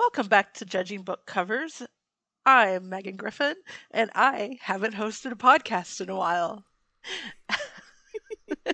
[0.00, 1.82] Welcome back to Judging Book Covers.
[2.46, 3.54] I'm Megan Griffin,
[3.90, 6.64] and I haven't hosted a podcast in a while.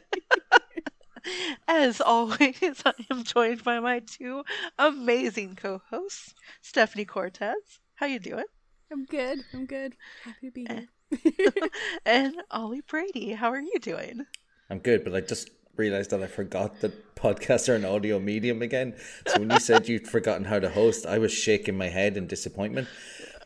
[1.66, 4.44] As always, I am joined by my two
[4.78, 7.80] amazing co-hosts, Stephanie Cortez.
[7.96, 8.44] How you doing?
[8.92, 9.40] I'm good.
[9.52, 9.96] I'm good.
[10.22, 10.86] Happy to be here.
[12.06, 13.32] and Ollie Brady.
[13.32, 14.26] How are you doing?
[14.70, 18.62] I'm good, but I just realized that I forgot that podcasts are an audio medium
[18.62, 18.94] again.
[19.26, 22.26] So when you said you'd forgotten how to host, I was shaking my head in
[22.26, 22.88] disappointment.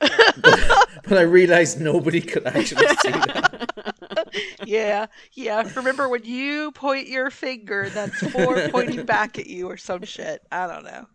[0.01, 0.09] but,
[1.05, 4.57] but I realized nobody could actually see that.
[4.65, 5.71] yeah, yeah.
[5.77, 10.43] Remember when you point your finger, that's four pointing back at you or some shit.
[10.51, 11.07] I don't know.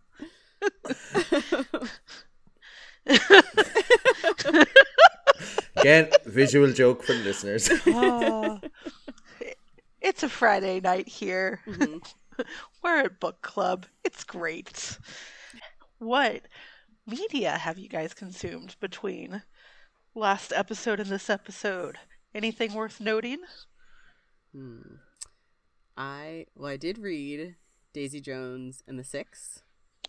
[5.77, 7.69] Again, visual joke for the listeners.
[7.87, 8.59] Oh,
[10.05, 11.61] it's a Friday night here.
[11.67, 11.97] Mm-hmm.
[12.83, 13.87] We're at book club.
[14.03, 14.99] It's great.
[15.99, 16.43] What
[17.07, 19.41] media have you guys consumed between
[20.13, 21.97] last episode and this episode?
[22.33, 23.39] Anything worth noting?
[24.53, 24.95] Hmm.
[25.97, 27.55] I well, I did read
[27.93, 29.61] Daisy Jones and the Six.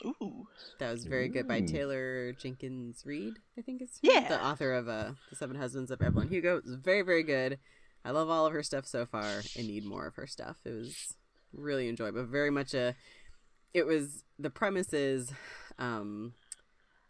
[0.05, 0.47] Ooh.
[0.79, 4.29] That was very good by Taylor Jenkins Reid, I think it's Yeah.
[4.29, 6.59] the author of uh, The Seven Husbands of Evelyn Hugo.
[6.59, 7.59] It was very, very good.
[8.07, 10.59] I love all of her stuff so far and need more of her stuff.
[10.65, 11.15] It was
[11.53, 12.25] really enjoyable.
[12.25, 12.95] Very much a
[13.75, 15.33] it was the premise is
[15.79, 16.33] um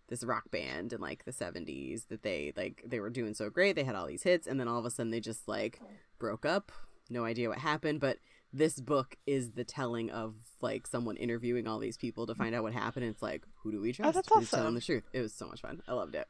[0.08, 3.76] this rock band in like the 70s that they like they were doing so great
[3.76, 5.80] they had all these hits and then all of a sudden they just like
[6.18, 6.72] broke up
[7.10, 8.18] no idea what happened but
[8.52, 12.62] this book is the telling of like someone interviewing all these people to find out
[12.62, 14.58] what happened it's like who do we trust that's who's awesome.
[14.58, 16.28] telling the truth it was so much fun i loved it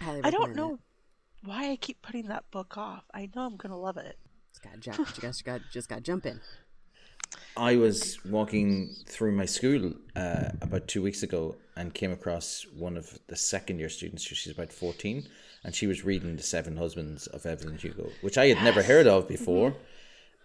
[0.00, 0.80] I don't know it.
[1.44, 3.04] Why I keep putting that book off.
[3.14, 4.18] I know I'm going to love it.
[4.50, 6.40] just got jump you guys got just got jump in
[7.56, 12.96] I was walking through my school uh, about two weeks ago and came across one
[12.96, 14.22] of the second year students.
[14.22, 15.28] She's about 14,
[15.64, 19.06] and she was reading The Seven Husbands of Evelyn Hugo, which I had never heard
[19.06, 19.74] of before.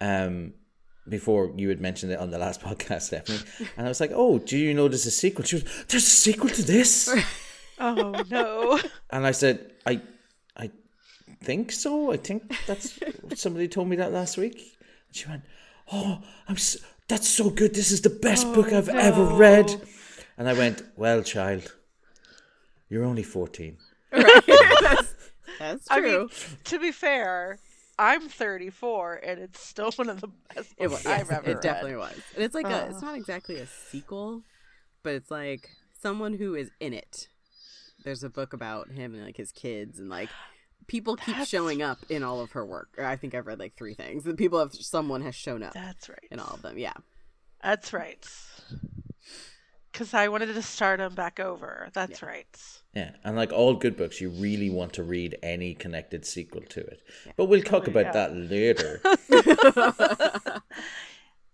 [0.02, 0.54] Um,
[1.08, 3.40] before you had mentioned it on the last podcast, Stephanie.
[3.78, 5.46] And I was like, oh, do you know there's a sequel?
[5.46, 7.14] She was, there's a sequel to this?
[7.80, 8.80] Oh, no.
[9.10, 10.00] And I said, I, I
[11.44, 12.12] think so.
[12.12, 13.00] I think that's
[13.36, 14.56] somebody told me that last week.
[14.56, 15.44] And she went,
[15.92, 16.78] "Oh, I'm s
[17.08, 17.74] that's so good.
[17.76, 19.70] This is the best book oh, I've ever read."
[20.38, 21.74] And I went, "Well, child,
[22.90, 23.78] you're only 14."
[24.12, 25.14] that's,
[25.60, 26.30] that's I true mean,
[26.66, 27.60] to be fair,
[27.98, 31.06] I'm 34 and it's still one of the best It books was.
[31.06, 31.62] I've yes, ever it read.
[31.62, 32.22] definitely was.
[32.36, 32.86] And it's like a.
[32.86, 32.90] Oh.
[32.90, 34.42] It's not exactly a sequel,
[35.04, 37.28] but it's like someone who is in it.
[38.04, 40.30] There's a book about him and like his kids and like
[40.88, 42.90] people keep That's- showing up in all of her work.
[43.02, 44.24] I think I've read like three things.
[44.24, 46.28] The people have someone has shown up That's right.
[46.32, 46.78] in all of them.
[46.78, 46.94] Yeah.
[47.64, 48.26] That's right.
[49.92, 51.90] Because I wanted to start them back over.
[51.94, 52.48] That's right.
[52.94, 56.80] Yeah, and like all good books, you really want to read any connected sequel to
[56.82, 57.02] it.
[57.38, 58.12] But we'll talk about yeah.
[58.12, 59.02] that later.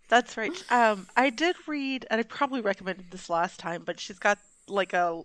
[0.10, 0.52] That's right.
[0.72, 4.94] Um, I did read, and I probably recommended this last time, but she's got like
[4.94, 5.22] a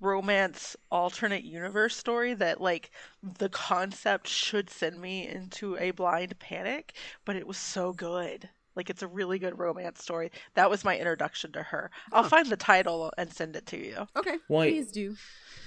[0.00, 2.90] romance alternate universe story that like
[3.38, 6.94] the concept should send me into a blind panic,
[7.24, 8.48] but it was so good.
[8.76, 10.30] Like it's a really good romance story.
[10.54, 11.90] That was my introduction to her.
[12.12, 14.06] I'll find the title and send it to you.
[14.16, 14.38] Okay.
[14.48, 15.16] Why- Please do.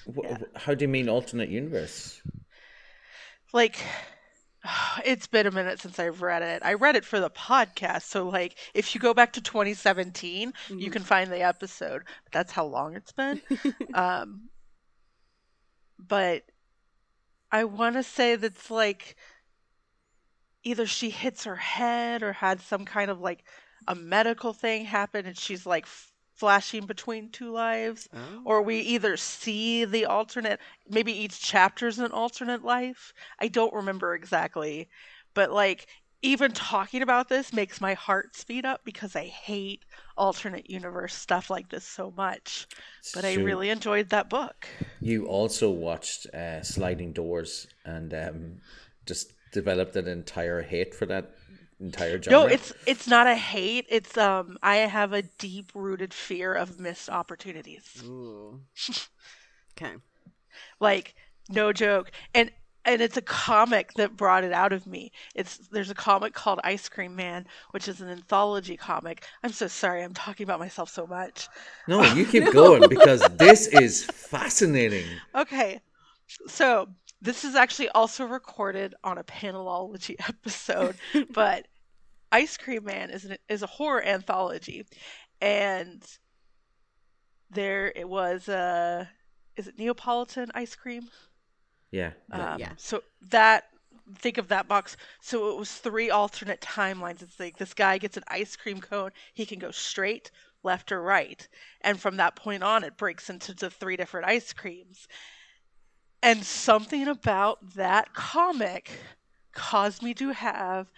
[0.08, 2.22] Wh- wh- How do you mean alternate universe?
[3.52, 3.78] like
[5.06, 6.62] it's been a minute since I've read it.
[6.64, 10.90] I read it for the podcast, so like if you go back to 2017, you
[10.90, 12.04] can find the episode.
[12.32, 13.42] That's how long it's been.
[13.94, 14.50] um
[16.00, 16.44] but
[17.52, 19.16] I want to say that's like
[20.64, 23.44] either she hits her head or had some kind of like
[23.88, 28.42] a medical thing happen and she's like f- flashing between two lives Oh.
[28.46, 33.14] or we either see the alternate maybe each chapter's an alternate life.
[33.40, 34.90] I don't remember exactly
[35.34, 35.88] but like
[36.22, 39.84] even talking about this makes my heart speed up because i hate
[40.18, 42.66] alternate universe stuff like this so much
[43.14, 44.68] but i really enjoyed that book.
[45.02, 48.58] You also watched uh, Sliding Doors and um,
[49.06, 51.32] just developed an entire hate for that
[51.84, 52.32] entire genre.
[52.32, 53.86] no it's it's not a hate.
[53.90, 58.02] It's um i have a deep rooted fear of missed opportunities.
[58.06, 58.62] Ooh.
[59.76, 59.96] Okay.
[60.80, 61.16] like
[61.50, 62.12] no joke.
[62.36, 62.52] And
[62.86, 65.12] and it's a comic that brought it out of me.
[65.36, 69.26] It's there's a comic called ice cream man which is an anthology comic.
[69.44, 70.04] I'm so sorry.
[70.04, 71.48] I'm talking about myself so much.
[71.88, 75.06] No, you keep going because this is fascinating.
[75.34, 75.80] okay.
[76.48, 76.88] So
[77.22, 80.96] this is actually also recorded on a panelology episode
[81.32, 81.66] but
[82.34, 84.86] ice cream man is an, is a horror anthology
[85.40, 86.04] and
[87.50, 89.06] there it was uh
[89.56, 91.10] is it Neapolitan ice cream?
[91.92, 92.12] Yeah.
[92.32, 92.72] Um, yeah.
[92.78, 93.66] So that
[94.18, 94.98] think of that box.
[95.22, 97.22] So it was three alternate timelines.
[97.22, 99.12] It's like this guy gets an ice cream cone.
[99.34, 100.32] He can go straight,
[100.64, 101.48] left, or right,
[101.82, 105.08] and from that point on, it breaks into the three different ice creams.
[106.22, 108.92] And something about that comic
[109.54, 110.92] caused me to have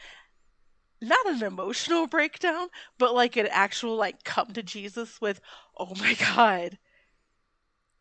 [1.02, 5.42] not an emotional breakdown, but like an actual like come to Jesus with,
[5.78, 6.78] oh my god,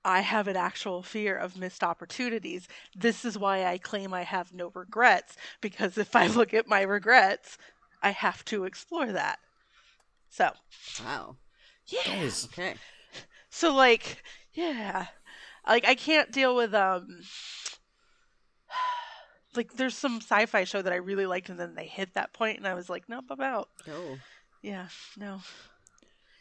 [0.05, 2.69] I have an actual fear of missed opportunities.
[2.95, 6.83] This is why I claim I have no regrets, because if I look at my
[6.83, 7.57] regrets,
[8.03, 9.39] I have to explore that.
[10.29, 10.51] So,
[11.03, 11.37] Wow.
[11.87, 12.29] yeah.
[12.47, 12.75] Okay.
[13.49, 15.07] So like, yeah.
[15.67, 17.21] Like I can't deal with um
[19.57, 22.59] like there's some sci-fi show that I really liked and then they hit that point
[22.59, 23.69] and I was like, nope, I'm out.
[23.89, 24.17] Oh.
[24.63, 24.87] Yeah,
[25.17, 25.41] no.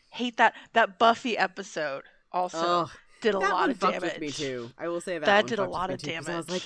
[0.10, 4.01] Hate that that Buffy episode also Oh, did a lot one of damage.
[4.01, 4.69] with me too.
[4.77, 5.25] I will say that.
[5.25, 6.63] That one did a lot me of too, 'cause I was like,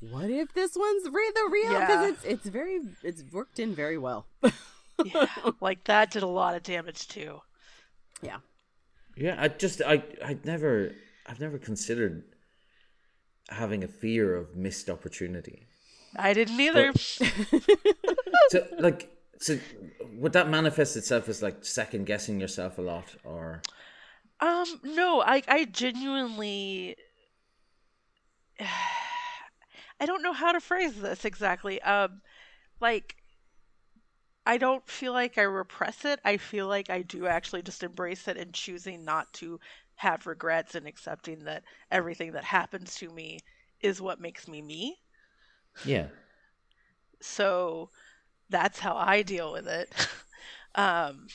[0.00, 1.78] what if this one's re- the real?
[1.80, 2.08] Because Yeah.
[2.08, 4.26] it's it's very it's worked in very well.
[5.04, 5.26] yeah,
[5.60, 7.40] like that did a lot of damage too.
[8.22, 8.38] yeah.
[9.16, 10.92] Yeah, I just I I'd never
[11.26, 12.22] I've never considered
[13.48, 15.66] having a fear of missed opportunity.
[16.18, 16.92] I didn't either.
[18.50, 19.58] So like so
[20.14, 23.60] would that manifest itself as like second guessing yourself a lot or
[24.40, 26.96] Um, no, I I genuinely
[30.00, 31.80] I don't know how to phrase this exactly.
[31.82, 32.22] Um
[32.80, 33.16] like
[34.46, 36.20] I don't feel like I repress it.
[36.24, 39.60] I feel like I do actually just embrace it and choosing not to
[39.96, 43.40] have regrets and accepting that everything that happens to me
[43.80, 44.96] is what makes me me.
[45.84, 46.06] Yeah.
[47.20, 47.90] So
[48.48, 49.92] that's how I deal with it.
[50.74, 51.28] um,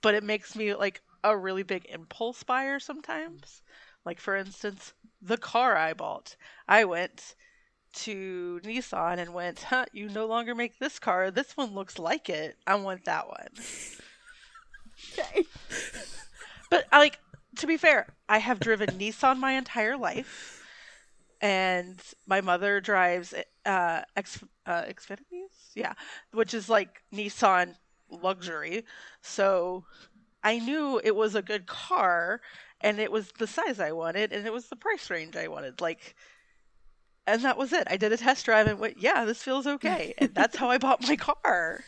[0.00, 3.62] but it makes me like a really big impulse buyer sometimes.
[4.04, 6.36] Like, for instance, the car I bought.
[6.66, 7.34] I went
[7.94, 11.30] to Nissan and went, huh, you no longer make this car.
[11.30, 12.56] This one looks like it.
[12.66, 13.48] I want that one.
[15.12, 15.44] Okay.
[16.70, 17.18] But like
[17.58, 20.57] to be fair, I have driven Nissan my entire life,
[21.40, 25.92] and my mother drives uh, X uh, Infinitis, yeah,
[26.32, 27.74] which is like Nissan
[28.10, 28.84] luxury.
[29.20, 29.84] So
[30.42, 32.40] I knew it was a good car,
[32.80, 35.80] and it was the size I wanted, and it was the price range I wanted.
[35.80, 36.14] Like,
[37.26, 37.86] and that was it.
[37.90, 40.78] I did a test drive and went, yeah, this feels okay, and that's how I
[40.78, 41.84] bought my car.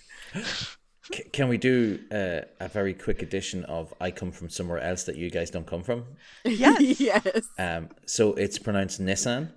[1.13, 5.05] C- can we do uh, a very quick edition of I come from somewhere else
[5.05, 6.05] that you guys don't come from?
[6.45, 7.01] Yes.
[7.01, 7.43] yes.
[7.59, 9.51] Um, so it's pronounced Nissan.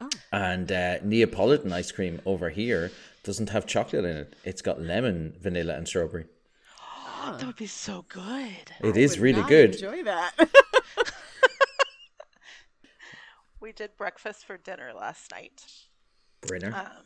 [0.00, 0.08] Oh.
[0.32, 2.90] And uh, Neapolitan ice cream over here
[3.22, 4.36] doesn't have chocolate in it.
[4.44, 6.26] It's got lemon, vanilla, and strawberry.
[7.24, 8.72] That would be so good.
[8.82, 9.74] It is Would really not good.
[9.76, 10.32] Enjoy that.
[13.60, 15.64] We did breakfast for dinner last night.
[16.42, 16.74] Brinner.
[16.76, 17.02] um,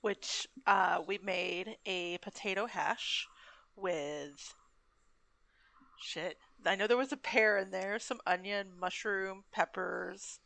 [0.00, 3.26] which uh, we made a potato hash
[3.76, 4.54] with
[6.00, 6.36] shit.
[6.64, 10.40] I know there was a pear in there, some onion, mushroom, peppers.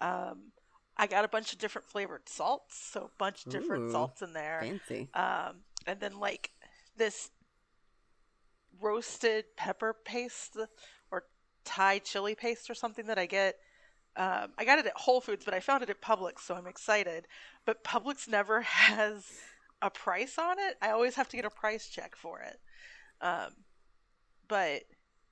[0.00, 0.52] Um,
[0.96, 4.22] I got a bunch of different flavored salts, so a bunch of different Ooh, salts
[4.22, 4.60] in there.
[4.62, 5.08] Fancy.
[5.14, 6.50] Um, and then like
[6.96, 7.30] this
[8.80, 10.56] roasted pepper paste
[11.10, 11.24] or
[11.64, 13.56] Thai chili paste or something that I get.
[14.16, 16.66] Um, I got it at Whole Foods, but I found it at Publix, so I'm
[16.66, 17.26] excited.
[17.64, 19.24] But Publix never has
[19.82, 20.76] a price on it.
[20.80, 22.58] I always have to get a price check for it.
[23.20, 23.50] Um,
[24.48, 24.82] but,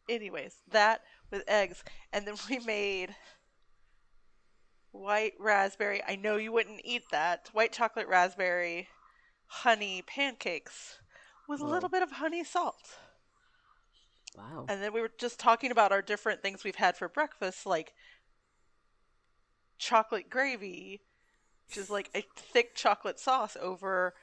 [0.08, 3.14] anyways, that with eggs, and then we made
[4.90, 6.02] white raspberry.
[6.06, 7.48] I know you wouldn't eat that.
[7.52, 8.88] White chocolate raspberry
[9.46, 10.98] honey pancakes
[11.48, 12.98] with a little bit of honey salt.
[14.36, 14.64] Wow.
[14.68, 17.92] And then we were just talking about our different things we've had for breakfast, like
[19.82, 21.00] chocolate gravy,
[21.66, 24.14] which is like a thick chocolate sauce over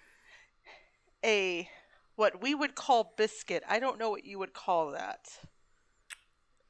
[1.23, 1.67] a
[2.15, 3.63] what we would call biscuit.
[3.67, 5.29] I don't know what you would call that.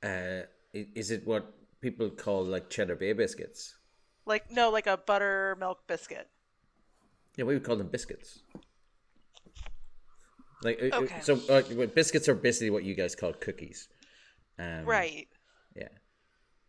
[0.01, 0.41] Uh,
[0.74, 3.75] is it what people call like cheddar bay biscuits?
[4.25, 6.27] Like no, like a buttermilk biscuit.
[7.38, 8.39] Yeah, we would call them biscuits.
[10.62, 11.22] Like uh, uh, Okay.
[11.22, 13.88] so, uh, biscuits are basically what you guys call cookies.
[14.58, 15.27] Um, Right.
[15.75, 15.88] Yeah.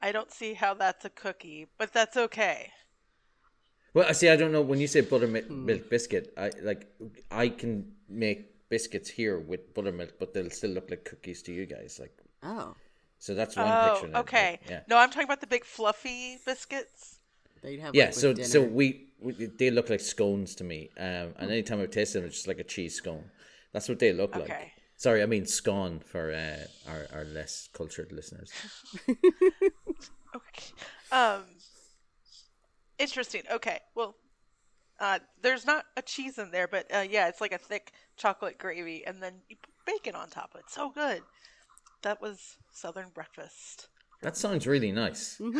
[0.02, 2.70] I don't see how that's a cookie, but that's okay.
[3.92, 4.28] Well, I see.
[4.28, 6.32] I don't know when you say buttermilk milk biscuit.
[6.36, 6.86] I like.
[7.30, 11.66] I can make biscuits here with buttermilk, but they'll still look like cookies to you
[11.66, 11.98] guys.
[12.00, 12.76] Like, Oh.
[13.18, 14.08] so that's one Oh, picture.
[14.08, 14.50] now, okay.
[14.62, 14.80] like, yeah.
[14.88, 17.18] No, I'm talking about the big fluffy biscuits.
[17.62, 18.06] They'd have Yeah.
[18.06, 20.90] like, So with so we, we they look like scones to me.
[20.96, 23.24] Um, and anytime I've tasted them, it's just like a cheese scone.
[23.72, 24.70] That's what they look like.
[24.96, 28.52] Sorry, I mean scone for uh, our our less cultured listeners.
[30.34, 30.72] Okay.
[31.12, 31.44] Um.
[32.98, 33.42] Interesting.
[33.50, 33.80] Okay.
[33.94, 34.16] Well,
[34.98, 38.58] uh, there's not a cheese in there, but uh, yeah, it's like a thick chocolate
[38.58, 40.66] gravy, and then you put bacon on top of it.
[40.68, 41.22] So good.
[42.02, 43.88] That was Southern breakfast.
[44.22, 45.40] That sounds really nice.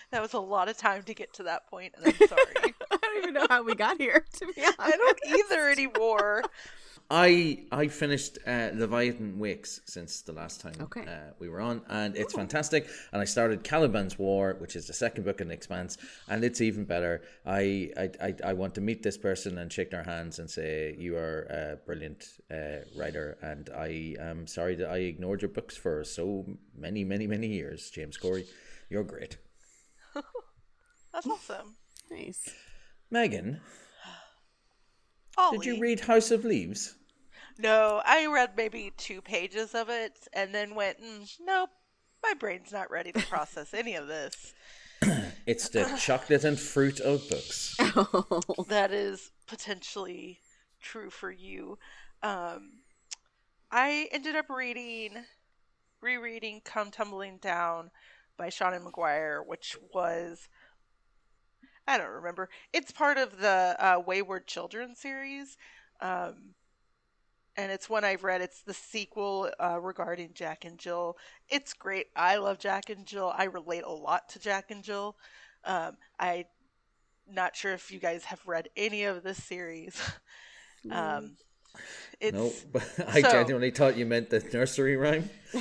[0.10, 2.54] That was a lot of time to get to that point, and I'm sorry.
[2.90, 4.76] I don't even know how we got here, to be honest.
[4.78, 6.42] I don't either anymore.
[7.12, 11.02] I I finished uh, Leviathan Wakes since the last time Okay.
[11.06, 12.86] uh, we were on, and it's fantastic.
[13.12, 15.98] And I started Caliban's War, which is the second book in the Expanse,
[16.28, 17.22] and it's even better.
[17.44, 20.94] I I, I, I want to meet this person and shake their hands and say
[20.98, 25.76] you are a brilliant uh, writer, and I am sorry that I ignored your books
[25.76, 28.46] for so many many many years, James Corey.
[28.88, 29.36] You're great,
[31.12, 31.74] That's awesome.
[32.08, 32.48] Nice.
[33.10, 33.60] Megan.
[35.36, 35.58] Ollie.
[35.58, 36.94] Did you read House of Leaves?
[37.60, 41.70] No, I read maybe two pages of it, and then went, mm, nope,
[42.22, 44.54] my brain's not ready to process any of this.
[45.46, 47.74] It's the chocolate and fruit of books.
[48.68, 50.38] that is potentially
[50.80, 51.78] true for you.
[52.22, 52.82] Um,
[53.72, 55.24] I ended up reading,
[56.02, 57.90] rereading "Come Tumbling Down"
[58.36, 60.48] by Seanan McGuire, which was
[61.88, 62.48] I don't remember.
[62.72, 65.56] It's part of the uh, Wayward Children series,
[66.00, 66.54] um,
[67.56, 68.40] and it's one I've read.
[68.40, 71.16] It's the sequel uh, regarding Jack and Jill.
[71.48, 72.06] It's great.
[72.16, 73.32] I love Jack and Jill.
[73.36, 75.16] I relate a lot to Jack and Jill.
[75.64, 76.46] Um, I
[77.32, 80.00] not sure if you guys have read any of this series.
[80.90, 81.36] um,
[82.20, 85.30] it's No, but I So- genuinely thought you meant the nursery rhyme.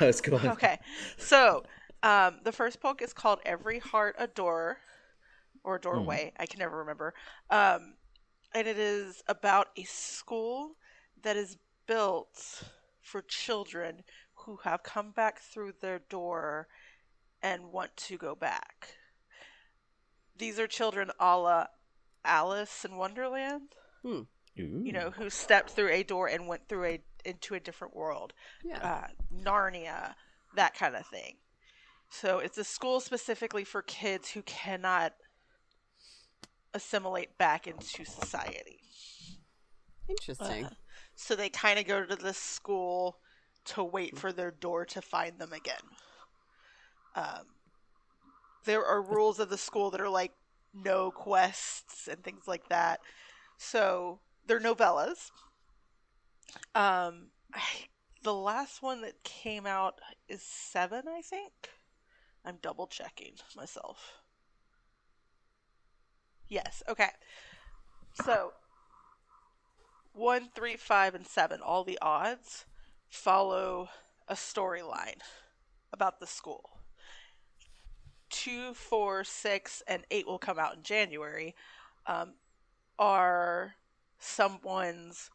[0.00, 0.46] I was going.
[0.48, 0.78] okay.
[1.16, 1.64] So
[2.02, 4.78] um, the first book is called Every Heart a Door
[5.62, 6.32] or Doorway.
[6.38, 7.14] I can never remember.
[7.50, 7.94] Um,
[8.54, 10.76] and it is about a school
[11.24, 12.62] that is built
[13.00, 14.02] for children
[14.34, 16.68] who have come back through their door
[17.42, 18.96] and want to go back.
[20.36, 21.66] These are children a la
[22.24, 23.74] Alice in Wonderland.
[24.06, 24.26] Ooh.
[24.84, 28.34] you know, who stepped through a door and went through a into a different world.
[28.62, 28.78] Yeah.
[28.78, 30.14] Uh, Narnia,
[30.56, 31.36] that kind of thing.
[32.10, 35.14] So it's a school specifically for kids who cannot
[36.74, 38.80] assimilate back into society.
[40.08, 40.68] Interesting.
[41.16, 43.18] So they kind of go to this school
[43.66, 45.76] to wait for their door to find them again.
[47.14, 47.46] Um,
[48.64, 50.32] there are rules of the school that are like
[50.74, 53.00] no quests and things like that.
[53.56, 55.30] So they're novellas.
[56.74, 57.62] Um, I,
[58.22, 61.52] the last one that came out is seven, I think.
[62.44, 64.14] I'm double checking myself.
[66.48, 66.82] Yes.
[66.88, 67.10] Okay.
[68.24, 68.52] So
[70.14, 72.64] one, three, five, and seven, all the odds
[73.08, 73.88] follow
[74.28, 75.20] a storyline
[75.92, 76.70] about the school.
[78.30, 81.54] Two, four, six, and eight will come out in January.
[82.06, 82.34] Um,
[82.98, 83.74] are
[84.18, 85.30] someone's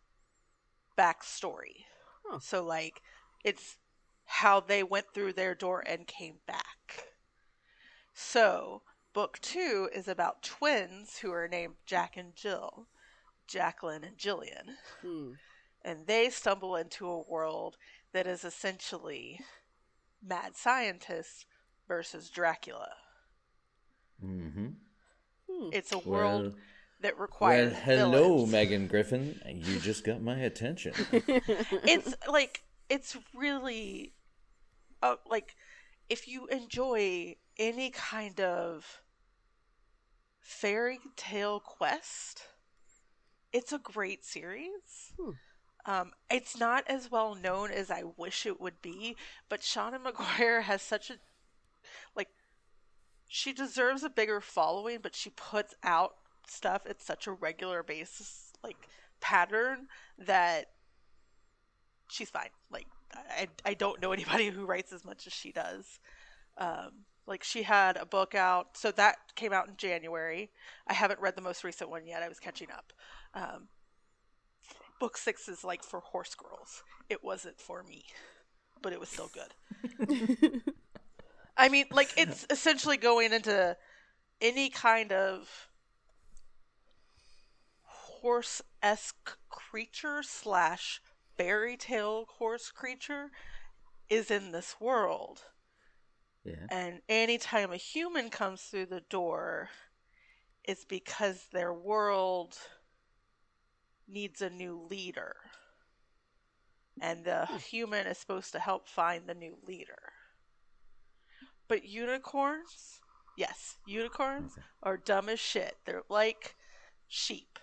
[0.97, 1.85] backstory.
[2.25, 2.39] Huh.
[2.39, 3.01] So, like,
[3.43, 3.77] it's
[4.25, 7.05] how they went through their door and came back.
[8.13, 8.81] So,
[9.13, 12.87] book two is about twins who are named Jack and Jill,
[13.49, 15.33] Jacqueline and Jillian Hmm.
[15.81, 17.77] and they stumble into a world
[18.13, 19.41] that is essentially
[20.21, 21.45] mad scientists
[21.87, 22.91] versus Dracula.
[24.23, 24.67] Mm-hmm.
[25.71, 26.55] It's a world Well,
[27.01, 28.51] that well, requires hello, villains.
[28.51, 29.39] Megan Griffin.
[29.47, 30.93] You just got my attention.
[31.85, 34.13] It's like it's really
[35.01, 35.55] uh, like
[36.09, 39.01] if you enjoy any kind of
[40.41, 42.43] fairy tale quest,
[43.51, 45.13] it's a great series.
[45.19, 45.31] Hmm.
[45.85, 49.15] Um, it's not as well known as I wish it would be,
[49.47, 51.15] but Seanan McGuire has such a
[52.15, 52.27] like
[53.27, 56.15] she deserves a bigger following, but she puts out
[56.47, 58.87] stuff at such a regular basis, like
[59.21, 59.87] pattern
[60.17, 60.65] that
[62.09, 62.49] she's fine.
[62.69, 65.99] Like I, I don't know anybody who writes as much as she does.
[66.57, 70.49] Um, like she had a book out, so that came out in January.
[70.87, 72.23] I haven't read the most recent one yet.
[72.23, 72.91] I was catching up.
[73.35, 73.67] Um,
[74.99, 76.83] book six is like for horse girls.
[77.07, 78.03] It wasn't for me,
[78.81, 80.61] but it was still good.
[81.55, 83.77] I mean, like it's essentially going into
[84.41, 85.69] any kind of
[87.83, 90.99] horse esque creature slash
[91.37, 93.29] fairy tale horse creature
[94.09, 95.43] is in this world.
[96.49, 96.65] Yeah.
[96.69, 99.69] And anytime a human comes through the door,
[100.63, 102.57] it's because their world
[104.07, 105.35] needs a new leader.
[107.01, 107.57] and the hmm.
[107.57, 110.11] human is supposed to help find the new leader.
[111.69, 112.99] But unicorns,
[113.37, 115.77] yes, unicorns are dumb as shit.
[115.85, 116.55] They're like
[117.07, 117.59] sheep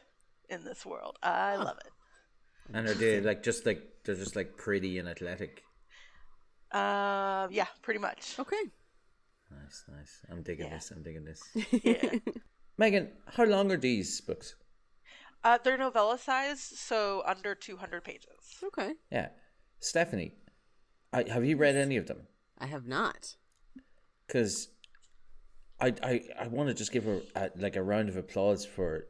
[0.48, 1.18] in this world.
[1.22, 1.92] I love it.
[2.72, 5.65] And are they like just like they're just like pretty and athletic?
[6.73, 8.35] Uh, yeah, pretty much.
[8.38, 8.62] Okay.
[9.50, 10.20] Nice, nice.
[10.30, 10.75] I'm digging Yeah.
[10.75, 10.90] this.
[10.90, 11.42] I'm digging this.
[11.85, 12.18] Yeah.
[12.78, 14.54] Megan, how long are these books?
[15.44, 18.58] uh, they're novella size, so under 200 pages.
[18.64, 18.94] Okay.
[19.12, 19.28] Yeah,
[19.78, 20.32] Stephanie,
[21.12, 22.26] I, have you read any of them?
[22.58, 23.37] I have not.
[24.26, 24.68] Because
[25.80, 29.06] I, I, I want to just give her a, like a round of applause for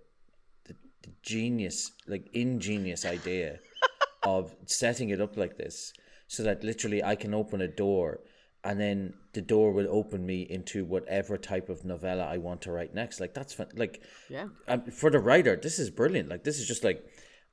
[0.66, 3.58] the, the genius, like ingenious idea
[4.22, 5.92] of setting it up like this,
[6.26, 8.20] so that literally I can open a door,
[8.64, 12.72] and then the door will open me into whatever type of novella I want to
[12.72, 13.20] write next.
[13.20, 13.68] Like that's fun.
[13.74, 14.48] Like Yeah.
[14.68, 16.28] um, for the writer, this is brilliant.
[16.28, 17.04] Like this is just like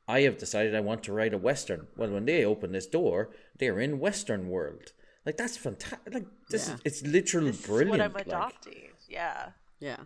[0.07, 1.87] I have decided I want to write a western.
[1.95, 4.91] Well, when they open this door, they're in Western world.
[5.25, 6.13] Like that's fantastic.
[6.13, 6.75] Like this Yeah.
[6.75, 7.91] is it's literally This is brilliant.
[7.91, 8.89] what I'm like- adopting.
[9.07, 9.49] Yeah.
[9.79, 9.97] Yeah.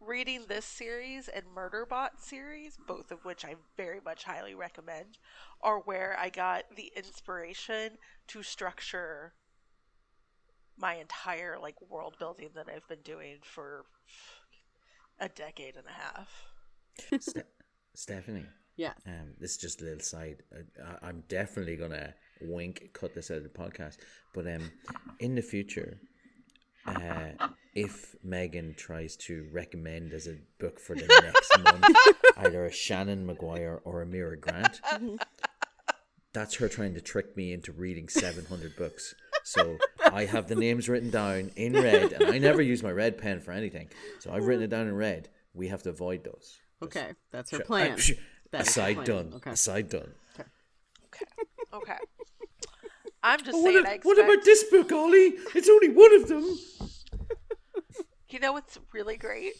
[0.00, 5.18] Reading this series and Murderbot series, both of which I very much highly recommend,
[5.62, 7.92] are where I got the inspiration
[8.28, 9.34] to structure
[10.78, 13.84] my entire like world building that I've been doing for
[15.18, 16.44] a decade and a half.
[17.20, 17.44] Ste-
[17.94, 18.92] Stephanie, Yeah.
[19.06, 20.42] um, this is just a little side.
[20.52, 23.98] I, I- I'm definitely gonna wink, cut this out of the podcast.
[24.34, 24.70] But um,
[25.18, 25.98] in the future,
[26.86, 27.32] uh,
[27.74, 31.96] if Megan tries to recommend as a book for the next month
[32.36, 34.80] either a Seanan McGuire or a Mira Grant,
[36.32, 39.14] that's her trying to trick me into reading 700 books.
[39.44, 39.78] So
[40.12, 43.40] I have the names written down in red, and I never use my red pen
[43.40, 43.88] for anything.
[44.20, 45.28] So I've written it down in red.
[45.54, 46.58] We have to avoid those.
[46.82, 47.12] Okay.
[47.30, 47.66] That's her Sure.
[47.66, 47.90] plan.
[47.92, 48.12] Uh, I- sh-
[48.52, 49.06] That is her aside plan.
[49.06, 49.32] done.
[49.36, 49.50] Okay.
[49.50, 50.12] Aside done.
[50.38, 51.24] Okay.
[51.72, 51.96] Okay.
[53.22, 55.34] I'm just What, saying a- I expect what about this book, Ollie?
[55.54, 56.58] It's only one of them.
[58.30, 59.54] You know what's really great?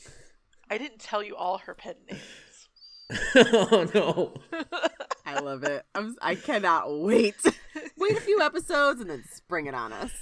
[0.71, 2.69] I didn't tell you all her pen names.
[3.35, 4.61] oh no.
[5.27, 5.85] I love it.
[5.93, 7.35] I'm, I cannot wait.
[7.99, 10.13] wait a few episodes and then spring it on us.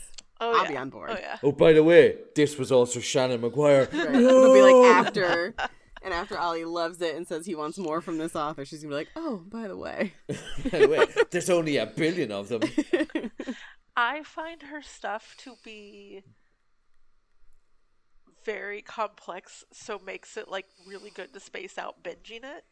[0.40, 0.70] Oh, I'll yeah.
[0.70, 1.11] be on board.
[1.11, 1.37] Oh yeah.
[1.42, 3.92] Oh, by the way, this was also Seanan McGuire.
[3.92, 4.14] Right.
[4.14, 5.55] It'll be like after,
[6.01, 8.92] and after Ollie loves it and says he wants more from this author, she's gonna
[8.92, 10.14] be like, "Oh, by the way,
[10.70, 12.62] By the way, there's only a billion of them.
[13.96, 16.23] I find her stuff to be
[18.49, 22.65] very complex, so makes it like really good to space out binging it.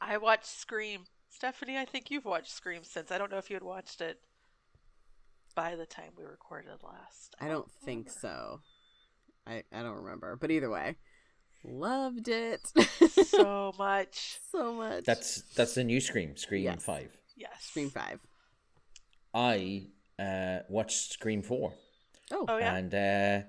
[0.00, 1.04] I watched Scream.
[1.30, 3.12] Stephanie, I think you've watched Scream since.
[3.12, 4.18] I don't know if you had watched it
[5.54, 7.36] by the time we recorded last.
[7.40, 8.60] I don't think so.
[9.46, 10.96] I I don't remember, but either way,
[11.62, 12.60] loved it
[13.26, 14.38] So much.
[14.50, 15.04] so much.
[15.04, 16.84] That's that's the new Scream, Scream Yes.
[16.84, 17.16] Five.
[17.36, 17.52] Yes.
[17.60, 18.18] Scream Five.
[19.32, 19.86] I
[20.18, 21.74] uh, watched Scream Four,
[22.32, 22.74] Oh, Oh yeah.
[22.74, 23.46] and uh,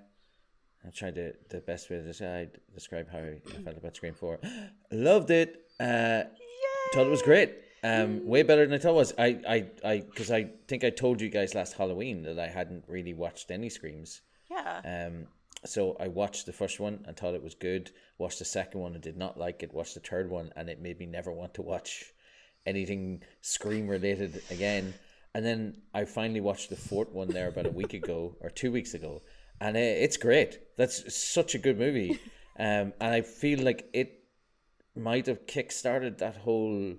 [0.86, 4.40] I tried to the best way to describe describe how I felt about Scream Four.
[4.92, 5.66] Loved it.
[5.80, 6.24] Uh,
[6.94, 7.54] thought it was great.
[7.84, 9.14] Um, way better than I thought it was.
[9.18, 12.84] I, I, I, because I think I told you guys last Halloween that I hadn't
[12.88, 14.22] really watched any Screams.
[14.52, 14.82] Yeah.
[14.84, 15.28] Um,
[15.66, 17.92] so I watched the first one and thought it was good.
[18.18, 19.74] Watched the second one and did not like it.
[19.74, 22.14] Watched the third one and it made me never want to watch
[22.66, 24.94] anything Scream related again.
[25.34, 28.72] And then I finally watched the fourth one there about a week ago or two
[28.72, 29.22] weeks ago,
[29.62, 30.60] and uh, it's great.
[30.78, 32.20] That's such a good movie,
[32.60, 34.24] um, and I feel like it
[34.96, 36.96] might have kickstarted that whole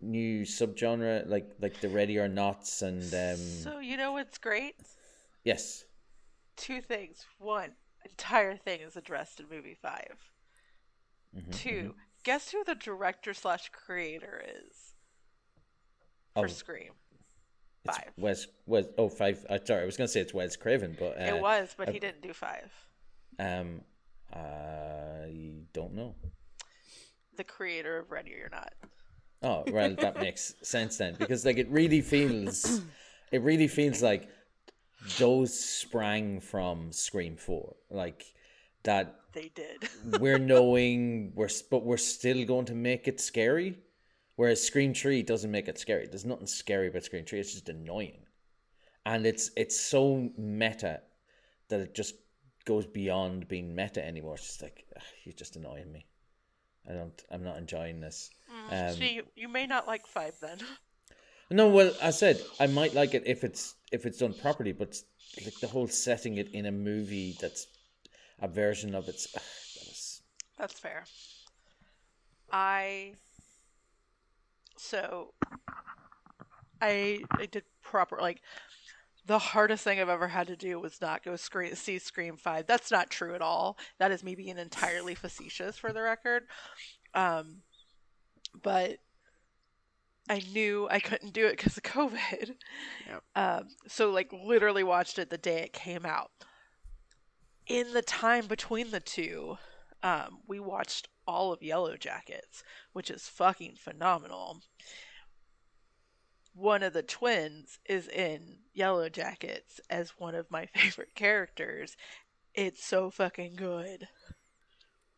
[0.00, 4.76] new subgenre, like like the Ready or Nots, and um, so you know what's great?
[5.44, 5.84] yes,
[6.56, 7.24] Two things.
[7.38, 7.72] One,
[8.04, 10.32] entire thing is addressed in movie 5
[11.36, 14.94] Mm-hmm, 2 guess who the director slash creator is
[16.34, 16.46] for Oh.
[16.46, 16.92] Scream?
[17.84, 18.12] It's Five.
[18.16, 19.44] Wes Wes oh five.
[19.48, 21.98] Uh, sorry, I was gonna say it's Wes Craven, but uh, it was, but he
[21.98, 22.70] didn't do five.
[23.38, 23.80] Um,
[24.32, 26.14] I don't know.
[27.36, 28.72] The creator of Ready or Not.
[29.42, 32.82] Oh well, that makes sense then because like it really feels,
[33.32, 34.28] it really feels like
[35.18, 38.24] those sprang from Scream Four, like
[38.84, 39.16] that.
[39.32, 39.88] They did.
[40.20, 43.78] We're knowing we're but we're still going to make it scary,
[44.36, 46.06] whereas Scream Tree doesn't make it scary.
[46.06, 47.40] There's nothing scary about Scream Tree.
[47.40, 48.26] It's just annoying,
[49.06, 51.00] and it's it's so meta
[51.68, 52.14] that it just
[52.64, 54.34] goes beyond being meta anymore.
[54.34, 56.06] It's just like ugh, you're just annoying me.
[56.88, 57.22] I don't.
[57.30, 58.30] I'm not enjoying this.
[58.70, 60.58] Um, so you, you may not like five then.
[61.50, 64.96] no, well, I said I might like it if it's if it's done properly, but
[65.44, 67.66] like the whole setting it in a movie that's
[68.40, 69.26] a version of it's.
[69.34, 69.42] ugh,
[69.76, 70.22] that is-
[70.58, 71.04] That's fair.
[72.50, 73.14] I
[74.82, 75.34] so
[76.80, 78.40] I I did proper like
[79.26, 82.66] the hardest thing I've ever had to do was not go see Scream Five.
[82.66, 83.78] That's not true at all.
[83.98, 86.44] That is me being entirely facetious for the record.
[87.14, 87.62] Um,
[88.62, 88.98] but
[90.28, 92.54] I knew I couldn't do it because of COVID.
[93.06, 93.22] Yep.
[93.36, 96.30] Um, so like literally watched it the day it came out.
[97.66, 99.56] In the time between the two,
[100.02, 104.60] um, we watched all of Yellow Jackets, which is fucking phenomenal.
[106.54, 111.96] One of the twins is in Yellow Jackets as one of my favorite characters.
[112.54, 114.08] It's so fucking good.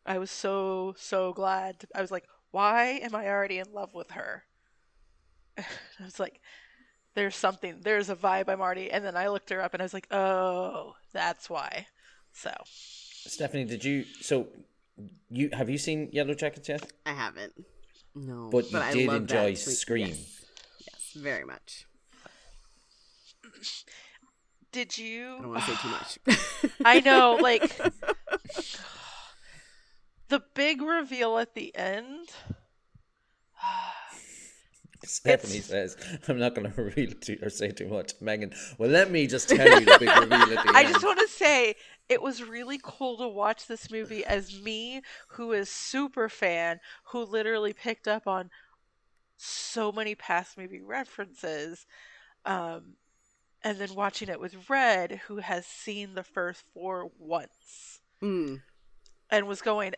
[0.06, 1.86] I was so so glad.
[1.94, 4.44] I was like, why am I already in love with her?
[5.58, 5.64] I
[6.04, 6.40] was like,
[7.14, 8.90] there's something, there's a vibe I'm already.
[8.90, 11.86] And then I looked her up and I was like, oh, that's why.
[12.32, 14.04] So Stephanie, did you?
[14.20, 14.48] So
[15.30, 16.90] you have you seen Yellow Jackets yet?
[17.06, 17.52] I haven't.
[18.14, 19.54] No, But you I did love enjoy.
[19.54, 20.08] Scream.
[20.08, 20.44] Yes.
[20.80, 21.86] yes, very much.
[24.72, 25.34] did you?
[25.38, 26.18] I don't want to say too much.
[26.84, 27.76] I know, like
[30.28, 32.28] the big reveal at the end.
[35.04, 35.96] Stephanie It's- says,
[36.28, 39.48] "I'm not going to reveal too or say too much." Megan, well, let me just
[39.48, 40.92] tell you the big reveal at the I end.
[40.94, 41.74] just want to say
[42.08, 47.24] it was really cool to watch this movie as me, who is super fan, who
[47.24, 48.50] literally picked up on
[49.36, 51.86] so many past movie references,
[52.44, 52.94] um,
[53.62, 58.62] and then watching it with Red, who has seen the first four once Mm.
[59.30, 59.94] and was going,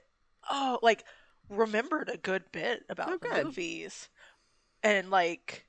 [0.50, 1.04] oh, like
[1.48, 3.44] remembered a good bit about Oh, the good.
[3.46, 4.08] movies,
[4.82, 5.66] and like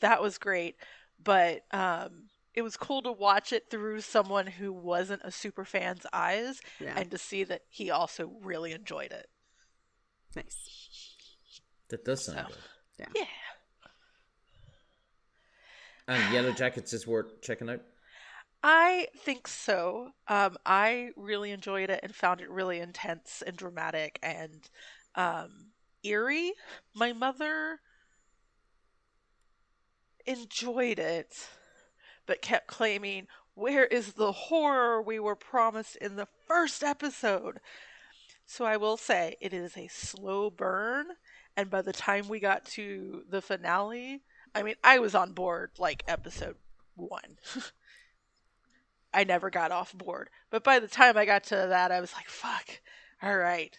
[0.00, 0.76] that was great.
[1.22, 6.06] But um, it was cool to watch it through someone who wasn't a super fan's
[6.12, 9.28] eyes, Yeah, and to see that he also really enjoyed it.
[10.36, 10.70] nice.
[11.88, 12.46] That does sound So.
[12.46, 12.58] good.
[12.98, 13.06] Yeah.
[16.08, 17.82] And Yellow Jackets is worth checking out.
[18.62, 20.12] I think so.
[20.26, 24.68] Um, I really enjoyed it and found it really intense and dramatic and
[25.14, 26.52] um, eerie.
[26.94, 27.80] My mother
[30.26, 31.48] enjoyed it,
[32.26, 37.60] but kept claiming, Where is the horror we were promised in the first episode?
[38.46, 41.06] So I will say it is a slow burn,
[41.56, 44.22] and by the time we got to the finale,
[44.54, 46.56] I mean, I was on board like episode
[46.94, 47.38] one.
[49.14, 50.28] I never got off board.
[50.50, 52.80] But by the time I got to that, I was like, fuck,
[53.22, 53.76] all right,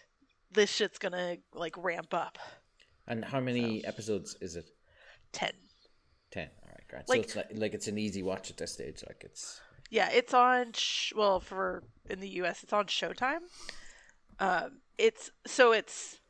[0.52, 2.38] this shit's gonna like ramp up.
[3.06, 4.66] And how many episodes is it?
[5.32, 5.52] 10.
[6.32, 6.48] Ten.
[6.92, 7.08] All right.
[7.08, 9.02] Like- so it's like like it's an easy watch at this stage.
[9.06, 13.40] Like it's Yeah, it's on, sh- well, for in the US, it's on Showtime.
[14.38, 16.20] Um, it's so it's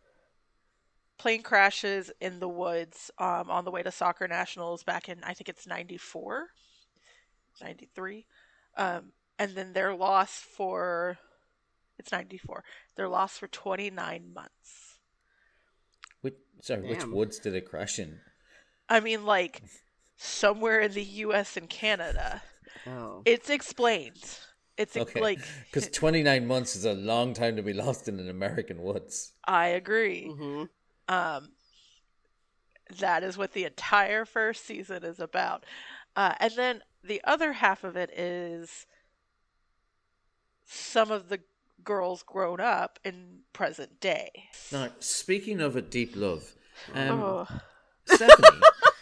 [1.18, 5.32] plane crashes in the woods um, on the way to soccer nationals back in, I
[5.32, 6.48] think it's 94,
[7.62, 8.26] 93.
[8.76, 11.16] Um, and then they're lost for,
[11.98, 12.64] it's 94,
[12.96, 14.98] they're lost for 29 months.
[16.20, 18.20] which sorry, which woods did it crash in?
[18.88, 19.62] I mean, like
[20.16, 21.56] somewhere in the U.S.
[21.56, 22.42] and Canada.
[22.86, 24.24] Oh, It's explained.
[24.76, 28.20] It's Okay, like because twenty nine months is a long time to be lost in
[28.20, 29.32] an American woods.
[29.46, 30.24] I agree.
[30.28, 30.64] hmm
[31.08, 31.48] Um,
[33.00, 35.64] that is what the entire first season is about,
[36.14, 38.86] uh, and then the other half of it is
[40.64, 41.40] some of the
[41.82, 44.30] girls grown up in present day.
[44.72, 46.52] Now, speaking of a deep love,
[46.94, 47.46] um, oh,
[48.04, 48.60] Stephanie,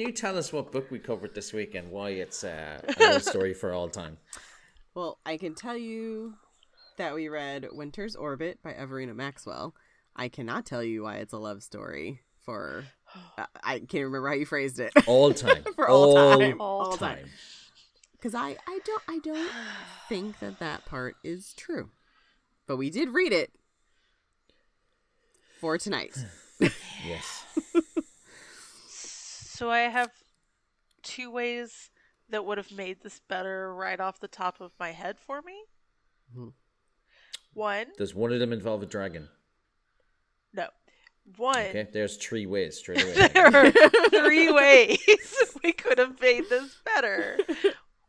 [0.00, 3.02] can you tell us what book we covered this week and why it's uh, a
[3.12, 4.16] love story for all time?
[4.94, 6.36] Well, I can tell you
[6.96, 9.74] that we read Winter's Orbit by Everina Maxwell.
[10.16, 12.86] I cannot tell you why it's a love story for.
[13.36, 14.90] Uh, I can't remember how you phrased it.
[15.06, 16.58] All time, For all time.
[16.62, 17.18] All All time.
[17.18, 17.26] time.
[18.12, 19.50] Because I, I don't I don't
[20.06, 21.88] think that that part is true,
[22.66, 23.50] but we did read it
[25.58, 26.16] for tonight.
[27.06, 27.44] Yes.
[29.60, 30.10] so I have
[31.02, 31.90] two ways
[32.30, 35.64] that would have made this better right off the top of my head for me.
[36.34, 36.54] Mhm.
[37.52, 39.28] One, Does one of them involve a dragon?
[40.54, 40.70] no,
[41.36, 41.66] one.
[41.66, 43.28] Okay, there's three ways straight away.
[43.34, 43.70] there are
[44.08, 44.98] three ways
[45.62, 47.38] we could have made this better.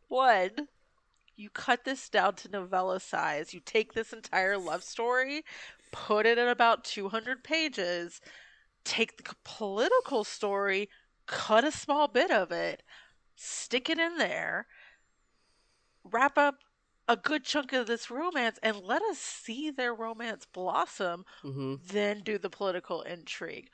[0.08, 0.68] One,
[1.36, 3.52] you cut this down to novella size.
[3.52, 5.44] You take this entire love story,
[5.90, 8.22] put it in about 200 pages,
[8.84, 10.88] take the political story,
[11.26, 12.82] cut a small bit of it,
[13.36, 14.66] stick it in there,
[16.04, 16.58] wrap up
[17.08, 22.20] a good chunk of this romance, and let us see their romance blossom hmm then
[22.20, 23.68] do the political intrigue.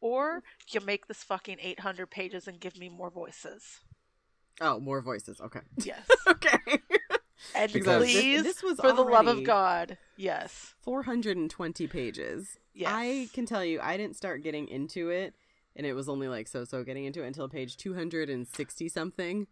[0.00, 3.80] or you make this fucking 800 pages and give me more voices.
[4.60, 5.40] Oh, more voices.
[5.40, 5.60] Okay.
[5.76, 6.08] Yes.
[6.26, 6.58] okay.
[7.54, 10.74] And Because please, this was for the love of God, yes.
[10.82, 12.58] 420 pages.
[12.74, 12.90] Yes.
[12.92, 15.34] I can tell you, I didn't start getting into it,
[15.76, 19.46] and it was only like so so getting into it until page 260 something.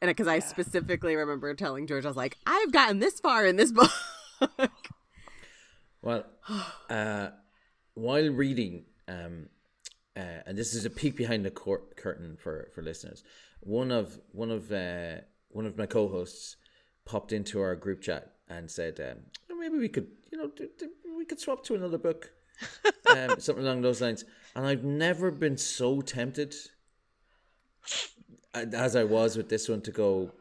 [0.00, 3.56] And because I specifically remember telling George, I was like, I've gotten this far in
[3.56, 3.72] this
[4.40, 4.70] book.
[6.02, 6.24] Well,
[6.90, 7.28] uh,
[7.94, 9.48] while reading, um,
[10.16, 13.24] uh, and this is a peek behind the cor- curtain for, for listeners.
[13.60, 16.56] One of one of uh, one of my co-hosts
[17.04, 20.68] popped into our group chat and said, um, "Oh, "Maybe we could, you know, do,
[20.78, 22.30] do, we could swap to another book,
[23.10, 26.54] um, something along those lines." And I've never been so tempted
[28.54, 30.32] uh, as I was with this one to go.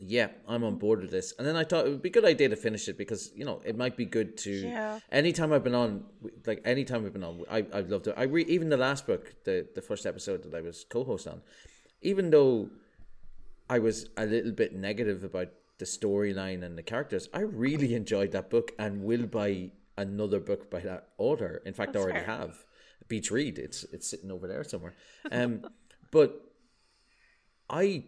[0.00, 1.32] Yeah, I'm on board with this.
[1.38, 3.44] And then I thought it would be a good idea to finish it because you
[3.44, 4.98] know it might be good to Yeah.
[5.10, 6.04] anytime I've been on,
[6.46, 8.14] like anytime I've been on, I I've loved it.
[8.16, 11.42] I re- even the last book, the the first episode that I was co-host on,
[12.02, 12.70] even though
[13.70, 18.32] I was a little bit negative about the storyline and the characters, I really enjoyed
[18.32, 21.62] that book and will buy another book by that author.
[21.64, 22.36] In fact, I already fair.
[22.38, 22.64] have
[23.08, 23.58] Beach Read.
[23.58, 24.94] It's it's sitting over there somewhere.
[25.32, 25.66] Um,
[26.10, 26.40] but
[27.68, 28.04] I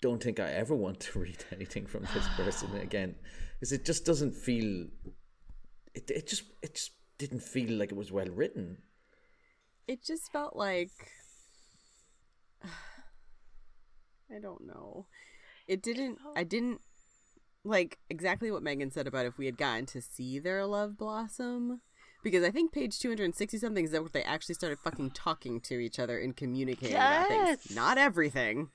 [0.00, 3.16] don't think I ever want to read anything from this person again
[3.54, 4.86] because it just doesn't feel.
[5.94, 8.78] It it just it just didn't feel like it was well written.
[9.86, 10.90] it just felt like
[12.64, 15.06] I don't know.
[15.66, 16.80] It didn't I didn't
[17.64, 21.80] like exactly what Megan said about if we had gotten to see their love blossom
[22.22, 25.78] because I think page 260 something is that where they actually started fucking talking to
[25.78, 27.58] each other and communicating about Yes.
[27.58, 27.76] things.
[27.76, 28.70] Not everything,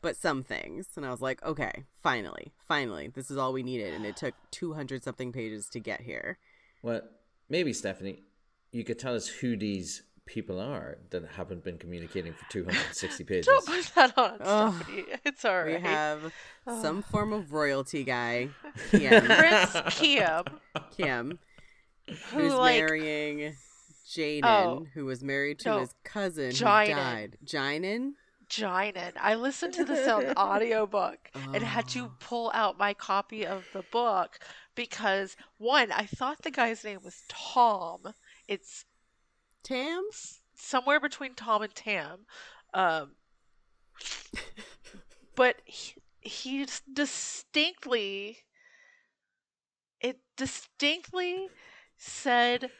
[0.00, 0.88] but some things.
[0.96, 4.34] And I was like, okay, finally, finally, this is all we needed and it took
[4.50, 6.38] 200 something pages to get here.
[6.82, 7.02] Well,
[7.48, 8.22] maybe Stephanie,
[8.72, 10.02] you could tell us who these
[10.32, 13.46] people are that haven't been communicating for two hundred and sixty pages.
[13.46, 14.74] Don't put that on Ugh.
[14.74, 15.04] Stephanie.
[15.24, 15.80] It's all We right.
[15.82, 16.32] have
[16.80, 18.48] some form of royalty guy,
[18.90, 20.44] Kim, Prince Kim,
[20.96, 21.38] Kim
[22.06, 23.54] who who's like marrying
[24.08, 24.86] Jaden, Oh.
[24.94, 25.78] who was married to No.
[25.80, 26.86] his cousin Jinen.
[26.88, 27.38] who died.
[27.44, 28.12] Jinen?
[28.48, 29.12] Jinen.
[29.20, 32.12] I listened to this on audiobook and had to Oh.
[32.18, 34.38] pull out my copy of the book
[34.74, 38.12] because one, I thought the guy's name was Tom.
[38.48, 38.84] It's
[39.62, 40.02] Tam?
[40.60, 42.26] somewhere between Tom and Tam.
[42.74, 43.12] Um,
[45.34, 48.38] but he, he distinctly,
[50.00, 51.48] it distinctly
[51.96, 52.70] said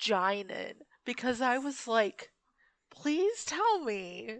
[0.00, 2.30] Jinen because I was like,
[2.90, 4.38] please tell me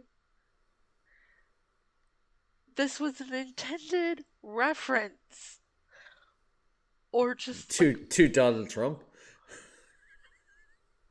[2.76, 5.60] this was an intended reference
[7.12, 9.02] or just to to Donald Trump.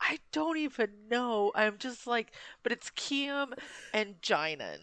[0.05, 1.51] I don't even know.
[1.55, 3.53] I'm just like, but it's Kiam
[3.93, 4.79] and Jinen.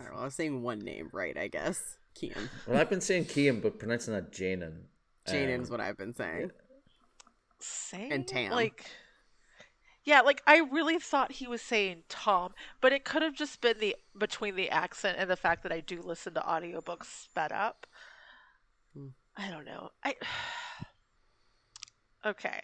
[0.00, 1.96] All right, well, I was saying one name right, I guess.
[2.16, 2.50] Kim.
[2.66, 4.82] Well, I've been saying Kiam, but pronouncing that Janen.
[5.28, 6.50] Janen Um, is what I've been saying.
[7.60, 8.50] Saying Tam.
[8.50, 8.84] like,
[10.04, 13.78] yeah, like I really thought he was saying Tom, but it could have just been
[13.78, 17.86] the between the accent and the fact that I do listen to audiobooks sped up.
[18.94, 19.08] Hmm.
[19.36, 19.90] I don't know.
[20.04, 20.16] I
[22.26, 22.60] okay.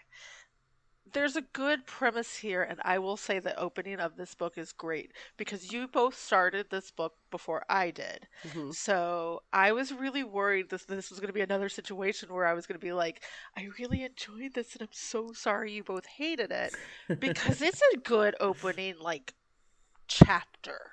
[1.13, 4.73] There's a good premise here, and I will say the opening of this book is
[4.73, 8.29] great because you both started this book before I did.
[8.45, 8.75] Mhm.
[8.75, 12.55] So I was really worried this this was going to be another situation where I
[12.55, 13.23] was going to be like,
[13.57, 16.75] I really enjoyed this, and I'm so sorry you both hated it
[17.19, 19.35] because it's a good opening like
[20.09, 20.93] chapter,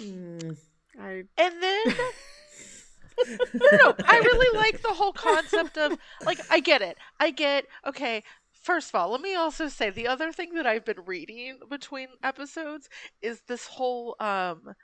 [0.00, 0.56] mm,
[0.98, 1.86] I and then.
[3.60, 6.98] no, no, I really like the whole concept of like I get it.
[7.20, 8.22] I get okay.
[8.60, 12.08] First of all, let me also say the other thing that I've been reading between
[12.22, 12.88] episodes
[13.22, 14.74] is this whole um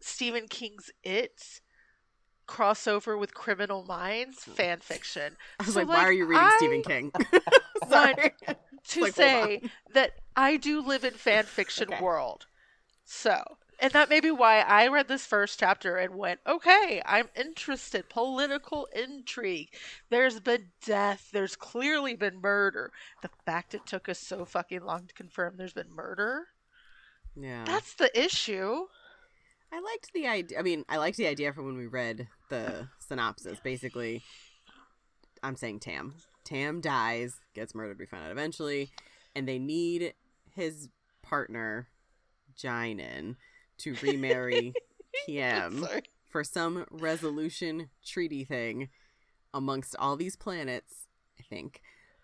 [0.00, 1.60] Stephen King's It
[2.48, 5.36] crossover with Criminal Minds fan fiction.
[5.60, 7.12] I was So, like, why are you reading I- Stephen King?
[7.88, 8.34] Sorry.
[8.88, 9.62] to Like, say
[9.94, 11.98] that I do live in fan fiction Okay.
[11.98, 12.46] world.
[13.04, 17.28] So, and that may be why I read this first chapter and went, okay, I'm
[17.36, 18.08] interested.
[18.08, 19.74] Political intrigue.
[20.08, 21.28] There's been death.
[21.32, 22.92] There's clearly been murder.
[23.20, 26.46] The fact it took us so fucking long to confirm there's been murder,
[27.36, 27.64] Yeah.
[27.66, 28.86] that's the issue.
[29.72, 30.58] I liked the idea.
[30.58, 33.58] I mean, I liked the idea from when we read the synopsis.
[33.60, 34.22] Basically,
[35.42, 36.14] I'm saying Tam.
[36.44, 37.98] Tam dies, gets murdered.
[37.98, 38.90] We find out eventually,
[39.34, 40.14] and they need
[40.54, 40.88] his
[41.22, 41.88] partner,
[42.56, 43.36] Jinen,
[43.82, 44.72] to remarry
[45.26, 46.02] Kiem Sorry.
[46.28, 48.88] for some resolution treaty thing
[49.54, 51.06] amongst all these planets.
[51.38, 51.80] I think.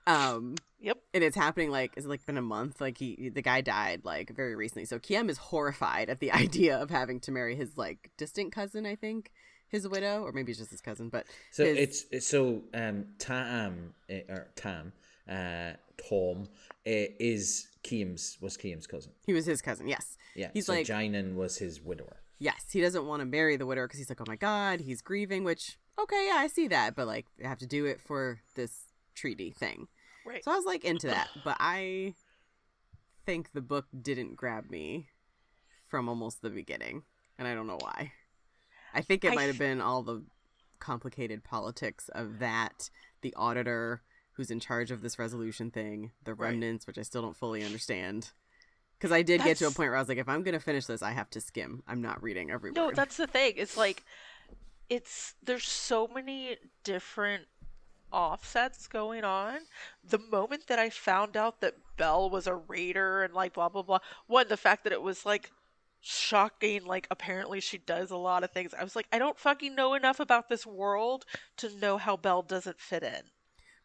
[0.07, 0.99] Um, Yep.
[1.13, 2.81] and it's happening like it's like been a month.
[2.81, 4.85] Like he, the guy died like very recently.
[4.87, 8.87] So Kiem is horrified at the idea of having to marry his like distant cousin.
[8.87, 9.33] I think
[9.69, 11.09] his widow, or maybe it's just his cousin.
[11.11, 14.93] But So his- it's, it's so um Tam eh, or Tam
[15.29, 16.47] uh Taam uh,
[16.85, 19.13] is Kiem's was Kiem's cousin.
[19.27, 19.89] he was his cousin.
[19.89, 20.17] Yes.
[20.35, 22.17] Yeah, He's so like- Jainan was his widower.
[22.41, 25.03] Yes, he doesn't want to marry the widower because he's like, oh my god, he's
[25.03, 25.43] grieving.
[25.43, 28.85] Which okay, yeah, I see that, but like they have to do it for this
[29.17, 29.89] treaty thing.
[30.25, 30.45] Right.
[30.45, 32.15] So I was like into that, but I
[33.27, 35.09] think the book didn't grab me
[35.89, 37.03] from almost the beginning,
[37.39, 38.13] and I don't know why.
[38.95, 40.23] I think it might have been all the
[40.79, 42.89] complicated politics of that,
[43.23, 44.03] the auditor
[44.39, 46.51] who's in charge of this resolution thing, the Right.
[46.51, 48.31] remnants, which I still don't fully understand.
[48.97, 50.87] Because I did get to a point where I was like, if I'm gonna finish
[50.87, 51.83] this, I have to skim.
[51.89, 52.97] I'm not reading every No, word.
[52.97, 53.55] that's the thing.
[53.57, 54.05] It's like
[54.89, 57.47] it's there's so many different
[58.13, 59.59] offsets going on.
[60.05, 63.83] The moment that I found out that Bel was a raider and like blah blah
[63.83, 63.99] blah,
[64.29, 65.51] one the fact that it was like
[66.01, 68.73] shocking like apparently she does a lot of things.
[68.73, 71.25] I was like I don't fucking know enough about this world
[71.57, 73.23] to know how Bel doesn't fit in.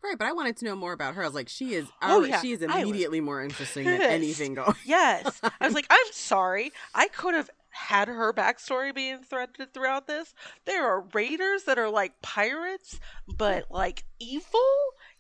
[0.03, 1.23] Right, but I wanted to know more about her.
[1.23, 4.75] I was like, she is, Oh, yeah, she is immediately more interesting than anything going.
[4.85, 5.39] Yes.
[5.41, 6.71] I was like, I'm sorry.
[6.93, 10.33] I could have had her backstory being threaded throughout this.
[10.65, 14.59] There are raiders that are like pirates, but like evil?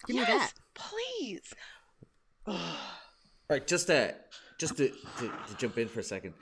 [0.05, 0.51] Give me that.
[0.73, 1.53] please.
[3.49, 4.13] Right, just uh,
[4.57, 6.33] just to, to to jump in for a second.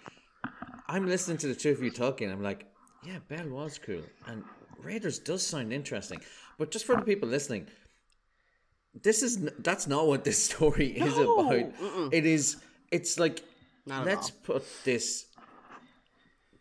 [0.88, 2.32] I'm listening to the two of you talking.
[2.32, 2.65] I'm like,
[3.04, 4.43] yeah, Bel was cool, and
[4.82, 6.21] Raiders does sound interesting.
[6.60, 7.67] But just for the people listening,
[8.93, 12.13] this is that's not what this story is No, about.
[12.13, 12.58] It is.
[12.91, 13.43] It's like
[13.86, 15.25] Not let's put this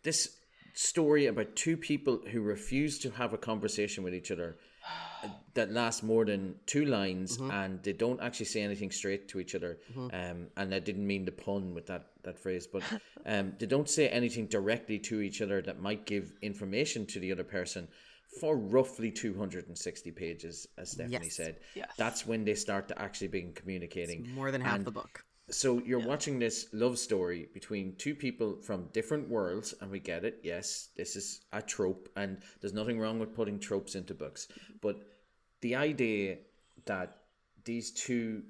[0.03, 0.37] this
[0.73, 4.55] story about two people who refuse to have a conversation with each other
[5.53, 7.51] that lasts more than two lines Mm-hmm.
[7.51, 11.25] and they don't actually say anything straight to each other um and i didn't mean
[11.25, 12.81] the pun with that that phrase but
[13.25, 17.31] um they don't say anything directly to each other that might give information to the
[17.31, 17.87] other person
[18.39, 21.35] for roughly 260 pages as stephanie Yes.
[21.35, 21.91] said Yes.
[21.97, 25.23] that's when they start to actually begin communicating More than half And the book.
[25.49, 30.23] so you're watching this love story between two people from different worlds, and we get
[30.23, 30.39] it.
[30.43, 34.47] Yes, this is a trope, and there's nothing wrong with putting tropes into books.
[34.79, 35.01] But
[35.59, 36.37] the idea
[36.85, 37.17] that
[37.65, 38.43] these two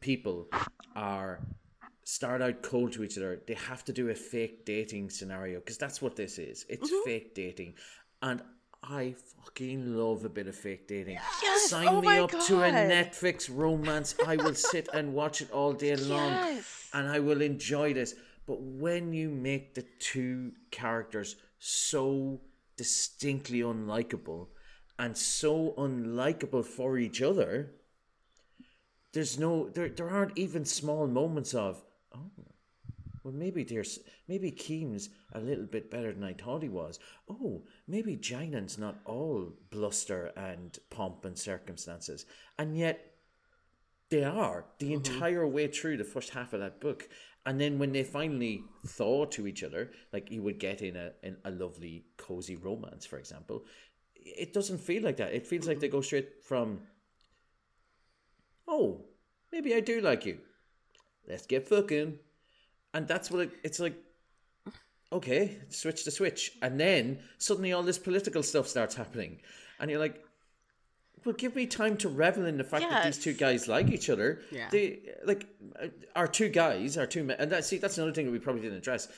[0.00, 0.48] people
[0.96, 1.40] are
[2.04, 5.78] start out cold to each other, they have to do a fake dating scenario because
[5.78, 6.66] that's what this is.
[6.68, 7.04] It's mm-hmm.
[7.08, 7.74] fake dating,
[8.22, 8.42] and
[8.82, 9.14] I
[9.44, 11.18] fucking love a bit of fake dating.
[11.42, 11.70] Yes!
[11.70, 14.14] Sign Oh me up to a Netflix romance.
[14.26, 16.88] I will sit and watch it all day long Yes.
[16.94, 18.14] and I will enjoy this.
[18.46, 22.40] But when you make the two characters so
[22.76, 24.46] distinctly unlikable
[24.98, 27.72] and so unlikable for each other,
[29.12, 31.82] there's no there there aren't even small moments of
[32.14, 32.30] oh
[33.24, 36.98] well maybe there's maybe Kiem's a little bit better than I thought he was.
[37.28, 42.26] Oh, maybe Jainan's not all bluster and pomp and circumstances.
[42.58, 43.14] And yet
[44.10, 44.94] they are the mm-hmm.
[44.94, 47.08] entire way through the first half of that book.
[47.46, 51.12] And then when they finally thaw to each other, like you would get in a
[51.22, 53.64] in a lovely cozy romance, for example,
[54.14, 55.32] it doesn't feel like that.
[55.32, 56.80] It feels like they go straight from
[58.68, 59.06] Oh,
[59.50, 60.38] maybe I do like you.
[61.26, 62.18] Let's get fucking.
[62.92, 63.96] And that's what it, it's like.
[65.12, 66.52] Okay, switch to switch.
[66.60, 69.40] And then suddenly all this political stuff starts happening.
[69.80, 70.22] And you're like,
[71.24, 74.10] well, give me time to revel in the fact that these two guys like each
[74.10, 74.40] other.
[74.50, 74.68] Yeah.
[74.70, 75.46] They like
[75.80, 78.38] uh, our two guys, our two men, and that see that's another thing that we
[78.38, 79.08] probably didn't address.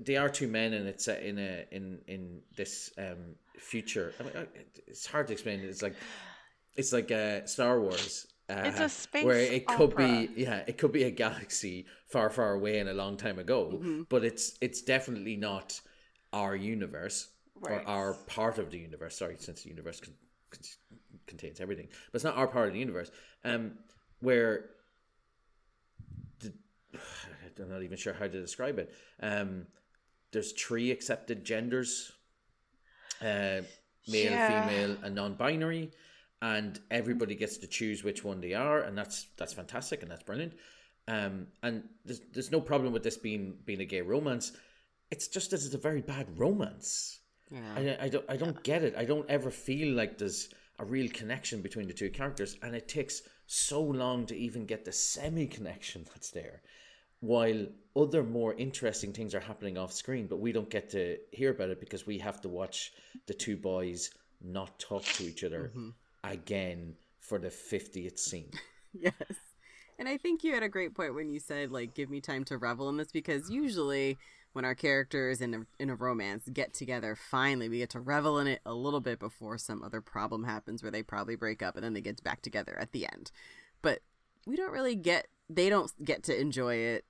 [0.00, 4.12] They are two men, and it's in a in in this um future.
[4.20, 4.32] I mean,
[4.86, 5.60] it's hard to explain.
[5.60, 5.94] It's like
[6.76, 8.26] it's like uh, Star Wars.
[8.48, 10.06] Uh, It's a space where it could opera.
[10.26, 13.72] be yeah, it could be a galaxy far, far away and a long time ago.
[13.74, 14.02] Mm-hmm.
[14.08, 15.80] But it's it's definitely not
[16.32, 17.28] our universe
[17.58, 17.80] Right.
[17.80, 19.16] or our part of the universe.
[19.16, 20.14] Sorry, since the universe con-
[20.50, 20.60] con-
[21.26, 23.10] contains everything, but it's not our part of the universe.
[23.44, 23.78] Um,
[24.20, 24.70] where
[26.40, 26.52] the,
[27.62, 28.92] I'm not even sure how to describe it.
[29.20, 29.66] Um,
[30.32, 32.12] there's three accepted genders:
[33.22, 33.62] uh,
[34.06, 34.68] male, Yeah.
[34.68, 35.90] female, and non-binary,
[36.42, 40.22] and everybody gets to choose which one they are, and that's that's fantastic and that's
[40.22, 40.54] brilliant.
[41.08, 44.52] Um, and there's there's no problem with this being being a gay romance.
[45.10, 47.20] It's just that it's a very bad romance.
[47.50, 47.74] Yeah.
[47.76, 48.94] I, I don't I don't get it.
[48.96, 52.88] I don't ever feel like there's a real connection between the two characters, and it
[52.88, 56.62] takes so long to even get the semi connection that's there.
[57.20, 57.66] While
[57.96, 61.70] other more interesting things are happening off screen, but we don't get to hear about
[61.70, 62.92] it because we have to watch
[63.26, 64.10] the two boys
[64.42, 65.72] not talk to each other
[66.32, 68.50] again for the fiftieth scene.
[68.92, 69.12] yes.
[69.98, 72.44] And I think you had a great point when you said like give me time
[72.44, 74.18] to revel in this because usually
[74.52, 78.38] when our characters in a, in a romance get together finally we get to revel
[78.38, 81.76] in it a little bit before some other problem happens where they probably break up
[81.76, 83.30] and then they get back together at the end.
[83.80, 84.00] But
[84.46, 87.04] we don't really get they don't get to enjoy it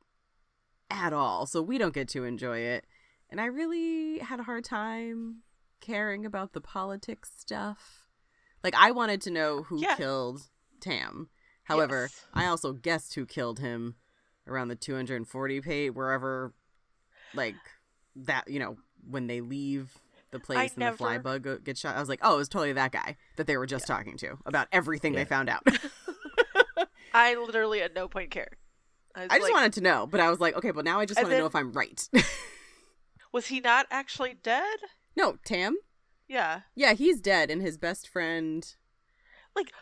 [0.91, 1.47] at all.
[1.47, 2.87] So we don't get to enjoy it.
[3.31, 5.43] And I really had a hard time
[5.81, 8.06] caring about the politics stuff.
[8.67, 9.95] Like I wanted to know who Yeah.
[9.95, 10.43] killed
[10.81, 11.29] Taam.
[11.62, 12.27] However, Yes.
[12.35, 13.95] I also guessed who killed him
[14.49, 16.53] around the 240 page wherever
[17.33, 17.55] like
[18.17, 18.77] that, you know,
[19.09, 19.93] when they leave
[20.33, 21.95] the place and never- the fly bug go- gets shot.
[21.95, 24.37] I was like, "Oh, it was totally that guy that they were just talking to
[24.45, 25.21] about everything Yeah.
[25.21, 25.62] they found out."
[27.14, 28.51] I literally at no point care.
[29.14, 31.07] was I just like, wanted to know, but I was like, "Okay, but now I
[31.07, 32.09] just want to know if I'm right."
[33.33, 34.79] Was he not actually dead?
[35.14, 35.75] no, Taam?
[36.29, 36.61] Yeah.
[36.74, 38.74] Yeah, he's dead and his best friend
[39.55, 39.72] Like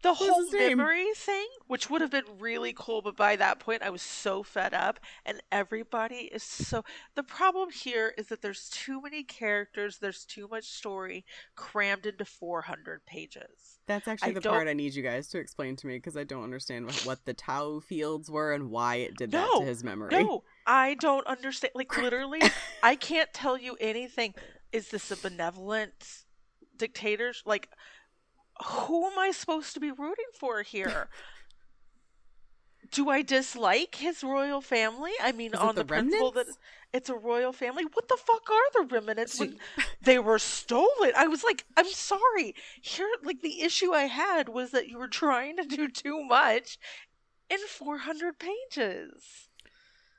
[0.00, 3.82] the What's whole memory thing, which would have been really cool, but by that point
[3.82, 6.84] I was so fed up and everybody is so
[7.16, 11.24] the problem here is that there's too many characters, there's too much story
[11.56, 13.80] crammed into 400 pages.
[13.88, 16.16] That's actually I the don't- part I need you guys to explain to me because
[16.16, 19.64] I don't understand what, what the Tau fields were and why it did that to
[19.64, 20.10] his memory.
[20.12, 21.72] No, I don't understand.
[21.74, 22.40] Like literally,
[22.84, 24.34] I can't tell you anything.
[24.72, 26.24] Is this a benevolent
[26.76, 27.32] dictator?
[27.44, 27.68] Like,
[28.64, 31.08] who am I supposed to be rooting for here?
[32.90, 35.12] Do I dislike his royal family?
[35.20, 36.46] I mean, Is on the the, principle that
[36.92, 37.84] it's a royal family.
[37.92, 39.58] What the fuck are the remnants when
[40.02, 41.12] they were stolen?
[41.14, 42.54] I was like, I'm sorry.
[42.80, 46.78] Here, like the issue I had was that you were trying to do too much
[47.50, 49.48] in 400 pages.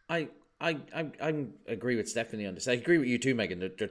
[0.08, 0.30] I
[0.62, 2.68] I I I agree with Stephanie on this.
[2.68, 3.60] I agree with you too, Megan.
[3.60, 3.90] The the,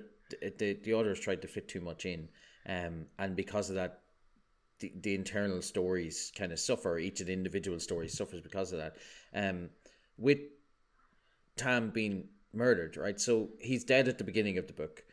[0.59, 2.29] the, the authors tried to fit too much in,
[2.68, 4.01] um, and because of that,
[4.81, 6.99] the, the internal stories kind of suffer.
[6.99, 8.97] Each of the individual stories suffers because of that.
[9.35, 9.70] Um,
[10.16, 10.39] with
[11.57, 13.20] Taam being murdered, right?
[13.20, 15.05] So he's dead at the beginning of the book.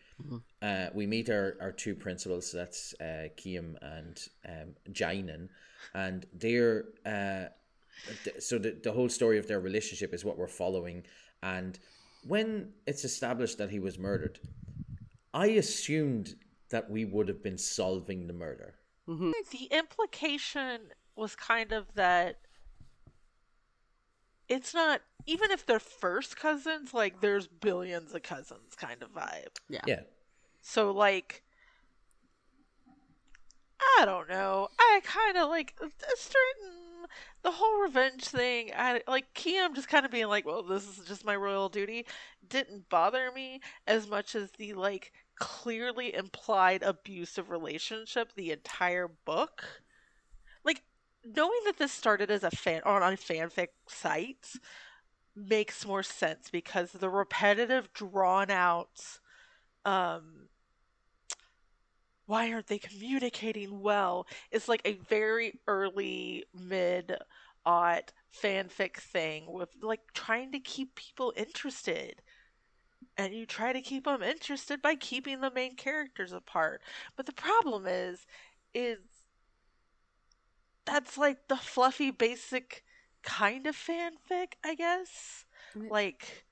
[0.62, 2.52] Uh, we meet our, our two principals.
[2.52, 5.50] That's uh, Kiem and um, Jainan,
[5.94, 7.46] and they're uh,
[8.24, 11.04] th- so the, the whole story of their relationship is what we're following.
[11.44, 11.78] And
[12.28, 14.40] when it's established that he was murdered,
[15.36, 16.36] I assumed
[16.70, 18.76] that we would have been solving the murder.
[19.08, 19.32] Mm-hmm.
[19.52, 20.80] the implication
[21.16, 22.40] was kind of that
[24.50, 29.58] it's not even if they're first cousins like there's billions of cousins kind of vibe
[29.70, 29.82] Yeah.
[29.86, 30.00] Yeah.
[30.62, 31.44] so like
[34.00, 35.86] i don't know i kind of like a
[36.18, 37.08] certain
[37.44, 41.06] the whole revenge thing i like Kiem just kind of being like well this is
[41.06, 42.08] just my royal duty
[42.50, 49.82] didn't bother me as much as the like clearly implied abusive relationship the entire book.
[50.64, 50.84] Like
[51.24, 54.54] knowing that this started as a fan on a fanfic site
[55.36, 59.20] makes more sense because the repetitive drawn out
[59.84, 60.48] um
[62.26, 67.16] why aren't they communicating well is like a very early mid
[67.66, 68.12] aught
[68.42, 72.22] fanfic thing with like trying to keep people interested
[73.18, 76.82] and you try to keep them interested by keeping the main characters apart.
[77.16, 78.26] But the problem is
[78.74, 79.00] is
[80.86, 82.84] that's like the fluffy basic
[83.24, 85.46] kind of fanfic i guess.
[85.90, 86.46] Like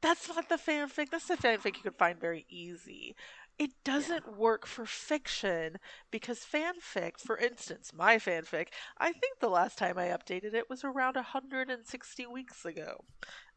[0.00, 3.14] that's not the fanfic that's the fanfic you could find very easy
[3.58, 5.78] it doesn't work for fiction
[6.10, 10.84] because fanfic for instance my fanfic i think the last time i updated it was
[10.84, 13.04] around 160 weeks ago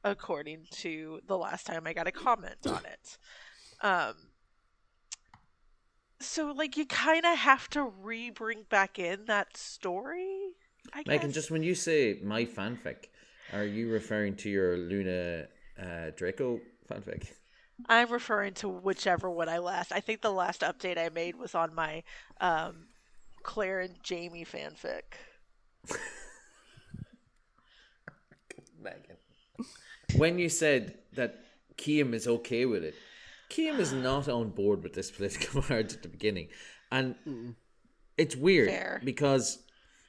[0.04, 3.18] according to the last time i got a comment on it.
[3.82, 4.14] Um
[6.22, 10.54] so like you kind of have to re-bring back in that story
[10.94, 13.10] i Megan, just when you say my fanfic,
[13.54, 15.48] are you referring to your Luna
[15.82, 17.30] uh, Draco fanfic?
[17.88, 19.92] I'm referring to whichever one I last.
[19.92, 22.04] I think the last update I made was on my
[22.42, 22.88] um,
[23.44, 25.02] Claire and Jamie fanfic.
[28.82, 29.18] Megan.
[30.16, 31.44] When you said that
[31.78, 32.96] Kiem is okay with it,
[33.50, 36.50] Kiem is not on board with this political marriage at the beginning.
[36.92, 37.56] And
[38.18, 39.02] it's weird Fair.
[39.04, 39.60] because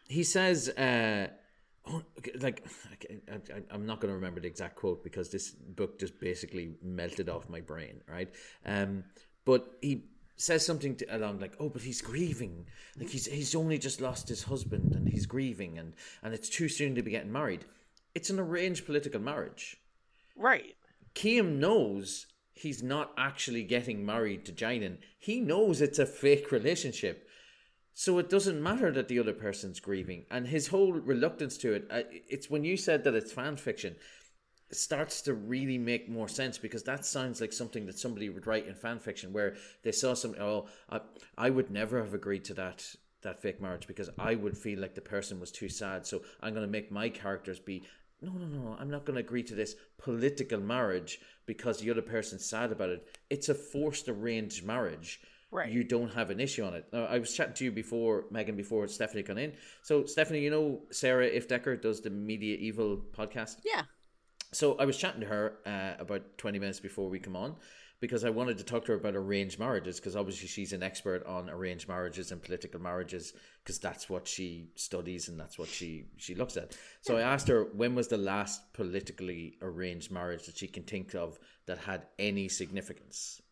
[0.09, 1.31] he says, uh, okay,
[2.41, 2.65] like,
[3.31, 6.75] I, I, I'm not going to remember the exact quote because this book just basically
[6.83, 8.29] melted off my brain, right?
[8.65, 9.05] Um,
[9.45, 10.05] but he
[10.37, 12.67] says something to, along like, "Oh, but he's grieving.
[12.99, 16.69] Like he's he's only just lost his husband and he's grieving, and and it's too
[16.69, 17.65] soon to be getting married.
[18.15, 19.77] It's an arranged political marriage.
[20.37, 20.77] Right.
[21.15, 24.99] Kiem knows he's not actually getting married to Jainan.
[25.19, 27.29] He knows it's a fake relationship.
[27.95, 31.89] So it doesn't matter that the other person's grieving, and his whole reluctance to it.
[32.29, 33.97] It's when you said that it's fan fiction,
[34.73, 38.69] starts to really make more sense because that sounds like something that somebody would write
[38.69, 40.41] in fan fiction, where they saw something.
[40.41, 41.01] Oh, I,
[41.37, 44.95] I would never have agreed to that that fake marriage because I would feel like
[44.95, 46.07] the person was too sad.
[46.07, 47.83] So I'm going to make my characters be.
[48.23, 48.77] No, no, no.
[48.79, 52.91] I'm not going to agree to this political marriage because the other person's sad about
[52.91, 53.07] it.
[53.29, 55.21] It's a forced arranged marriage
[55.53, 55.71] Right.
[55.71, 56.87] you don't have an issue on it.
[56.93, 59.53] Now, I was chatting to you before, Megan, before Stephanie got in.
[59.83, 63.57] So, Stephanie, you know Sarah Ifft Decker does the Media Evil podcast.
[63.65, 63.83] Yeah.
[64.53, 67.57] So, I was chatting to her uh, about 20 minutes before we come on
[67.99, 71.27] because I wanted to talk to her about arranged marriages because obviously she's an expert
[71.27, 76.05] on arranged marriages and political marriages because that's what she studies and that's what she,
[76.17, 76.77] she looks at.
[77.01, 81.17] So, I asked her when was the last politically arranged marriage that she can think
[81.17, 83.43] of that had any significance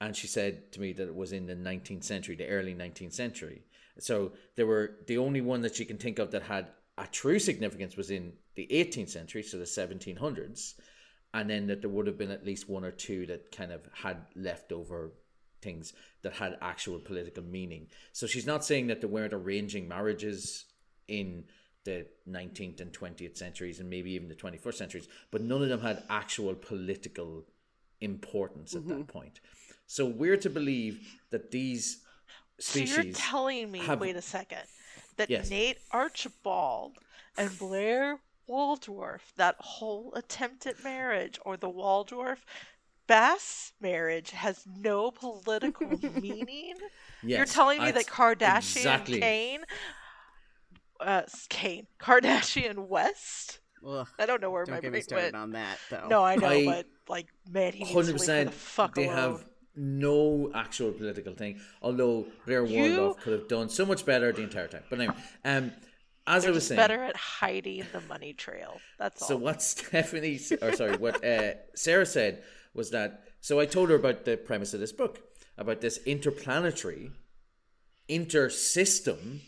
[0.00, 3.12] and she said to me that it was in the 19th century, the early 19th
[3.12, 3.62] century.
[3.98, 7.38] So there were the only one that she can think of that had a true
[7.38, 10.74] significance was in the 18th century, so the 1700s,
[11.34, 13.82] and then that there would have been at least one or two that kind of
[13.92, 15.12] had leftover
[15.62, 15.92] things
[16.22, 17.86] that had actual political meaning.
[18.12, 20.64] So she's not saying that there weren't arranging marriages
[21.08, 21.44] in
[21.84, 25.80] the 19th and 20th centuries and maybe even the 21st centuries, but none of them
[25.80, 27.44] had actual political
[28.00, 29.02] importance at that mm-hmm.
[29.02, 29.40] point.
[29.90, 31.98] So we're to believe that these
[32.60, 32.90] species.
[32.94, 33.04] So species.
[33.06, 34.62] you're telling me, have- wait a second,
[35.16, 35.50] that Yes.
[35.50, 36.92] Nate Archibald
[37.36, 42.44] and Blair Waldorf, that whole attempt at marriage, or the Waldorf
[43.08, 45.88] Bass marriage, has no political
[46.20, 46.74] meaning?
[47.24, 49.20] Yes, You're telling me that Kardashian exactly.
[49.20, 49.58] Kanye,
[51.00, 53.58] uh, Kanye, Kardashian West?
[53.84, 55.36] Ugh, I don't know where don't my get me brain started went.
[55.36, 56.06] on that though.
[56.08, 58.54] No, I know, I- but like, man, he needs to hundred leave her the percent.
[58.54, 59.16] fuck They alone.
[59.16, 59.44] have
[59.76, 61.60] no actual political thing.
[61.82, 64.82] Although Blair Waldorf could have done so much better the entire time.
[64.90, 65.72] But anyway, um,
[66.26, 68.80] as They're I was saying, better at hiding the money trail.
[68.98, 69.28] That's all.
[69.28, 72.42] So what Stephanie, or sorry, what uh, Sarah said
[72.74, 73.24] was that.
[73.40, 75.20] So I told her about the premise of this book,
[75.56, 77.10] about this interplanetary,
[78.08, 79.40] inter-system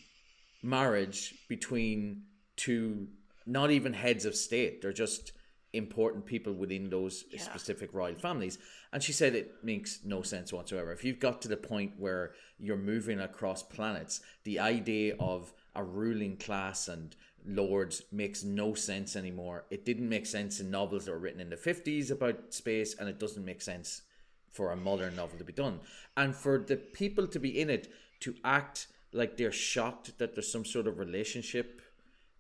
[0.63, 2.23] marriage between
[2.57, 3.09] two,
[3.47, 4.81] not even heads of state.
[4.81, 5.33] They're just
[5.73, 8.59] important people within those specific royal families.
[8.93, 10.93] And she said it makes no sense whatsoever.
[10.93, 15.83] If you've got to the point where you're moving across planets, the idea of a
[15.83, 17.17] ruling class and
[17.47, 19.65] lords makes no sense anymore.
[19.71, 23.09] It didn't make sense in novels that were written in the 50s about space, and
[23.09, 24.03] it doesn't make sense
[24.51, 25.81] for a modern novel to be done.
[26.17, 30.51] And for the people to be in it to act like they're shocked that there's
[30.51, 31.81] some sort of relationship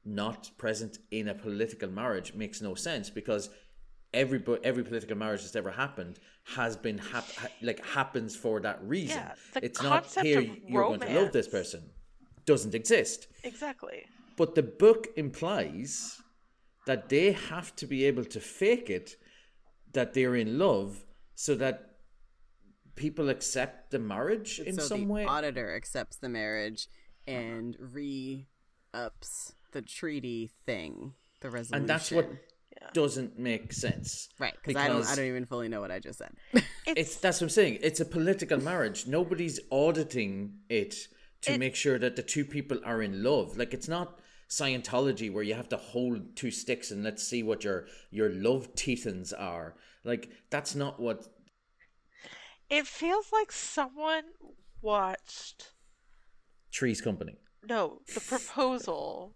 [0.04, 3.50] not present in a political marriage makes no sense because
[4.12, 8.82] every every political marriage that's ever happened has been hap- ha- like happens for that
[8.82, 9.18] reason.
[9.18, 11.90] Yeah, the it's not here you're going to love this person
[12.44, 13.28] doesn't exist.
[13.44, 14.04] Exactly.
[14.36, 16.20] But the book implies
[16.86, 19.16] that they have to be able to fake it
[19.92, 21.96] that they're in love so that
[22.96, 25.24] people accept the marriage in so some the way.
[25.24, 26.88] auditor accepts the marriage
[27.26, 28.48] and re
[28.92, 31.74] ups the treaty thing, the resolution.
[31.82, 32.28] and that's what
[32.94, 34.28] doesn't make sense.
[34.38, 36.32] right because I don't I don't even fully know what I just said.
[36.86, 37.78] It's that's what I'm saying.
[37.82, 39.06] It's a political marriage.
[39.06, 40.94] Nobody's auditing it
[41.42, 43.56] to It- make sure that the two people are in love.
[43.56, 44.18] Like it's not
[44.50, 48.74] Scientology where you have to hold two sticks and let's see what your your love
[48.74, 49.76] thetans are.
[50.04, 51.24] Like that's not what
[52.68, 54.24] It feels like someone
[54.82, 55.72] watched
[56.74, 57.36] Three's Company.
[57.68, 59.34] no the proposal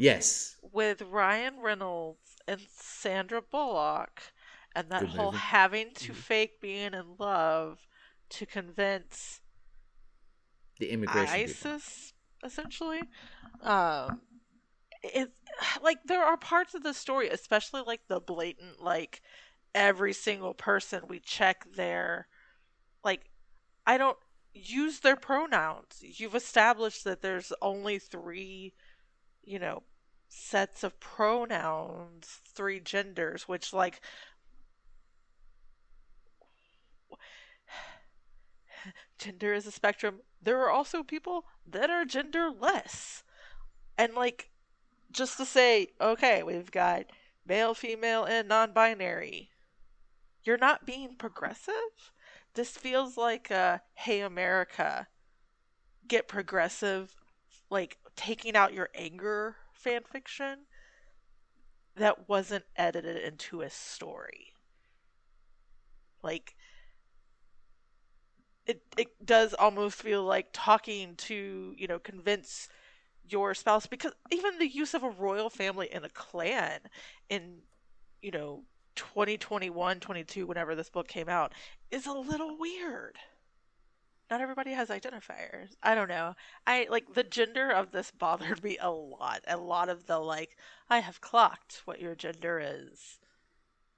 [0.00, 0.56] Yes.
[0.72, 4.22] with Ryan Reynolds and Sandra Bullock,
[4.74, 5.38] and that Good whole movie.
[5.38, 7.86] having to fake being in love
[8.30, 9.40] to convince
[10.78, 11.72] The immigration people.
[11.72, 13.02] ISIS, essentially.
[13.62, 14.22] Um,
[15.02, 15.32] it
[15.82, 19.22] like there are parts of the story, especially like the blatant like
[19.74, 22.26] every single person we check their
[23.04, 23.30] like
[23.86, 24.18] I don't
[24.54, 26.02] use their pronouns.
[26.02, 28.74] You've established that there's only three,
[29.42, 29.82] you know,
[30.30, 34.00] sets of pronouns, three genders, which like
[39.18, 40.20] gender is a spectrum.
[40.40, 43.22] There are also people that are genderless.
[43.98, 44.50] And like
[45.10, 47.06] just to say, okay, we've got
[47.44, 49.50] male, female, and non-binary.
[50.44, 51.74] You're not being progressive?
[52.54, 55.08] This feels like a hey America,
[56.06, 57.14] get progressive,
[57.68, 60.66] like taking out your anger fan fiction
[61.96, 64.52] that wasn't edited into a story.
[66.22, 66.54] Like
[68.66, 72.68] it it does almost feel like talking to you know convince
[73.28, 76.80] your spouse because even the use of a royal family and a clan
[77.28, 77.58] in
[78.22, 78.62] you know
[78.96, 81.52] 2021 22 whenever this book came out
[81.90, 83.18] is a little weird
[84.30, 85.70] not everybody has identifiers.
[85.82, 86.34] I don't know.
[86.66, 89.40] I like the gender of this bothered me a lot.
[89.48, 90.56] A lot of the like
[90.88, 93.20] i have clocked what your gender is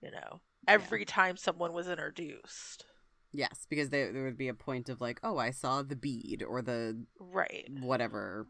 [0.02, 2.84] you know every time someone was introduced.
[3.32, 6.44] Yes, because there there would be a point of like, oh, I saw the bead
[6.46, 7.70] or the right.
[7.80, 8.46] whatever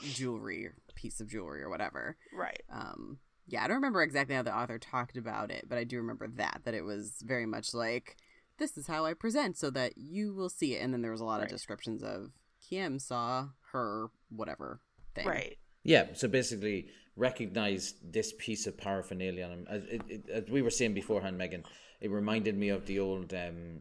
[0.00, 2.16] jewelry piece of jewelry or whatever.
[2.32, 2.62] right.
[2.72, 5.98] Um, yeah, I don't remember exactly how the author talked about it, but I do
[5.98, 8.16] remember that that it was very much like
[8.58, 10.82] this is how I present so that you will see it.
[10.82, 11.44] And then there was a lot Right.
[11.44, 12.32] of descriptions of
[12.68, 14.80] Kiem saw her whatever
[15.14, 15.26] thing.
[15.26, 19.66] right Yeah, so basically recognize this piece of paraphernalia on him.
[19.68, 21.64] As, it, it, as we were saying beforehand, Megan,
[22.00, 23.80] it reminded me of the old um,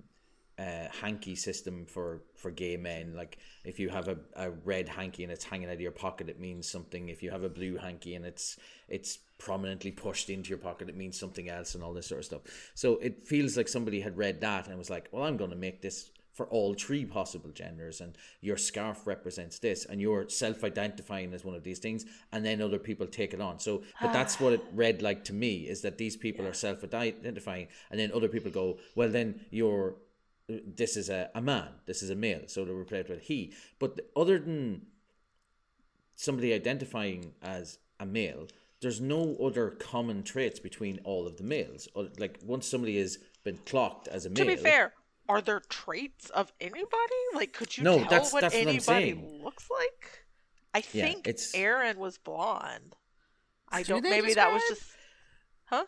[0.57, 3.13] uh, hanky system for, for gay men.
[3.15, 6.29] Like if you have a, a red hanky and it's hanging out of your pocket,
[6.29, 7.09] it means something.
[7.09, 8.57] If you have a blue hanky and it's
[8.87, 12.25] it's prominently pushed into your pocket, it means something else and all this sort of
[12.25, 12.41] stuff.
[12.73, 15.55] So it feels like somebody had read that and was like, well, I'm going to
[15.55, 21.33] make this for all three possible genders and your scarf represents this and you're self-identifying
[21.33, 23.57] as one of these things and then other people take it on.
[23.57, 24.13] So but ah.
[24.13, 28.11] that's what it read like to me is that these people are self-identifying and then
[28.13, 29.95] other people go well then you're
[30.47, 33.53] this is a, a man this is a male so they're replaced with he.
[33.79, 34.87] But other than
[36.15, 38.47] somebody identifying as a male
[38.81, 41.87] there's no other common traits between all of the males.
[42.17, 44.93] Like once somebody has been clocked as a male to be fair
[45.27, 46.89] are there traits of anybody?
[47.33, 49.41] Like could you No, tell that's- what that's what I'm anybody saying.
[49.43, 50.25] looks like?
[50.73, 52.95] I Yeah, think it's- aren was blonde.
[53.69, 54.83] I Do don't they maybe that was just
[55.65, 55.85] huh?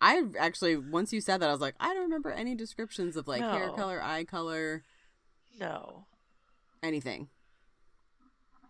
[0.00, 3.28] I actually once you said that I was like, I don't remember any descriptions of
[3.28, 4.82] like hair color, eye color,
[5.60, 6.06] no.
[6.82, 7.28] anything.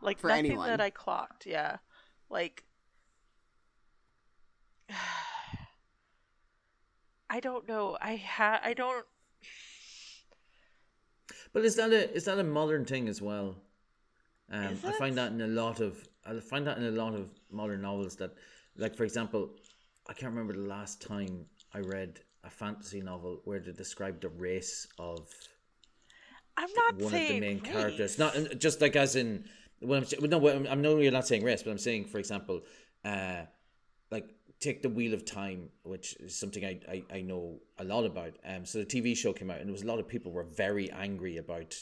[0.03, 0.69] like For nothing anyone.
[0.69, 1.79] that i clocked yeah.
[2.29, 2.65] Like
[7.31, 9.07] i don't know i ha i don't
[11.53, 13.57] But is that a is that a modern thing as well?
[14.51, 17.31] Um, I find that in a lot of I find that in a lot of
[17.51, 18.33] modern novels that,
[18.77, 19.51] like for example,
[20.09, 24.29] I can't remember the last time I read a fantasy novel where they described the
[24.29, 25.29] race of
[26.57, 27.73] i'm not one of the main race.
[27.73, 28.19] characters.
[28.19, 29.45] Not just like as in
[29.81, 32.63] when I'm no, I'm, I'm no, you're not saying race, but I'm saying, for example,
[33.05, 33.43] uh,
[34.11, 34.29] like
[34.63, 38.35] take the Wheel of Time, which is something I, I, I know a lot about.
[38.47, 40.45] Um, so the TV show came out, and there was a lot of people were
[40.45, 41.77] very angry about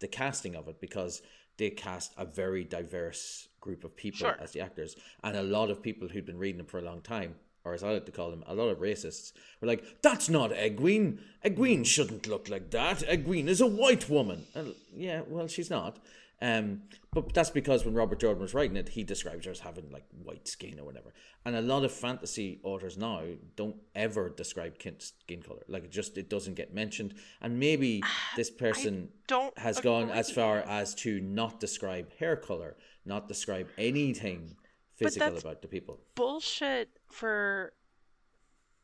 [0.00, 1.22] the casting of it because
[1.58, 4.36] they cast a very diverse group of people Sure.
[4.40, 7.02] as the actors, and a lot of people who'd been reading them for a long
[7.02, 7.36] time.
[7.64, 10.50] Or as I like to call them, a lot of racists were like, "That's not
[10.50, 11.20] Egwene.
[11.44, 12.98] Egwene shouldn't look like that.
[13.06, 16.00] Egwene is a white woman." And yeah, well, she's not.
[16.42, 16.82] Um,
[17.12, 20.04] but that's because when Robert Jordan was writing it, he describes her as having like
[20.24, 21.14] white skin or whatever.
[21.44, 23.22] And a lot of fantasy authors now
[23.54, 25.62] don't ever describe skin color.
[25.68, 27.14] Like it just it doesn't get mentioned.
[27.40, 28.02] And maybe
[28.36, 32.76] this person don't has gone as far as to not describe hair color,
[33.06, 34.56] not describe anything
[34.96, 36.00] physical about the people.
[36.16, 37.72] bullshit for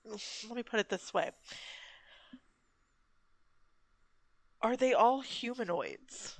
[0.05, 1.31] let me put it this way
[4.63, 6.35] are they all humanoids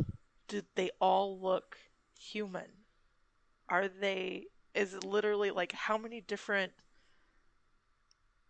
[0.49, 1.76] do they all look
[2.18, 2.66] human
[3.68, 6.72] are they is it literally like how many different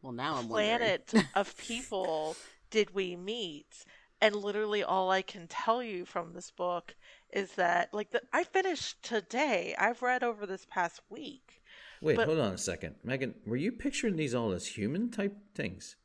[0.02, 0.78] Well, now I'm wondering.
[0.78, 2.36] planet of people
[2.70, 3.84] did we meet
[4.20, 6.94] and literally all i can tell you from this book
[7.32, 11.62] is that like the, i finished today i've read over this past week
[12.00, 12.94] Wait, But- hold on a second.
[13.02, 15.96] Megan, were you picturing these all as human type things?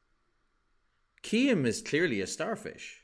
[1.21, 3.03] Kiem is clearly a starfish.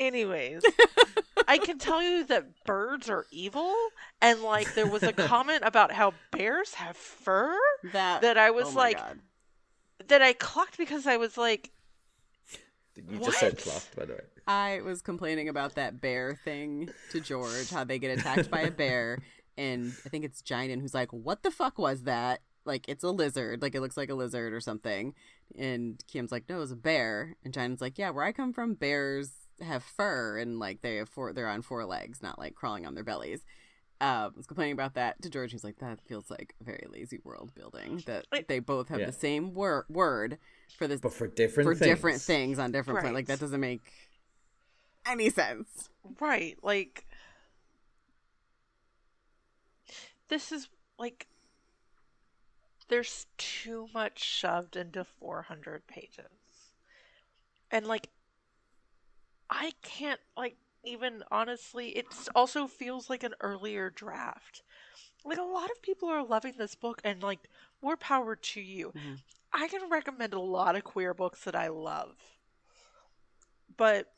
[0.00, 0.62] Anyways,
[1.48, 3.74] I can tell you that birds are evil,
[4.20, 7.56] and like there was a comment about how bears have fur
[7.92, 9.20] that that I was oh like, God.
[10.08, 11.70] that I clocked because I was like,
[12.96, 14.20] You just said clocked, by the way.
[14.46, 18.70] I was complaining about that bear thing to George, how they get attacked by a
[18.70, 19.18] bear,
[19.56, 23.10] and I think it's Jainan who's like, "What the fuck was that?" Like it's a
[23.10, 25.14] lizard, like it looks like a lizard or something.
[25.58, 28.74] And Kiem's like, "No, it's a bear." And Jainan's like, "Yeah, where I come from,
[28.74, 29.30] bears
[29.60, 32.94] have fur and like they have four, they're on four legs, not like crawling on
[32.94, 33.44] their bellies."
[34.00, 35.52] Um, I was complaining about that to George.
[35.52, 38.02] He's like, "That feels like very lazy world building.
[38.06, 39.06] That they both have Yeah.
[39.06, 40.38] the same wor- word
[40.76, 41.86] for this But for different for things.
[41.86, 43.14] different things on different pla- Right.
[43.14, 43.80] Like that doesn't make
[45.06, 45.88] any sense.
[46.20, 47.06] right, like
[50.28, 51.28] this is like
[52.88, 56.26] there's too much shoved into 400 pages.
[57.70, 58.10] And like
[59.52, 61.90] I can't like even honestly.
[61.90, 64.62] It also feels like an earlier draft.
[65.24, 67.48] Like a lot of people are loving this book, and like
[67.82, 68.92] more power to you.
[68.96, 69.18] Mhm.
[69.52, 72.16] I can recommend a lot of queer books that I love,
[73.76, 74.12] but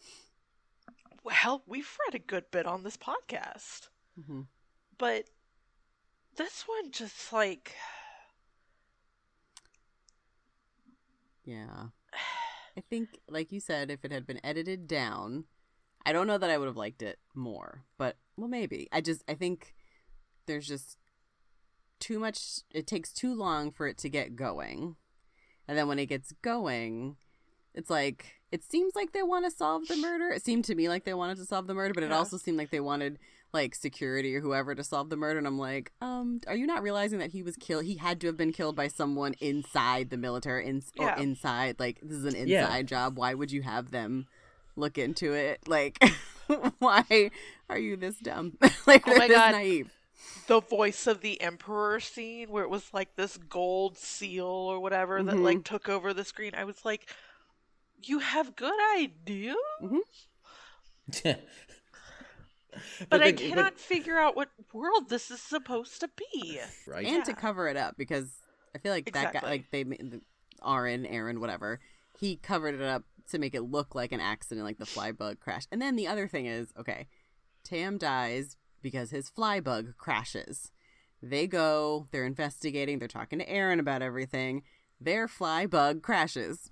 [1.24, 4.42] well, we've read a good bit on this podcast, hmm
[4.98, 5.28] but
[6.36, 7.74] this one just like
[11.44, 11.88] Yeah.
[12.76, 15.44] I think, like you said, if it had been edited down,
[16.04, 18.88] I don't know that I would have liked it more, but well, maybe.
[18.92, 19.74] I just, I think
[20.46, 20.98] there's just
[22.00, 24.96] too much, it takes too long for it to get going.
[25.66, 27.16] And then when it gets going,
[27.74, 30.28] it's like, it seems like they want to solve the murder.
[30.28, 32.18] It seemed to me like they wanted to solve the murder, but it Yeah.
[32.18, 33.18] also seemed like they wanted
[33.54, 36.82] like security or whoever to solve the murder and I'm like, um, are you not
[36.82, 40.16] realizing that he was killed he had to have been killed by someone inside the
[40.18, 41.20] military in, or Yeah.
[41.20, 42.82] inside like this is an inside Yeah.
[42.82, 43.16] job.
[43.16, 44.26] Why would you have them
[44.76, 45.66] look into it?
[45.68, 45.98] Like
[46.80, 47.30] why
[47.70, 48.58] are you this dumb?
[48.86, 49.52] like Oh they're my this God.
[49.52, 49.90] naive.
[50.48, 55.22] the voice of the emperor scene where it was like this gold seal or whatever
[55.22, 55.42] that Mhm.
[55.42, 57.08] like took over the screen i was like
[58.02, 59.56] you have good ideas
[63.10, 67.06] but, i the- cannot figure out what world this is supposed to be right.
[67.06, 68.30] And to cover it up because
[68.74, 70.20] I feel like that guy like they made-
[70.64, 71.80] Aren, Aren, whatever,
[72.18, 75.40] he covered it up to make it look like an accident, like the fly bug
[75.40, 75.66] crash.
[75.70, 77.08] And then the other thing is, okay,
[77.68, 80.70] Taam dies because his fly bug crashes.
[81.22, 84.62] They go, they're investigating, they're talking to Aren about everything.
[85.00, 86.70] Their fly bug crashes.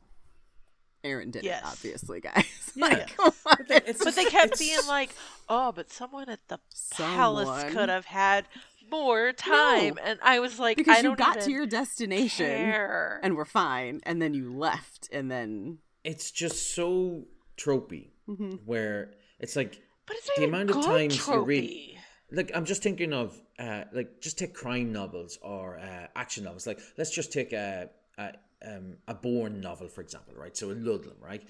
[1.05, 1.63] Aren did Yes.
[1.63, 2.45] it, obviously, guys.
[2.75, 2.87] Yeah.
[2.87, 3.57] like, come on.
[3.69, 5.11] It's but they kept it's- being like
[5.49, 6.59] oh but someone at the
[6.97, 8.47] palace could have had
[8.91, 13.21] more time and i was like because I you don't got to your destination care.
[13.23, 17.25] and we're fine, and then you left, and then it's just so
[17.59, 18.61] tropey, Mhm.
[18.65, 21.99] where it's like but it's not the amount of good times you read-
[22.31, 26.67] like I'm just thinking of uh, like just take crime novels or uh, action novels.
[26.67, 28.33] Like let's just take a a,
[28.67, 29.15] um, a
[29.49, 30.57] novel for example, right?
[30.57, 31.43] So a Ludlum, right?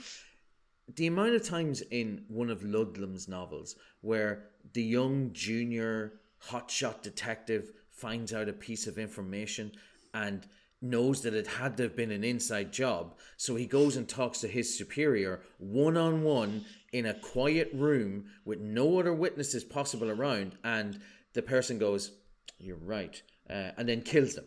[0.94, 6.14] The amount of times in one of Ludlum's novels where the young junior
[6.48, 9.72] hotshot detective finds out a piece of information
[10.12, 10.46] and
[10.80, 14.40] knows that it had to have been an inside job, so he goes and talks
[14.40, 20.10] to his superior one on one in a quiet room with no other witnesses possible
[20.10, 21.00] around, and
[21.34, 22.10] the person goes,
[22.58, 24.46] "You're right," uh, and then kills them.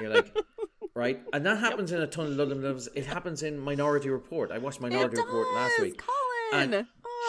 [0.00, 0.36] You're like.
[0.94, 2.88] Right, and that happens in a ton of Ludlum novels.
[2.94, 4.50] It happens in Minority Report.
[4.50, 6.02] I watched Minority it Report last week.
[6.52, 6.72] Colin.
[6.74, 6.74] And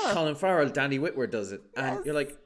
[0.06, 0.14] Ugh.
[0.14, 2.38] Colin Farrell, Danny Witwer does it, and you're like,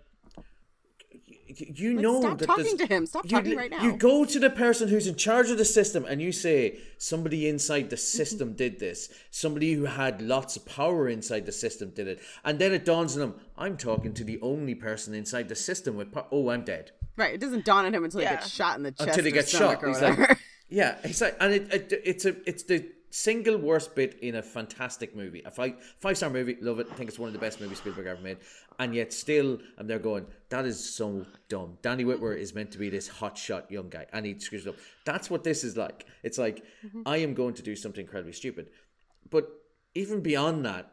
[1.48, 3.06] you Like, know stop that talking to him.
[3.06, 3.82] Stop you talking right now.
[3.82, 7.48] You go to the person who's in charge of the system, and you say somebody
[7.48, 9.10] inside the system did this.
[9.32, 13.16] Somebody who had lots of power inside the system did it, and then it dawns
[13.16, 16.12] on them: I'm talking to the only person inside the system with.
[16.12, 16.92] Po- oh, I'm dead.
[17.16, 19.32] Right, it doesn't dawn on him until he gets shot in the chest Until he
[19.32, 20.38] gets shot, or he's like-.
[20.70, 24.42] Yeah, it's like, and it, it it's a it's the single worst bit in a
[24.42, 25.42] fantastic movie.
[25.46, 26.88] A five five star movie, love it.
[26.92, 28.38] I think it's one of the best movies Spielberg ever made.
[28.80, 31.78] And yet still, I'm there going, that is so dumb.
[31.82, 34.76] Danny Witwer is meant to be this hotshot young guy, and he screws it up.
[35.04, 36.06] That's what this is like.
[36.22, 37.02] It's like mm-hmm.
[37.06, 38.70] I am going to do something incredibly stupid,
[39.30, 39.50] but
[39.96, 40.92] even beyond that,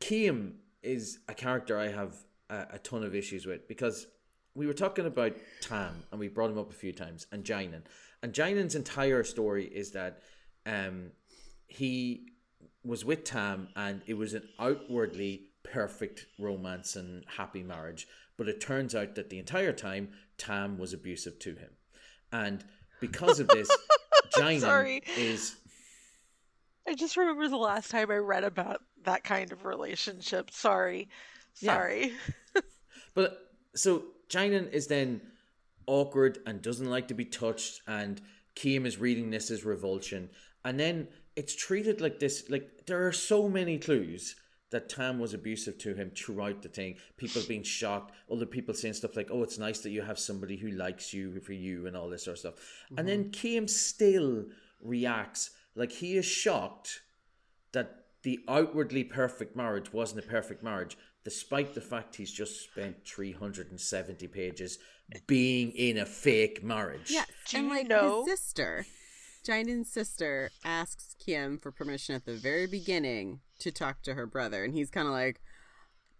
[0.00, 2.14] Kiem is a character I have
[2.50, 4.06] a, a ton of issues with because
[4.54, 7.82] we were talking about Taam and we brought him up a few times and Jainan.
[8.24, 10.20] And Jainan's entire story is that
[10.64, 11.10] um,
[11.66, 12.30] he
[12.82, 18.08] was with Taam and it was an outwardly perfect romance and happy marriage.
[18.38, 20.08] But it turns out that the entire time
[20.38, 21.68] Taam was abusive to him.
[22.32, 22.64] And
[22.98, 23.68] because of this,
[24.38, 25.02] Jainan Sorry.
[25.18, 25.56] is
[26.88, 30.50] I just remember the last time I read about that kind of relationship.
[30.50, 31.10] Sorry.
[31.60, 31.74] Yeah.
[31.74, 32.12] Sorry.
[33.14, 33.38] But
[33.76, 35.20] so Jainan is then
[35.86, 38.20] awkward and doesn't like to be touched, and
[38.54, 40.30] Kiem is reading this as revulsion,
[40.64, 42.48] and then it's treated like this.
[42.48, 44.36] Like there are so many clues
[44.70, 46.96] that Taam was abusive to him throughout the thing.
[47.16, 50.56] People being shocked, other people saying stuff like, "Oh, it's nice that you have somebody
[50.56, 52.84] who likes you for you," and all this sort of stuff.
[52.96, 53.30] And then mm-hmm.
[53.30, 54.46] Kiem still
[54.80, 57.02] reacts like he is shocked
[57.72, 63.04] that the outwardly perfect marriage wasn't a perfect marriage, despite the fact he's just spent
[63.06, 64.78] 370 pages
[65.26, 67.10] being in a fake marriage.
[67.10, 68.86] Yes, Do and you like know- his sister,
[69.46, 74.64] Jainan's sister, asks Kiem for permission at the very beginning to talk to her brother,
[74.64, 75.40] and he's kind of like,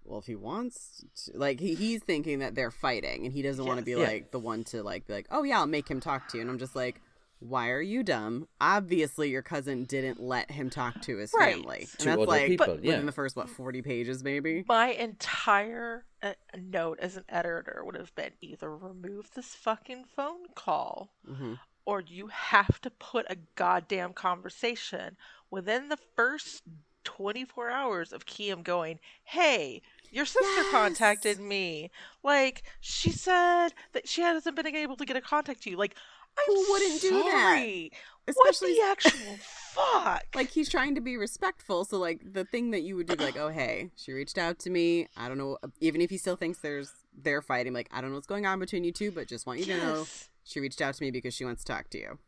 [0.05, 3.65] "Well, if he wants, to, like he, he's thinking that they're fighting, and he doesn't
[3.65, 3.99] want to be Yeah.
[4.07, 6.43] like the one to like be like, oh yeah, I'll make him talk to you."
[6.43, 7.01] And I'm just like,
[7.41, 8.49] why are you dumb?
[8.61, 11.55] Obviously, your cousin didn't let him talk to his Right.
[11.57, 11.81] family.
[11.81, 12.93] And To that's other like people, yeah.
[12.93, 14.65] within the first what forty pages, maybe.
[14.69, 20.47] My entire uh, note as an editor would have been either remove this fucking phone
[20.57, 21.55] call hmm
[21.87, 25.17] or you have to put a goddamn conversation
[25.51, 26.63] within the first
[27.05, 30.71] 24 hours of Kiem going, Hey, your sister Yes.
[30.71, 31.91] contacted me.
[32.23, 35.77] Like, she said that she hasn't been able to get a contact to you.
[35.77, 35.97] Like,
[36.39, 37.31] I'm Who wouldn't do that?
[37.33, 37.93] sorry.
[38.27, 39.37] Especially what the actual
[39.75, 40.25] fuck?
[40.35, 41.85] like he's trying to be respectful.
[41.85, 44.71] So like the thing that you would do, like, oh hey, she reached out to
[44.71, 45.09] me.
[45.17, 47.73] I don't know, even if he still thinks there's they're fighting.
[47.75, 49.77] Like I don't know what's going on between you two, but just want you to
[49.77, 50.07] know
[50.45, 52.19] she reached out to me because she wants to talk to you.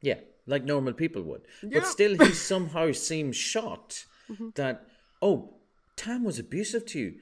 [0.00, 1.42] Yeah, like normal people would.
[1.62, 1.80] Yeah.
[1.80, 4.50] But still, he somehow seems shocked Mm-hmm.
[4.54, 4.86] that,
[5.20, 5.50] oh,
[5.96, 7.14] Taam was abusive to you.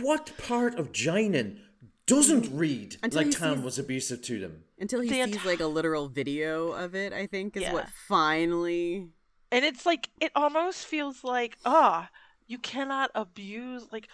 [0.00, 1.58] What part of Jainan
[2.06, 4.64] doesn't read Until like he Taam sees- was abusive to them?
[4.78, 7.84] Until he The sees enti- like a literal video of it, I think is what
[7.84, 7.90] Yeah.
[8.08, 9.08] finally.
[9.50, 12.10] And it's like, it almost feels like, ah,
[12.46, 14.08] you cannot abuse, like,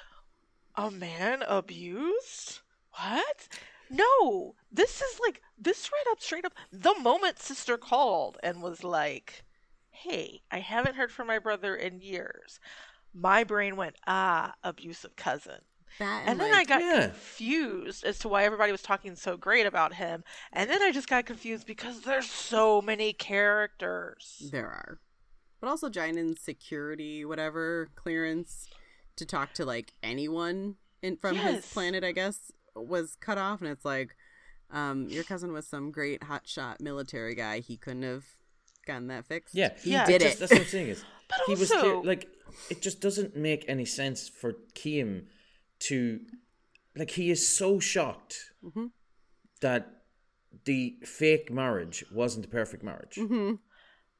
[0.76, 2.60] a man abused?
[2.92, 3.48] What?
[3.88, 8.84] No, this is like, this right up, straight up, the moment sister called and was
[8.84, 9.44] like,
[9.90, 12.60] hey, I haven't heard from my brother in years.
[13.12, 15.62] My brain went, ah, abusive cousin.
[15.98, 17.06] That And then like, I got Yeah.
[17.08, 20.24] confused as to why everybody was talking so great about him.
[20.52, 24.48] And then I just got confused because there's so many characters.
[24.50, 24.98] There are.
[25.60, 28.68] But also Jainan's security, whatever, clearance
[29.16, 33.68] to talk to like anyone in from his planet, I guess, was cut off and
[33.70, 34.16] it's like,
[34.70, 37.58] um, your cousin was some great hotshot military guy.
[37.60, 38.24] He couldn't have
[38.86, 39.54] gotten that fixed.
[39.54, 40.38] Yeah, He Yeah, did Just- it.
[40.40, 42.28] That's what I'm saying is But he was clear, like
[42.70, 45.26] it just doesn't make any sense for Kiem
[45.80, 46.20] to
[46.96, 48.86] like he is so shocked Mm-hmm.
[49.62, 50.02] that
[50.66, 53.16] the fake marriage wasn't a perfect marriage.
[53.16, 53.54] Mm-hmm.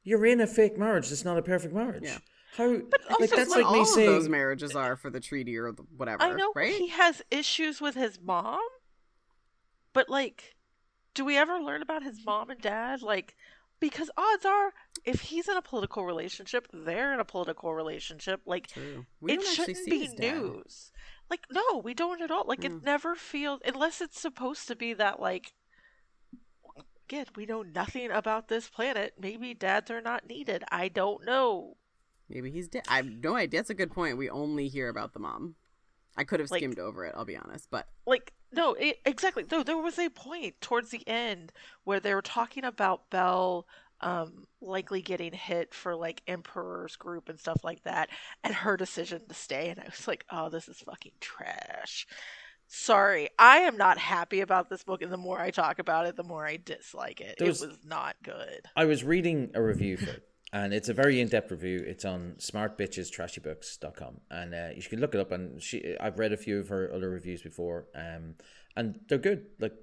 [0.03, 1.11] You're in a fake marriage.
[1.11, 2.05] It's not a perfect marriage.
[2.05, 2.17] Yeah.
[2.57, 2.65] How?
[2.65, 2.81] also,
[3.19, 4.09] like that's like, all me saying.
[4.09, 6.23] those marriages are for the treaty or the whatever.
[6.23, 6.73] I know right?
[6.73, 8.59] he has issues with his mom,
[9.93, 10.55] but like,
[11.13, 13.01] do we ever learn about his mom and dad?
[13.01, 13.35] Like,
[13.79, 14.73] because odds are,
[15.05, 18.41] if he's in a political relationship, they're in a political relationship.
[18.45, 20.91] Like, it shouldn't be news.
[21.31, 22.43] Like, no, we don't at all.
[22.45, 22.65] Like, Mm.
[22.65, 25.53] it never feels unless it's supposed to be that like.
[27.07, 29.15] Again, we know nothing about this planet.
[29.19, 30.63] Maybe dads are not needed.
[30.71, 31.77] I don't know.
[32.29, 32.83] Maybe he's dead.
[32.87, 33.59] I have no idea.
[33.59, 34.17] That's a good point.
[34.17, 35.55] We only hear about the mom.
[36.15, 37.13] I could have Like- skimmed over it.
[37.15, 41.05] I'll be honest, but like no it, exactly no there was a point towards the
[41.07, 41.53] end
[41.85, 43.65] where they were talking about bel
[44.01, 48.09] um likely getting hit for like emperor's group and stuff like that
[48.43, 52.05] and her decision to stay and i was like oh this is fucking trash
[52.67, 56.15] sorry i am not happy about this book and the more i talk about it
[56.15, 60.09] the more i dislike it it was not good I was reading a review for
[60.11, 60.23] it,
[60.53, 61.83] and it's a very in-depth review.
[61.85, 65.31] It's on smartbitchestrashybooks.com, and uh, you can look it up.
[65.31, 68.35] And she, I've read a few of her other reviews before, um,
[68.75, 69.45] and they're good.
[69.59, 69.73] Like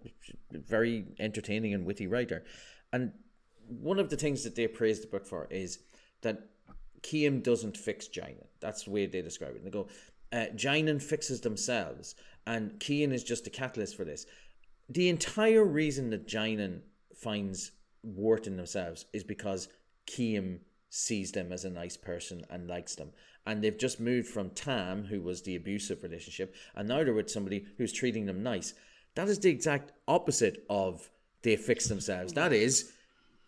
[0.50, 2.44] very entertaining and witty writer.
[2.92, 3.12] And
[3.68, 5.78] one of the things that they praise the book for is
[6.22, 6.48] that
[7.02, 8.46] Kiem doesn't fix Jainan.
[8.60, 9.64] That's the way they describe it.
[9.64, 9.88] They go,
[10.32, 12.14] uh, Jainan fixes themselves,
[12.46, 14.26] and Kiem is just a catalyst for this.
[14.88, 16.80] The entire reason that Jainan
[17.14, 19.68] finds worth in themselves is because
[20.06, 20.60] Kiem
[20.90, 23.10] sees them as a nice person and likes them.
[23.46, 27.30] And they've just moved from Taam, who was the abusive relationship, and now they're with
[27.30, 28.74] somebody who's treating them nice.
[29.14, 31.10] That is the exact opposite of
[31.42, 32.32] they fix themselves.
[32.34, 32.92] That is,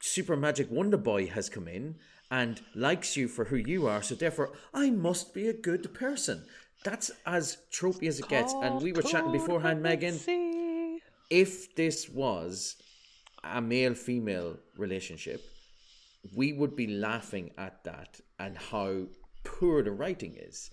[0.01, 1.96] Super Magic Wonder Boy has come in
[2.30, 6.44] and likes you for who you are, so therefore I must be a good person.
[6.84, 8.55] That's as tropey as it gets.
[8.55, 10.18] And we were chatting beforehand, Megan.
[11.28, 12.76] If this was
[13.44, 15.44] a male female relationship,
[16.34, 19.07] we would be laughing at that and how
[19.44, 20.70] poor the writing is.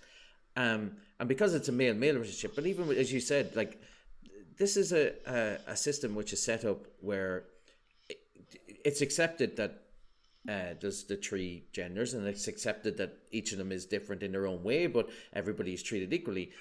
[0.55, 3.79] Um, and because it's a male male relationship, but even as you said, like
[4.57, 7.43] this is a, a, a system which is set up where
[8.87, 9.81] it's accepted that
[10.47, 14.31] uh, there's the three genders and it's accepted that each of them is different in
[14.31, 16.51] their own way, but everybody is treated equally.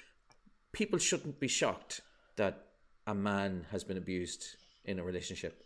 [0.73, 2.01] People shouldn't be shocked
[2.35, 2.65] that
[3.07, 5.63] a man has been abused in a relationship.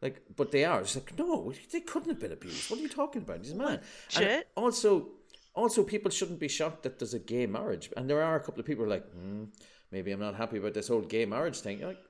[0.00, 0.80] Like, but they are.
[0.80, 2.70] It's like, no, they couldn't have been abused.
[2.70, 3.40] What are you talking about?
[3.42, 3.80] He's a man.
[4.16, 5.10] And also,
[5.54, 7.90] also, people shouldn't be shocked that there's a gay marriage.
[7.98, 9.44] And there are a couple of people who are like, hmm,
[9.90, 11.80] maybe I'm not happy about this whole gay marriage thing.
[11.80, 12.04] You're like,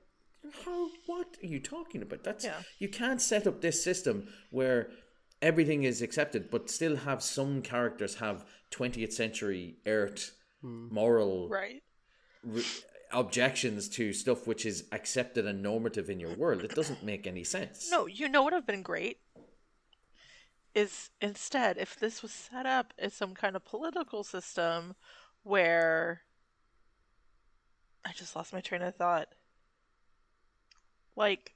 [0.65, 0.89] how?
[1.05, 2.23] What are you talking about?
[2.23, 2.63] That's Yeah.
[2.79, 4.91] you can't set up this system where
[5.41, 10.87] everything is accepted, but still have some characters have 20th century Earth hmm.
[10.93, 11.83] moral right
[12.43, 12.65] re-
[13.11, 16.63] objections to stuff which is accepted and normative in your world.
[16.63, 17.91] It doesn't make any sense.
[17.91, 19.19] No, you know what would have been great?
[20.73, 24.95] Is instead, if this was set up as some kind of political system
[25.43, 26.21] where.
[28.05, 29.29] I just lost my train of thought.
[31.15, 31.53] Like,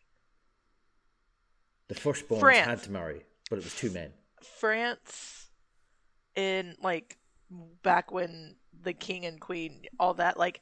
[1.87, 2.67] The firstborns France.
[2.67, 4.13] had to marry, but it was two men.
[4.41, 5.47] France
[6.35, 7.17] in like
[7.81, 10.61] back when the king and queen all that like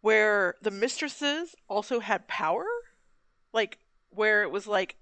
[0.00, 2.64] where the mistresses also had power
[3.52, 3.78] like
[4.10, 4.96] where it was like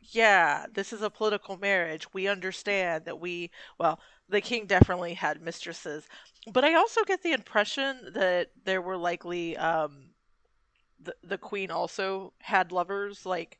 [0.00, 5.42] yeah this is a political marriage we understand that we well the king definitely had
[5.42, 6.04] mistresses
[6.52, 10.06] but i also get the impression that there were likely um
[11.04, 13.58] the, the queen also had lovers like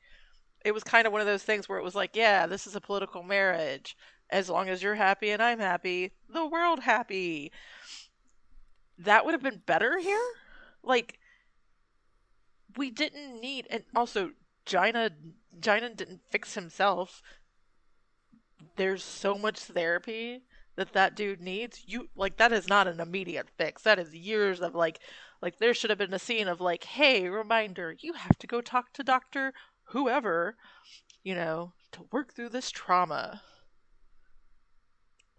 [0.64, 2.74] it was kind of one of those things where it was like, yeah, this is
[2.74, 3.96] a political marriage.
[4.30, 7.52] As long as you're happy and I'm happy, the world happy.
[8.98, 10.26] That would have been better here.
[10.82, 11.18] Like,
[12.76, 14.32] we didn't need, and also,
[14.66, 15.10] Jainan,
[15.60, 17.22] Jainan didn't fix himself.
[18.76, 20.42] There's so much therapy
[20.76, 21.84] that that dude needs.
[21.86, 23.82] You like that is not an immediate fix.
[23.82, 24.98] That is years of like,
[25.44, 28.62] like there should have been a scene of like, hey, reminder, you have to go
[28.62, 29.52] talk to Doctor
[29.88, 30.56] whoever,
[31.22, 33.42] you know, to work through this trauma.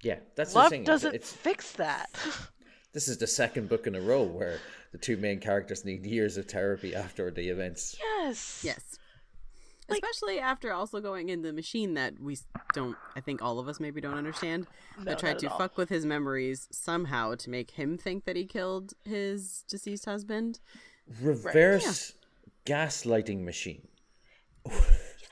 [0.04, 0.84] Yeah, that's the Love thing.
[0.84, 2.10] doesn't It's, fix that.
[2.94, 4.60] this is the second book in a row where
[4.92, 7.96] the two main characters need years of therapy after the events.
[8.00, 8.62] yes.
[8.64, 9.00] Yes.
[9.88, 12.38] Like- Especially after also going in the machine that we
[12.74, 14.66] don't, I think all of us maybe don't understand,
[14.98, 15.58] No, that tried to all.
[15.60, 20.60] fuck with his memories somehow to make him think that he killed his deceased husband.
[21.22, 22.14] Reverse
[22.66, 23.88] gaslighting machine.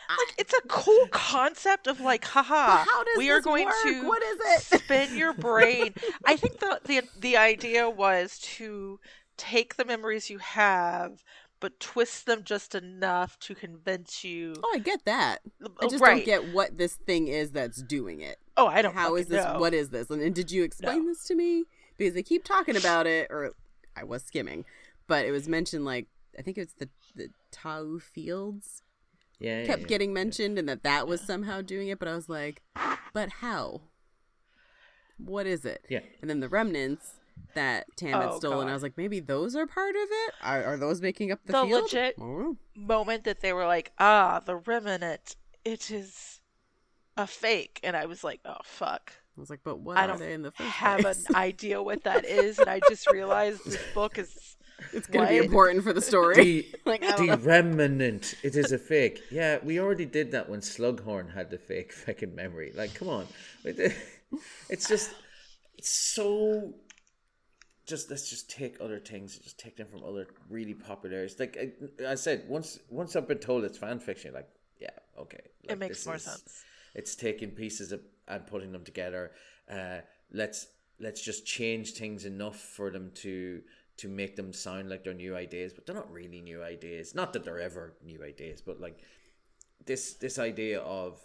[0.10, 3.74] Like it's a cool concept of like, haha, how does we are this going work?
[3.84, 4.38] to What is
[4.72, 4.80] it?
[4.82, 5.96] spin your brain.
[6.26, 9.00] I think the, the the idea was to
[9.38, 11.24] take the memories you have,
[11.64, 14.54] but twist them just enough to convince you.
[14.62, 15.40] Oh, I get that.
[15.80, 16.18] I just right.
[16.18, 18.36] don't get what this thing is that's doing it.
[18.58, 18.94] Oh, I don't.
[18.94, 19.00] Know.
[19.00, 19.46] How is this?
[19.46, 19.60] know.
[19.60, 20.10] What is this?
[20.10, 21.12] And, and did you explain No.
[21.14, 21.64] this to me?
[21.98, 23.54] Because they keep talking about it, or
[23.96, 24.66] I was skimming,
[25.08, 26.08] but it was mentioned like
[26.38, 28.84] I think it's the the Tau Fields
[29.40, 29.88] Yeah, yeah, kept yeah.
[29.88, 31.98] getting mentioned, and that that was somehow doing it.
[31.98, 32.62] But I was like,
[33.14, 33.84] but how?
[35.18, 35.86] What is it?
[35.88, 36.02] Yeah.
[36.20, 37.22] And then the remnants
[37.56, 38.72] that Taam had Oh, stolen, God.
[38.72, 40.34] I was like, maybe those are part of it.
[40.42, 41.84] Are, are those making up the, The field?
[41.84, 46.40] legit- I moment that they were like, ah, the remnant, it is
[47.18, 49.14] a fake, and I was like, oh fuck.
[49.38, 51.26] I was like, but what I are don't they in the first have place?
[51.30, 54.58] an idea what that is, and I just realized this book is.
[54.92, 56.36] it's gonna be important for the story.
[56.36, 57.38] The, Like, the know.
[57.38, 58.36] remnant.
[58.44, 59.22] It is a fake.
[59.32, 62.74] Yeah, we already did that when Slughorn had the fake fucking memory.
[62.76, 63.28] Like, come on.
[63.64, 65.12] It's just,
[65.78, 66.74] it's so.
[67.86, 71.24] Just let's just take other things, just take them from other really popular.
[71.24, 71.58] It's like
[72.02, 75.74] I, I said, once once I've been told it's fan fiction, like yeah, okay, like,
[75.74, 76.64] It makes more is- sense.
[76.96, 79.32] It's taking pieces of, and putting them together.
[79.70, 80.68] Uh, let's
[81.00, 83.62] let's just change things enough for them to
[83.98, 87.14] to make them sound like they're new ideas, but they're not really new ideas.
[87.14, 89.00] Not that they're ever new ideas, but like
[89.86, 91.20] this this idea of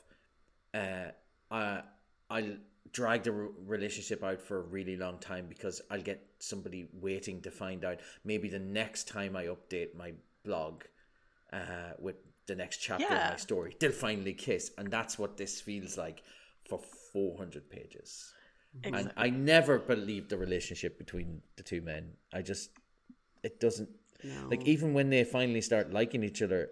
[0.74, 1.10] uh,
[1.50, 1.82] uh
[2.30, 2.56] I'll
[2.92, 7.40] drag the re- relationship out for a really long time because I'll get somebody waiting
[7.42, 8.00] to find out.
[8.24, 10.12] Maybe the next time I update my
[10.44, 10.84] blog
[11.52, 12.16] uh with
[12.46, 14.70] the next chapter of my story they'll finally kiss.
[14.78, 16.22] And that's what this feels like
[16.68, 16.78] for
[17.12, 18.32] 400 pages.
[18.84, 22.12] And I never believed the relationship between the two men.
[22.32, 22.70] I just
[23.42, 23.88] it doesn't
[24.50, 26.70] like even when they finally start liking each other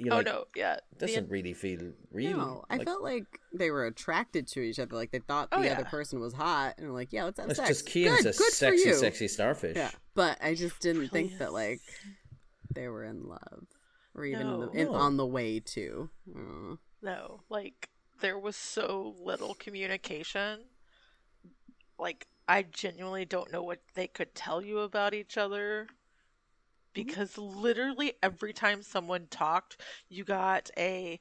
[0.00, 0.74] you're oh like no, yeah.
[0.74, 4.78] it doesn't really feel real No, I Like, felt like they were attracted to each
[4.78, 4.96] other.
[4.96, 7.58] Like they thought Oh, the other person was hot, and like, "Yeah, let's have it's
[7.58, 8.94] sex." just Kiem's good, a good for sexy you.
[8.94, 11.52] sexy starfish Yeah, but I just didn't think Really that is.
[11.52, 11.80] like
[12.74, 13.66] they were in love,
[14.14, 14.94] or even in the, in, No.
[14.94, 16.10] on the way to.
[16.28, 16.78] Mm.
[17.02, 17.88] No, like
[18.20, 20.60] there was so little communication.
[21.98, 25.86] Like I genuinely don't know what they could tell you about each other
[26.92, 31.20] because literally every time someone talked, you got a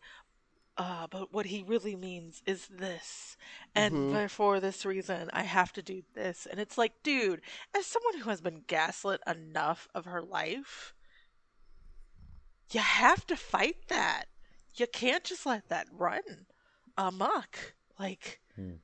[0.78, 3.36] uh, but what he really means is this.
[3.76, 4.30] And Mhm.
[4.30, 6.45] for this reason, I have to do this.
[6.45, 7.41] And it's like, dude,
[7.76, 10.93] as someone who has been gaslit enough of her life,
[12.72, 14.26] you have to fight that.
[14.76, 16.45] You can't just let that run
[16.97, 17.76] amok.
[17.97, 18.76] Like, Hmm.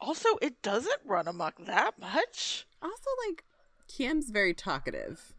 [0.00, 2.66] also, it doesn't run amok that much.
[2.82, 3.44] Also, like
[3.88, 5.34] Kiem's very talkative.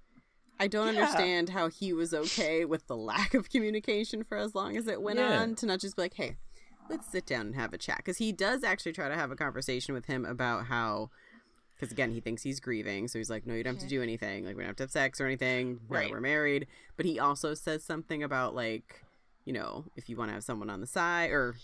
[0.60, 1.02] I don't Yeah.
[1.02, 5.02] understand how he was okay with the lack of communication for as long as it
[5.02, 5.40] went Yeah.
[5.42, 6.38] on to not just be like, "Hey,
[6.90, 9.36] let's sit down and have a chat." Because he does actually try to have a
[9.36, 11.10] conversation with him about how
[11.76, 14.04] because again, he thinks he's grieving, so he's like, "No, you don't have to do
[14.04, 14.46] anything.
[14.46, 15.80] Like, we don't have to have sex or anything.
[15.90, 16.12] Right.
[16.12, 19.04] We're married." But he also says something about like,
[19.46, 21.56] you know, if you want to have someone on the side, or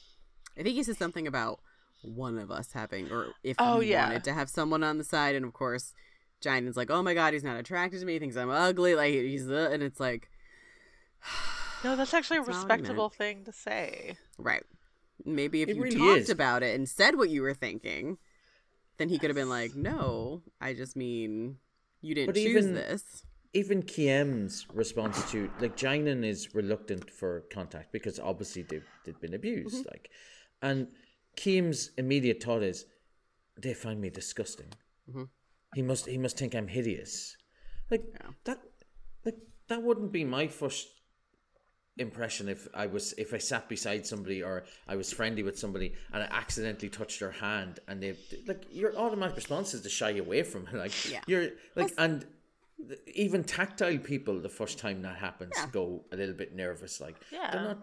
[0.57, 1.59] I think he says something about
[2.01, 4.01] one of us having, or if Oh, you yeah.
[4.01, 5.93] wanted to have someone on the side, and of course,
[6.43, 8.13] Jainan's like, "Oh my god, he's not attracted to me.
[8.13, 8.95] He thinks I'm ugly.
[8.95, 10.29] Like he's the," and it's like,
[11.83, 12.79] No, that's actually a That's not what I meant.
[12.81, 14.17] respectable thing to say.
[14.37, 14.63] right.
[15.25, 16.29] Maybe if It you really talked is.
[16.29, 18.17] about it and said what you were thinking,
[18.97, 21.57] then he could have been like, "No, I just mean
[22.01, 23.23] you didn't But choose even- this."
[23.53, 29.33] even Kiem's response to like Jainan is reluctant for contact because obviously they've, they've been
[29.33, 29.77] abused.
[29.77, 29.89] Mm-hmm.
[29.89, 30.11] Like,
[30.61, 30.87] and
[31.35, 32.85] Kiem's immediate thought is,
[33.59, 34.67] they find me disgusting.
[35.11, 35.29] Mhm.
[35.77, 37.37] He must he must think I'm hideous.
[37.91, 38.29] Like Yeah.
[38.45, 38.59] that,
[39.25, 39.37] like
[39.69, 40.87] that wouldn't be my first
[41.97, 44.55] impression if I was if I sat beside somebody or
[44.87, 48.15] I was friendly with somebody and I accidentally touched their hand and they
[48.47, 50.73] like your automatic response is to shy away from it.
[50.83, 51.21] Like Yeah.
[51.27, 52.25] you're like and
[53.25, 55.67] even tactile people the first time that happens Yeah.
[55.79, 56.93] go a little bit nervous.
[56.99, 57.51] Like Yeah.
[57.51, 57.79] they're not.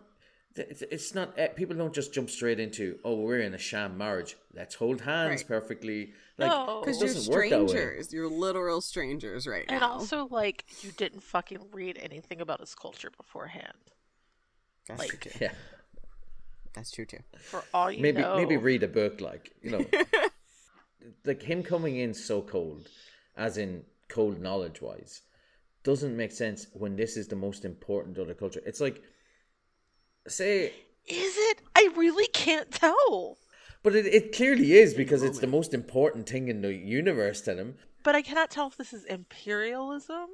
[0.56, 1.34] It's it's not.
[1.36, 2.98] eh, People don't just jump straight into.
[3.04, 4.36] Oh, we're in a sham marriage.
[4.54, 5.48] Let's hold hands Right.
[5.48, 6.12] perfectly.
[6.38, 6.80] Like No.
[6.80, 7.66] Because it you're doesn't work that way.
[7.68, 8.12] strangers.
[8.12, 9.92] You're literal strangers right And now.
[9.94, 13.76] also, like, you didn't fucking read anything about his culture beforehand.
[14.86, 15.38] That's like- true too.
[15.40, 15.52] Yeah.
[16.72, 17.18] That's true too.
[17.40, 18.36] For all you maybe know.
[18.36, 19.84] maybe read a book like you know
[21.24, 22.88] like him coming in so cold
[23.36, 25.22] as in cold knowledge wise
[25.84, 29.02] doesn't make sense when this is the most important other culture it's like
[30.28, 30.72] say
[31.06, 31.60] Is it?
[31.76, 33.38] I really can't tell.
[33.82, 37.54] but it, it clearly is because it's the most important thing in the universe to
[37.54, 40.28] him But I cannot tell if this is imperialism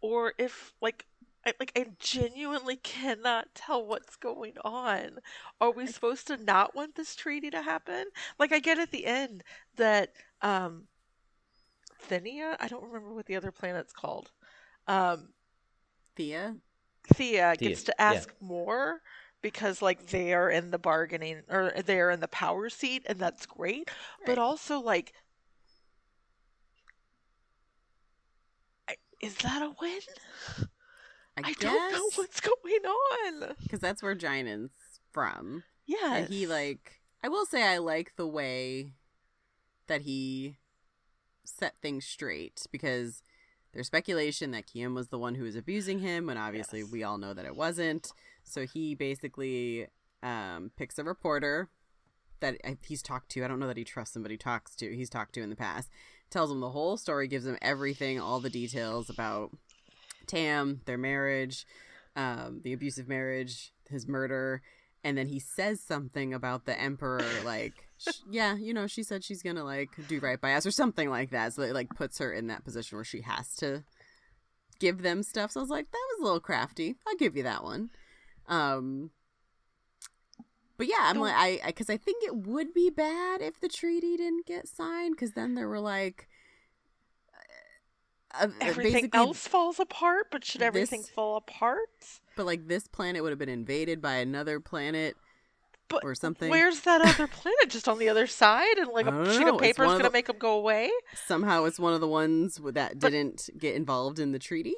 [0.00, 1.06] or if, like,
[1.44, 5.18] I, like I genuinely cannot tell what's going on.
[5.60, 8.04] Are we supposed to not want this treaty to happen?
[8.38, 9.42] Like, I get at the end
[9.76, 10.12] that
[10.42, 10.84] um,
[12.08, 14.30] Thenia, I don't remember what the other planet's called.
[14.86, 15.30] Um,
[16.16, 16.56] Thea?
[17.08, 18.12] Thea gets Thea, to yeah.
[18.12, 19.00] ask more
[19.42, 23.88] because like they're in the bargaining or they're in the power seat and that's great
[24.26, 25.12] but also like
[29.20, 30.00] is that a win?
[31.36, 33.54] I, i don't know what's going on.
[33.62, 34.72] Because that's where Jainan's
[35.12, 35.64] from.
[35.86, 38.94] yeah And he, like, I will say I like the way
[39.86, 40.56] that he
[41.44, 43.22] set things straight because
[43.72, 46.90] there's speculation that Kiem was the one who was abusing him when obviously Yes.
[46.90, 48.12] we all know that it wasn't.
[48.42, 49.86] So he basically
[50.22, 51.68] um, picks a reporter
[52.40, 52.56] that
[52.86, 53.44] he's talked to.
[53.44, 54.94] I don't know that he trusts somebody he talks to.
[54.94, 55.90] He's talked to in the past.
[56.30, 59.50] Tells him the whole story, gives him everything, all the details about
[60.26, 61.66] Taam, their marriage,
[62.16, 64.62] um, the abusive marriage, his murder,
[65.02, 67.87] and then he says something about the emperor, like,
[68.30, 71.30] yeah, you know, she said she's gonna like do right by us or something like
[71.30, 71.54] that.
[71.54, 73.84] So it like puts her in that position where she has to
[74.78, 75.52] give them stuff.
[75.52, 76.96] So I was like, that was a little crafty.
[77.06, 77.90] I'll give you that one.
[78.46, 79.10] Um,
[80.76, 84.16] but yeah, I'm like, I because I, think it would be bad if the treaty
[84.16, 86.28] didn't get signed, because then there were like.
[88.32, 91.88] Uh, uh, everything else falls apart but should everything this- fall apart
[92.36, 95.16] But like this planet would have been invaded by another planet
[95.88, 96.50] but or something.
[96.50, 99.54] where's that other planet just on the other side and like a sheet know.
[99.56, 100.90] of paper is gonna make them go away
[101.26, 104.74] Somehow it's one of the ones that But- didn't get involved in the treaty.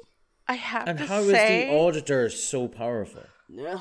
[0.47, 0.91] i have to say.
[0.91, 3.79] and to how is say the auditor so powerful Yeah.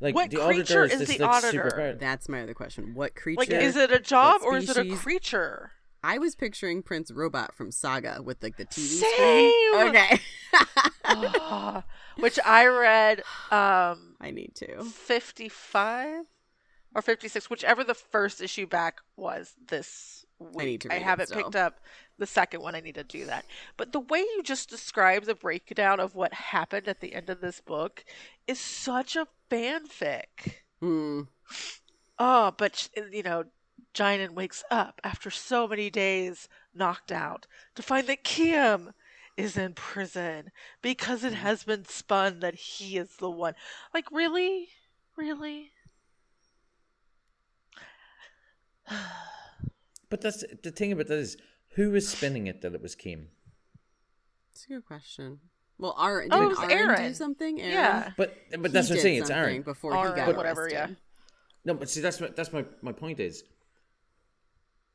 [0.00, 1.96] like What the creature auditor is this, the like, auditor?
[1.98, 2.94] That's my other question.
[2.94, 3.38] What creature?
[3.40, 5.72] like is it a job or is it a creature
[6.06, 9.52] I was picturing Prince Robot from Saga with like the TV Same!
[9.72, 9.88] screen.
[9.88, 10.20] Okay.
[11.06, 11.84] Ah,
[12.18, 13.18] which I read
[13.50, 14.84] um I need to.
[14.84, 16.24] 55
[16.94, 20.66] or 56, whichever the first issue back was this week.
[20.66, 21.42] need to I read it haven't still.
[21.42, 21.80] picked up
[22.18, 22.74] the second one.
[22.74, 23.44] I need to do that.
[23.76, 27.40] But the way you just describe the breakdown of what happened at the end of
[27.40, 28.04] this book
[28.46, 30.62] is such a fanfic.
[30.80, 31.22] Hmm.
[32.18, 33.44] Oh, but you know,
[33.94, 38.92] Jainan wakes up after so many days knocked out to find that Kiem
[39.36, 40.50] is in prison
[40.82, 43.54] because it has been spun that he is the one.
[43.92, 44.68] Like, really?
[45.16, 45.72] Really?
[50.10, 51.36] but that's the thing about that is
[51.76, 53.28] who was spinning it that it was Kiem
[54.52, 55.40] It's a good question.
[55.78, 57.60] Well, Aren, Oh, didn't it was Aren, do something?
[57.60, 57.72] Aren?
[57.72, 58.10] Yeah.
[58.16, 60.88] but but He that's what I'm saying it's Aren before Aren, he got whatever, yeah.
[61.64, 63.42] No, but see, that's my that's my my point is,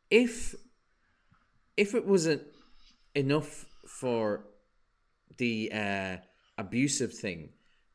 [0.10, 0.56] if
[1.76, 2.44] if it wasn't
[3.16, 4.46] enough for
[5.38, 6.18] the uh,
[6.58, 7.50] abusive thing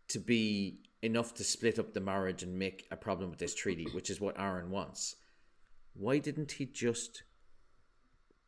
[0.09, 3.87] to be enough to split up the marriage and make a problem with this treaty,
[3.93, 5.17] which is what Aren wants,
[5.95, 7.23] why didn't he just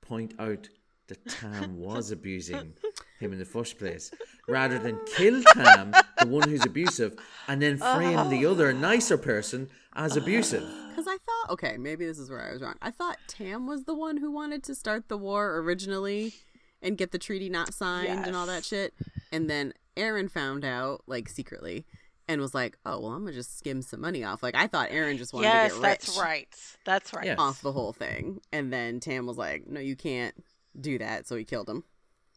[0.01, 0.68] point out
[1.09, 2.74] that Taam was abusing
[3.20, 4.10] him in the first place,
[4.48, 7.16] rather than kill Taam, the one who's abusive,
[7.48, 8.52] and then frame the oh.
[8.52, 10.64] other nicer person as abusive.
[10.97, 12.77] Because I thought, okay, maybe this is where I was wrong.
[12.81, 16.32] I thought Taam was the one who wanted to start the war originally
[16.81, 18.94] and get the treaty not signed and all that shit.
[19.31, 21.85] And then Aren found out, like, secretly,
[22.28, 24.43] and was like, oh, well, I'm going to just skim some money off.
[24.43, 26.48] Like, I thought Aren just wanted yes, to get rich that's right.
[26.85, 27.27] That's right.
[27.27, 27.36] Yeah.
[27.39, 28.40] off the whole thing.
[28.53, 30.35] And then Taam was like, no, you can't
[30.78, 31.27] do that.
[31.27, 31.85] So he killed him.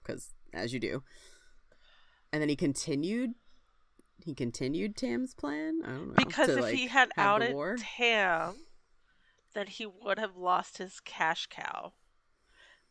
[0.03, 1.03] Because, as you do.
[2.31, 3.33] And then he continued.
[4.23, 5.81] He continued Taam's plan.
[5.83, 6.13] I don't know.
[6.17, 7.77] Because to, if like, he had outed war.
[7.77, 8.55] Taam,
[9.53, 11.93] then he would have lost his cash cow.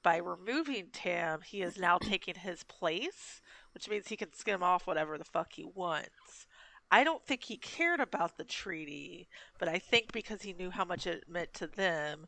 [0.03, 3.41] By removing Taam, he is now taking his place,
[3.75, 6.47] which means he can skim off whatever the fuck he wants.
[6.91, 9.29] I don't think he cared about the treaty,
[9.59, 12.27] but I think because he knew how much it meant to them,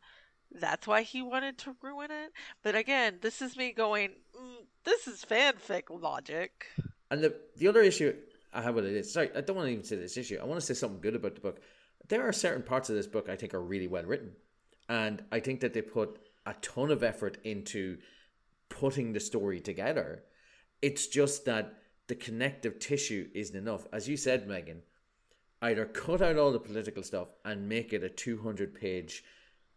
[0.52, 2.32] that's why he wanted to ruin it.
[2.62, 6.66] But again, this is me going, mm, this is fanfic logic.
[7.10, 8.14] And the the other issue
[8.52, 10.38] I have with it is sorry, I don't want to even say this issue.
[10.40, 11.60] I want to say something good about the book.
[12.08, 14.32] There are certain parts of this book I think are really well written,
[14.88, 17.98] and I think that they put a ton of effort into
[18.68, 20.24] putting the story together.
[20.82, 21.79] It's just that
[22.10, 24.82] the connective tissue isn't enough, as you said, Megan.
[25.62, 29.22] Either cut out all the political stuff and make it a two hundred page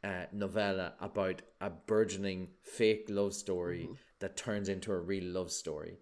[0.04, 3.88] uh, novella about a burgeoning fake love story
[4.18, 6.00] that turns into a real love story,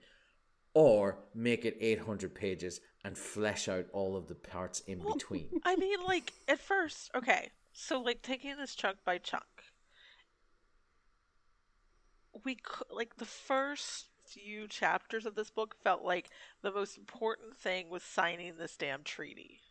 [0.73, 5.49] or make it 800 pages and flesh out all of the parts in between.
[5.65, 9.43] I mean, like, at first, okay, so, like, taking this chunk by chunk,
[12.45, 16.29] we, cou- like, the first few chapters of this book felt like
[16.61, 19.61] the most important thing was signing this damn treaty.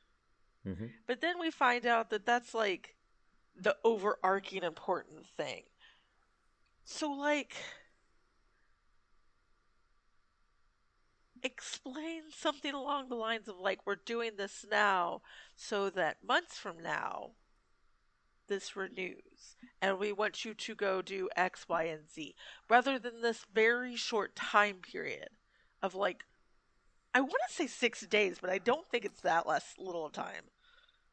[0.67, 0.93] Mhm.
[1.07, 2.97] But then we find out that that's, like,
[3.55, 5.65] the overarching important thing.
[6.85, 7.57] So, like,
[11.43, 15.23] explain something along the lines of like we're doing this now
[15.57, 17.31] so that months from now
[18.51, 22.35] this renews and we want you to go do x y and z
[22.69, 25.29] rather than this very short time period
[25.83, 26.25] of like
[27.15, 30.13] i want to say six days but i don't think it's that less little of
[30.13, 30.45] time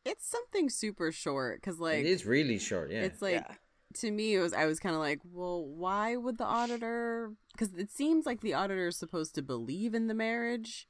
[0.03, 3.03] It's something super short because, like, it is really short, yeah.
[3.03, 3.55] it's like Yeah.
[4.01, 7.31] to me, it was I was kind of like, well, why would the auditor?
[7.53, 10.87] Because it seems like the auditor is supposed to believe in the marriage,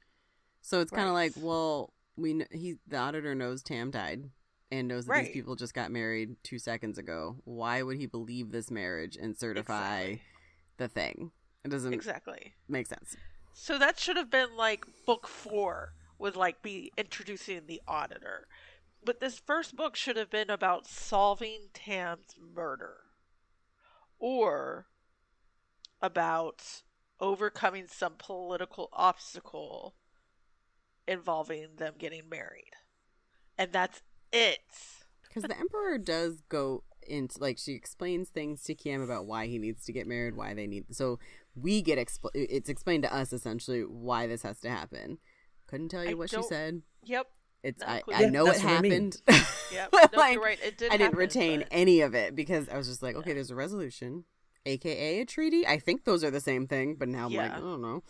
[0.62, 1.34] so it's kind of Right.
[1.34, 4.30] like, well, we kn- he the auditor knows Taam died
[4.70, 5.24] and knows that Right.
[5.26, 7.40] these people just got married two seconds ago.
[7.44, 10.22] Why would he believe this marriage and certify Exactly.
[10.76, 11.32] the thing?
[11.64, 13.16] It doesn't exactly make sense.
[13.52, 18.48] So that should have been like book four would like be introducing the auditor.
[19.04, 22.98] But this first book should have been about solving Taam's murder.
[24.18, 24.86] Or
[26.02, 26.82] about
[27.20, 29.94] overcoming some political obstacle
[31.06, 32.72] involving them getting married.
[33.56, 34.02] And that's
[34.32, 34.58] it.
[35.28, 39.58] Because the emperor does go into like she explains things to Kiem about why he
[39.58, 40.84] needs to get married, why they need.
[40.94, 41.18] So
[41.54, 45.18] we get expl- it's explained to us essentially why this has to happen.
[45.66, 46.82] Couldn't tell you I what she said.
[47.04, 47.26] Yep.
[47.62, 48.14] It's Not I, clue.
[48.14, 48.92] I Yeah, know it that's what I mean.
[48.92, 49.22] happened.
[49.72, 49.90] Yep.
[49.92, 50.58] No, like, you're right.
[50.64, 53.16] It did I didn't happen, retain but- any of it because I was just like,
[53.16, 54.24] okay, there's a resolution,
[54.64, 55.66] aka a treaty.
[55.66, 58.02] I think those are the same thing, but now I'm like, I don't know.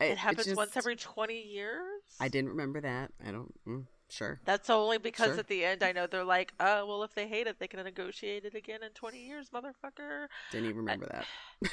[0.00, 2.02] I- It happens once just- every 20 years?
[2.20, 3.10] I didn't remember that.
[3.26, 3.52] I don't.
[3.66, 4.40] Mm, sure.
[4.44, 5.38] That's only because Sure.
[5.38, 7.82] at the end I know they're like, oh, well, if they hate it, they can
[7.82, 10.28] negotiate it again in 20 years, motherfucker.
[10.50, 11.26] Didn't even remember that.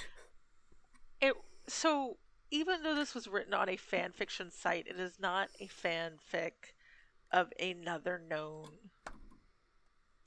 [1.21, 1.33] It
[1.67, 2.17] So,
[2.51, 6.73] even though this was written on a fan fiction site, it is not a fanfic
[7.31, 8.69] of another known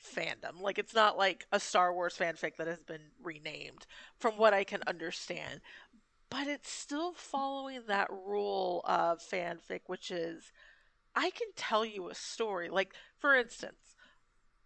[0.03, 0.61] fandom.
[0.61, 3.87] Like, it's not like a Star Wars fanfic that has been renamed,
[4.19, 5.61] from what I can understand.
[6.31, 10.53] But it's still following that rule of fanfic, which is
[11.19, 12.69] I can tell you a story.
[12.69, 13.97] Like, for instance,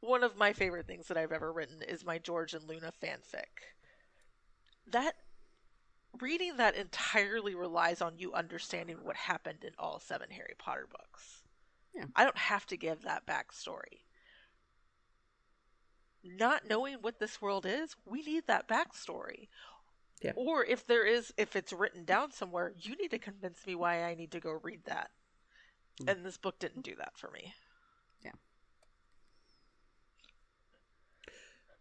[0.00, 3.72] one of my favorite things that I've ever written is my George and Luna fanfic.
[4.86, 5.14] That
[6.20, 11.42] reading that entirely relies on you understanding what happened in all seven Harry Potter books.
[11.94, 12.04] Yeah.
[12.14, 14.02] I don't have to give that backstory.
[16.22, 19.48] Not knowing what this world is, we need that backstory.
[20.20, 20.32] Yeah.
[20.36, 24.04] Or if there is, if it's written down somewhere, you need to convince me why
[24.04, 25.10] I need to go read that.
[26.04, 26.12] Mm.
[26.12, 27.54] And this book didn't do that for me.
[28.24, 28.32] Yeah.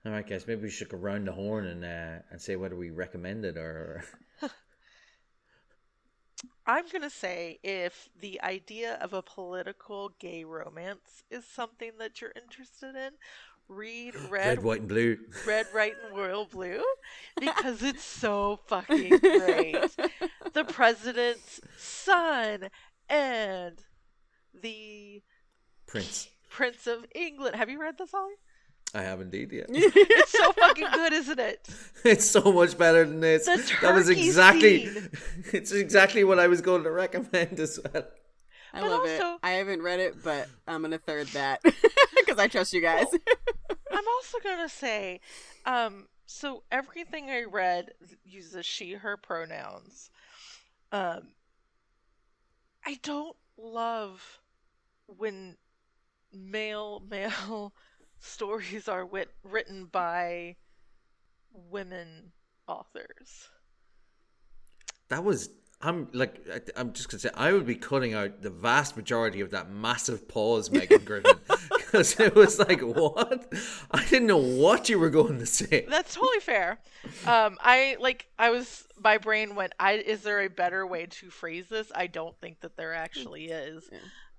[0.06, 2.76] All right, guys, maybe we should go round the horn and uh, and say whether
[2.76, 4.04] we recommend it or.
[6.66, 12.20] I'm going to say if the idea of a political gay romance is something that
[12.22, 13.12] you're interested in,
[13.68, 15.18] read Red, Red, white, and blue.
[15.46, 16.82] Red, White, and Royal Blue
[17.40, 19.96] because it's so fucking great.
[20.54, 22.70] the president's son
[23.10, 23.84] and
[24.60, 25.22] the
[25.88, 26.30] Prince.
[26.50, 27.56] Prince of England.
[27.56, 28.34] Have you read this, Ollie?
[28.94, 29.64] I have indeed, yeah.
[29.70, 31.68] It's so fucking good, isn't it?
[32.04, 33.46] it's so much better than this.
[33.46, 34.88] The that was exactly.
[34.88, 35.10] scene.
[35.54, 38.04] It's exactly what I was going to recommend as well.
[38.74, 39.22] I But love it.
[39.44, 43.08] I haven't read it, but I'm gonna third that because I trust you guys.
[43.92, 45.20] I'm also gonna say,
[45.66, 47.92] um, so everything I read
[48.24, 50.10] uses she, her pronouns.
[50.94, 51.34] Um,
[52.86, 54.41] I don't love
[55.18, 55.58] when
[56.34, 57.74] male male
[58.20, 60.56] stories are wit- written by
[61.54, 62.32] women
[62.68, 63.50] authors.
[65.10, 65.50] That was.
[65.82, 66.40] I'm like.
[66.52, 67.30] I- I'm just gonna say.
[67.34, 71.38] I would be cutting out the vast majority of that massive pause, Megan Griffin,
[71.76, 73.52] because it was like, what?
[73.92, 75.86] I didn't know what you were going to say.
[75.90, 76.80] That's totally fair.
[77.26, 78.28] Um, I like.
[78.38, 78.86] I was.
[79.04, 79.74] My brain went.
[79.80, 81.92] I is there a better way to phrase this?
[81.94, 83.90] I don't think that there actually is.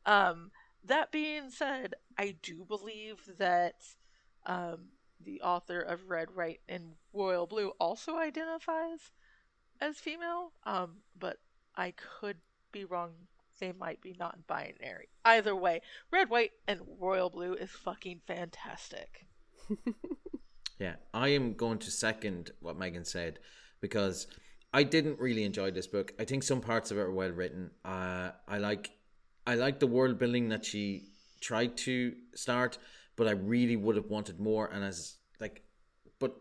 [0.07, 0.53] Um,
[0.85, 3.77] that being said, I do believe that
[4.47, 4.89] um,
[5.21, 9.11] the author of Red, White, and Royal Blue also identifies
[9.81, 10.53] as female.
[10.65, 11.39] Um, but
[11.77, 12.39] I could
[12.73, 13.13] be wrong.
[13.61, 15.09] They might be non-binary.
[15.25, 19.27] Either way, Red, White, and Royal Blue is fucking fantastic.
[20.83, 23.39] Yeah, I am going to second what Megan said
[23.81, 24.27] because
[24.73, 26.13] I didn't really enjoy this book.
[26.19, 27.71] I think some parts of it are well written.
[27.85, 28.91] Uh, I like,
[29.47, 31.09] I like the world building that she
[31.41, 32.79] tried to start,
[33.17, 34.67] but I really would have wanted more.
[34.67, 35.63] And as like,
[36.19, 36.37] but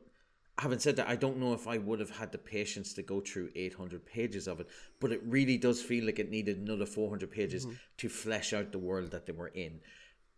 [0.57, 3.19] having said that, I don't know if I would have had the patience to go
[3.19, 4.67] through 800 pages of it.
[4.99, 7.75] But it really does feel like it needed another 400 pages mm-hmm.
[7.97, 9.79] to flesh out the world that they were in.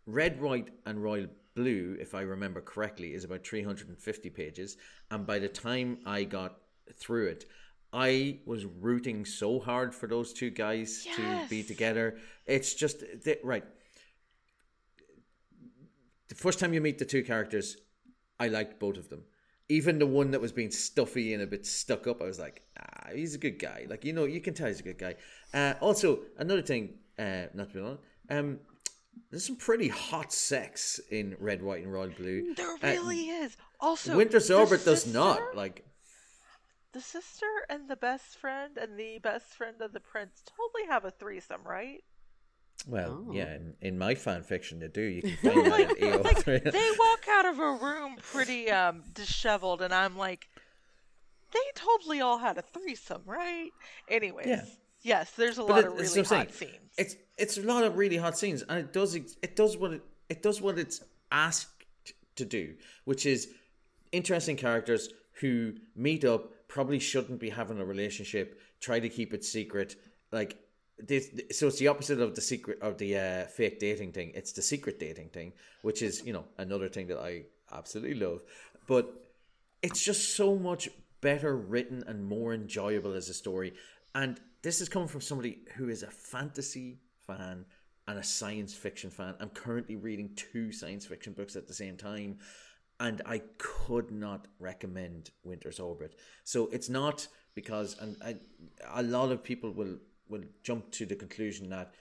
[0.06, 4.76] Red, White, and Royal Blue, if I remember correctly, is about 350 pages.
[5.10, 6.56] And by the time I got
[6.98, 7.44] through it,
[7.96, 12.16] I was rooting so hard for those two guys to be together.
[12.44, 13.62] It's just, they, right.
[16.28, 17.76] The first time you meet the two characters,
[18.40, 19.22] I liked both of them.
[19.68, 22.62] Even the one that was being stuffy and a bit stuck up, I was like,
[22.80, 23.86] ah, he's a good guy.
[23.88, 25.14] Like, you know, you can tell he's a good guy.
[25.54, 27.98] Uh, also, another thing, uh, not to be long,
[28.28, 28.58] um,
[29.30, 32.54] there's some pretty hot sex in Red, White, and Royal Blue.
[32.54, 33.56] There Uh, really is.
[33.78, 35.54] Also, Winter's Orbit does not.
[35.54, 35.84] Like,
[36.94, 41.04] The sister and the best friend and the best friend of the prince totally have
[41.04, 42.02] a threesome, right?
[42.86, 43.32] well, Oh.
[43.32, 45.00] yeah, in, in my fan fiction, they do.
[45.02, 46.70] You can find that at AO3.
[46.72, 50.48] They walk out of a room pretty um disheveled, and I'm like,
[51.52, 53.70] they totally all had a threesome, right?
[54.08, 54.64] Anyways, Yeah.
[55.02, 56.48] yes, there's a But lot it- of really hot saying.
[56.52, 56.90] scenes.
[56.98, 60.02] It's it's a lot of really hot scenes, and it does it does what it
[60.28, 61.00] it does what it's
[61.32, 61.84] asked
[62.36, 63.48] to do, which is
[64.12, 65.08] interesting characters
[65.40, 69.94] who meet up, probably shouldn't be having a relationship, try to keep it secret,
[70.32, 70.56] like
[70.98, 71.30] this.
[71.52, 74.32] So it's the opposite of the secret of the uh, fake dating thing.
[74.34, 75.52] It's the secret dating thing,
[75.82, 78.42] which is you know another thing that I absolutely love,
[78.88, 79.04] but
[79.82, 80.88] it's just so much
[81.20, 83.74] better written and more enjoyable as a story.
[84.16, 87.66] And this is coming from somebody who is a fantasy fan
[88.08, 89.36] and a science fiction fan.
[89.38, 92.38] I'm currently reading two science fiction books at the same time,
[93.00, 96.18] and I could not recommend Winter's Orbit.
[96.44, 98.36] So it's not because, and I,
[98.92, 99.98] a lot of people will
[100.28, 101.92] will jump to the conclusion that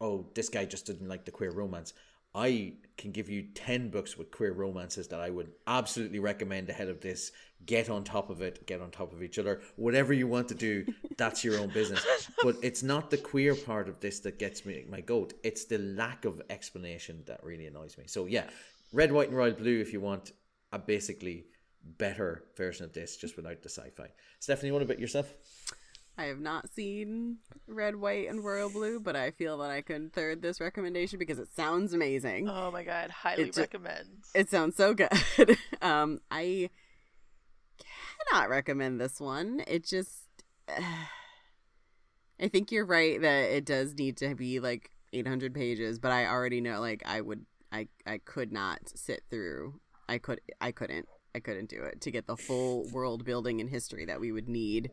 [0.00, 1.92] oh, this guy just didn't like the queer romance.
[2.34, 6.88] I can give you 10 books with queer romances that I would absolutely recommend ahead
[6.88, 7.32] of this.
[7.66, 9.60] Get on top of it, get on top of each other.
[9.76, 10.86] Whatever you want to do,
[11.18, 12.04] that's your own business.
[12.42, 15.34] But it's not the queer part of this that gets me my goat.
[15.42, 18.04] It's the lack of explanation that really annoys me.
[18.06, 18.48] So, yeah,
[18.92, 20.32] red, white, and royal blue if you want
[20.72, 21.46] a basically
[21.82, 24.08] better version of this, just without the sci fi.
[24.38, 25.32] Stephanie, what about yourself?
[26.18, 30.10] I have not seen Red, White, and Royal Blue, but I feel that I can
[30.10, 32.46] third this recommendation because it sounds amazing.
[32.48, 34.08] oh my god, highly It ju- recommend.
[34.34, 35.08] It sounds so good.
[35.82, 36.68] um, I
[38.30, 39.62] cannot recommend this one.
[39.66, 40.26] It just,
[40.68, 46.26] I think you're right that it does need to be like 800 pages, but I
[46.26, 49.80] already know like I would, I, I could not sit through.
[50.08, 53.70] I could, I couldn't, I couldn't do it to get the full world building and
[53.70, 54.90] history that we would need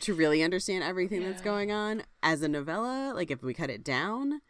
[0.00, 3.12] to really understand everything that's going on as a novella.
[3.14, 4.40] Like if we cut it down.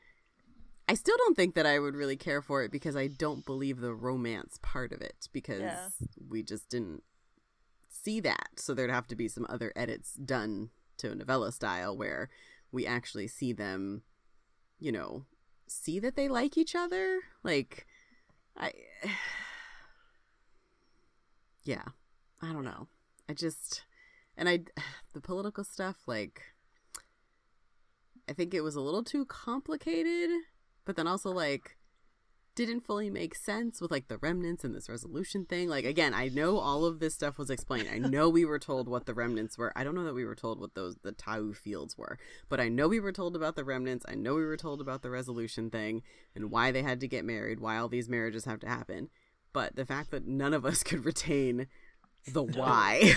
[0.91, 3.79] I still don't think that I would really care for it because I don't believe
[3.81, 5.89] the romance part of it because Yeah.
[6.31, 7.03] we just didn't
[7.91, 8.49] see that.
[8.57, 12.31] So there'd have to be some other edits done to a novella style where
[12.73, 14.03] we actually see them,
[14.79, 15.27] you know,
[15.71, 17.21] see that they like each other.
[17.43, 17.87] Like,
[18.57, 18.73] I.
[21.65, 21.85] Yeah.
[22.41, 22.89] I don't know.
[23.29, 23.83] I just.
[24.37, 24.61] And I.
[25.15, 26.43] The political stuff, like.
[28.29, 30.31] I think it was a little too complicated,
[30.85, 31.78] but then also, like,
[32.67, 35.69] didn't fully make sense with like the remnants and this resolution thing.
[35.69, 37.89] Like again, I know all of this stuff was explained.
[37.93, 39.73] I know we were told what the remnants were.
[39.77, 42.19] I don't know that we were told what those the Tau fields were,
[42.49, 44.05] but I know we were told about the remnants.
[44.09, 46.03] I know we were told about the resolution thing
[46.35, 49.09] and why they had to get married, why all these marriages have to happen.
[49.53, 51.69] But the fact that none of us could retain
[52.27, 53.15] the why,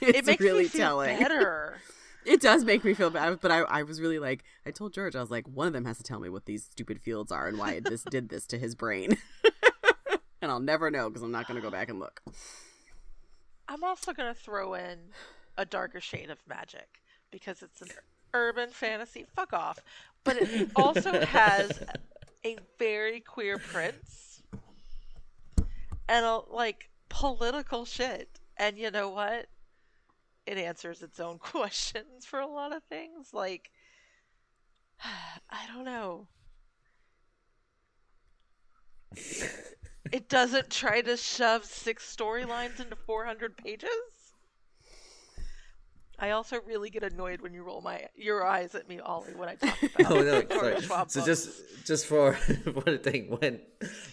[0.00, 1.18] it's it makes really me feel telling.
[1.18, 1.78] better.
[2.24, 5.16] It does make me feel bad, but I, I was really like, I told George,
[5.16, 7.48] I was like, one of them has to tell me what these stupid fields are
[7.48, 9.16] and why this did this to his brain.
[10.42, 12.22] and I'll never know because I'm not going to go back and look.
[13.68, 14.98] I'm also going to throw in
[15.56, 17.88] a darker shade of magic because it's an
[18.34, 19.26] urban fantasy.
[19.34, 19.78] Fuck off.
[20.24, 21.82] But it also has
[22.44, 24.42] a very queer prince
[26.08, 28.28] and a, like political shit.
[28.56, 29.46] And you know what?
[30.50, 33.28] It answers its own questions for a lot of things.
[33.32, 33.70] Like,
[35.00, 36.26] I don't know.
[40.10, 43.90] it doesn't try to shove six storylines into 400 pages.
[46.18, 49.48] I also really get annoyed when you roll my your eyes at me, Ollie, when
[49.48, 50.80] I talk about Oh no, sorry.
[50.82, 51.14] So books.
[51.24, 51.50] just
[51.86, 52.34] just for
[52.84, 53.60] one thing, when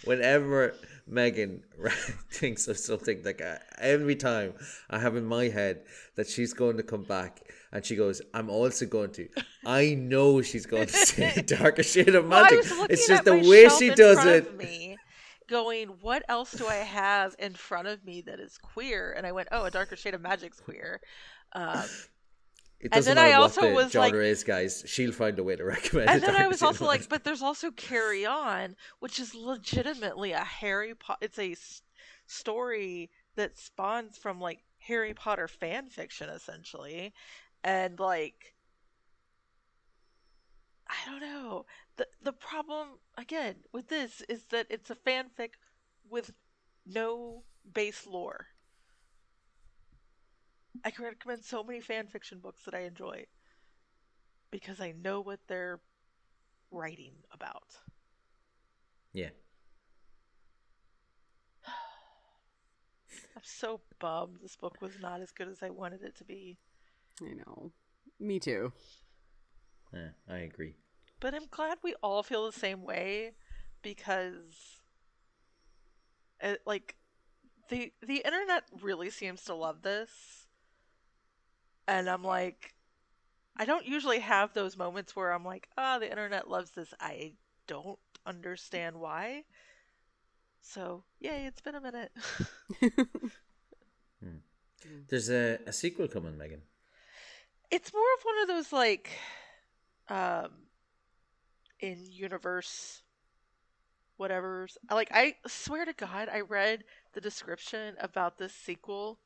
[0.04, 0.74] whenever
[1.08, 1.62] Megan
[2.30, 4.54] thinks of something like uh, every time
[4.90, 5.82] I have in my head
[6.16, 7.40] that she's going to come back
[7.72, 9.28] and she goes, I'm also going to.
[9.64, 12.70] I know she's going to say a darker shade of magic.
[12.70, 14.56] looking it's just the way she does it.
[14.56, 14.96] me,
[15.48, 19.14] going, what else do I have in front of me that is queer?
[19.16, 21.00] And I went, oh, a darker shade of magic's queer.
[21.52, 21.84] Um,
[22.80, 24.84] It And doesn't then I also what the was genre like- is, guys.
[24.86, 26.08] She'll find a way to recommend.
[26.08, 26.14] It.
[26.14, 30.30] And a then I was also like, but there's also Carry On, which is legitimately
[30.32, 31.18] a Harry Potter.
[31.22, 31.82] It's a s-
[32.26, 37.12] story that spawns from like Harry Potter fan fiction, essentially,
[37.64, 38.54] and like,
[40.88, 41.66] I don't know.
[41.96, 45.50] the The problem again with this is that it's a fanfic
[46.08, 46.32] with
[46.86, 47.42] no
[47.74, 48.46] base lore.
[50.84, 53.26] I can recommend so many fan fiction books that I enjoy
[54.50, 55.80] because I know what they're
[56.70, 57.78] writing about.
[59.12, 59.30] yeah.
[63.36, 66.58] I'm so bummed this book was not as good as I wanted it to be.
[67.22, 67.72] I know.
[68.20, 68.72] Me too.
[69.92, 70.76] Yeah, I agree.
[71.20, 73.32] But I'm glad we all feel the same way
[73.82, 74.80] because
[76.40, 76.96] it, like
[77.68, 80.37] the the internet really seems to love this.
[81.88, 82.74] And I'm like
[83.56, 86.94] I don't usually have those moments where I'm like, "Ah, the internet loves this.
[87.00, 87.34] I
[87.66, 89.44] don't understand why."
[90.60, 92.12] So, yay, it's been a minute.
[95.08, 96.62] There's a, a sequel coming, Megan.
[97.70, 99.10] it's more of one of those like
[100.08, 100.50] um
[101.80, 103.02] in universe
[104.16, 109.18] whatever's like i swear to god i read the description about this sequel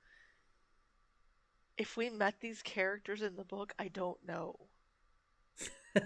[1.78, 4.56] if we met these characters in the book i don't know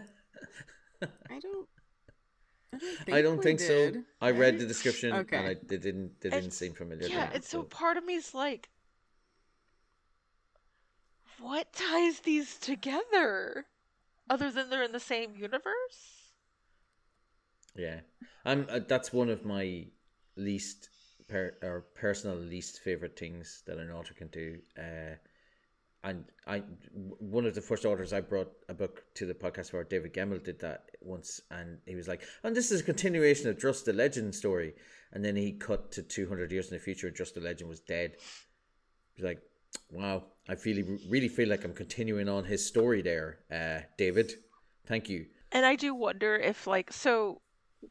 [1.30, 1.68] I don't.
[2.72, 3.90] I don't think, I don't we think so.
[3.92, 5.36] did, I read the description Okay.
[5.36, 7.04] and I they didn't they And- didn't seem familiar.
[7.08, 8.68] to yeah me, and so part of me is like
[11.38, 13.66] what ties these together
[14.28, 16.32] other than they're in the same universe
[17.76, 18.00] Yeah,
[18.44, 18.66] I'm.
[18.68, 19.86] Uh, that's one of my
[20.36, 20.88] least
[21.28, 24.58] per or personal least favorite things that an author can do.
[24.78, 25.16] Uh,
[26.06, 26.62] and I,
[27.18, 30.42] one of the first authors I brought a book to the podcast for, David Gemmell,
[30.42, 33.92] did that once, and he was like, "And this is a continuation of Druss the
[33.92, 34.74] Legend story."
[35.12, 37.80] And then he cut to two hundred years in the future, Druss the Legend was
[37.80, 38.12] dead.
[39.14, 39.42] He's like,
[39.90, 44.32] "Wow, I feel really feel like I'm continuing on his story there, uh, David.
[44.86, 47.40] Thank you." And I do wonder if, like, so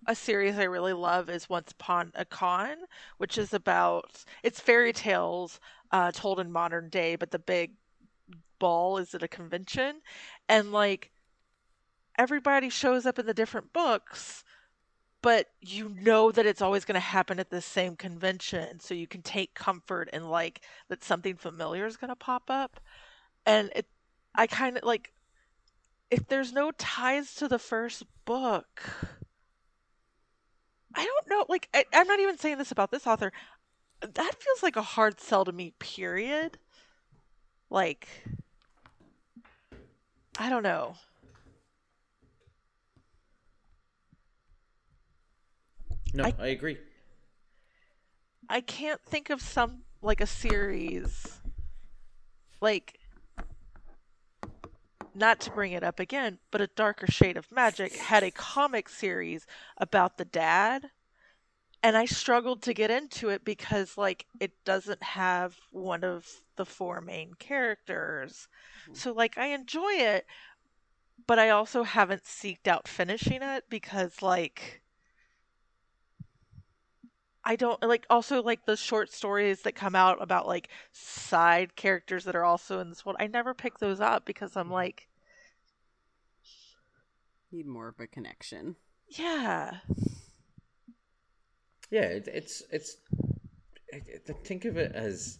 [0.08, 2.78] a series I really love is Once Upon a Con,
[3.18, 5.60] which is about it's fairy tales
[5.92, 7.74] uh, told in modern day, but the big
[8.60, 10.02] ball is at a convention,
[10.50, 11.12] and like
[12.18, 14.44] everybody shows up in the different books.
[15.22, 19.08] But you know that it's always going to happen at the same convention, so you
[19.08, 22.80] can take comfort in like that something familiar is going to pop up,
[23.46, 23.88] and it.
[24.38, 25.14] I kind of like
[26.12, 28.82] if there's no ties to the first book
[30.94, 33.32] i don't know like I, i'm not even saying this about this author
[34.02, 36.58] that feels like a hard sell to me period
[37.70, 38.08] like
[40.40, 40.96] i don't know
[46.14, 46.78] No, I- I agree.
[48.50, 51.40] i can't think of some like a series
[52.62, 53.00] like
[55.18, 58.90] not to bring it up again, but a darker shade of magic had a comic
[58.90, 59.48] series
[59.78, 60.92] about the dad
[61.86, 66.66] and I struggled to get into it because like it doesn't have one of the
[66.66, 68.48] four main characters.
[68.86, 68.96] Mm-hmm.
[68.96, 70.26] So like I enjoy it,
[71.28, 74.82] but I also haven't seeked out finishing it because like
[77.44, 82.26] I don't like also like the short stories that come out about like side characters
[82.26, 83.18] that are also in this world.
[83.20, 84.74] I never pick those up because I'm mm-hmm.
[84.74, 85.08] like
[87.52, 88.76] Need more of a connection.
[89.08, 89.82] yeah.
[91.90, 92.98] Yeah, it, it's it's.
[93.94, 95.40] I, I think of it as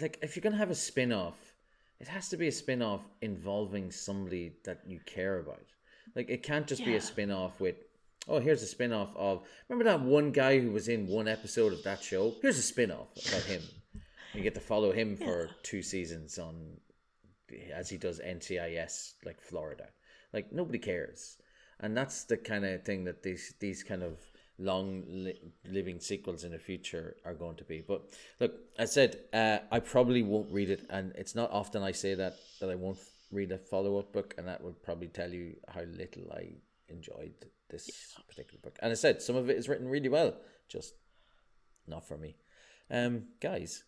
[0.00, 1.54] like if you're gonna have a spin off,
[2.00, 5.64] it has to be a spin off involving somebody that you care about.
[6.16, 7.76] Like it can't just be a spin off with.
[8.26, 9.42] Oh, here's a spin off of.
[9.68, 12.34] Remember that one guy who was in one episode of that show?
[12.42, 13.62] Here's a spin off about him.
[14.34, 16.76] You get to follow him for two seasons on
[17.72, 19.88] as he does NCIS like Florida.
[20.32, 21.38] Like nobody cares,
[21.80, 24.18] and that's the kind of thing that these these kind of
[24.58, 27.82] long li- living sequels in the future are going to be.
[27.86, 28.02] But
[28.40, 32.14] look, I said uh, I probably won't read it, and it's not often I say
[32.14, 32.98] that that I won't
[33.30, 36.54] read a follow up book, and that would probably tell you how little I
[36.88, 37.34] enjoyed
[37.70, 38.78] this particular book.
[38.82, 40.34] And I said some of it is written really well,
[40.68, 40.94] just
[41.86, 42.36] not for me.
[42.90, 43.84] Um, guys,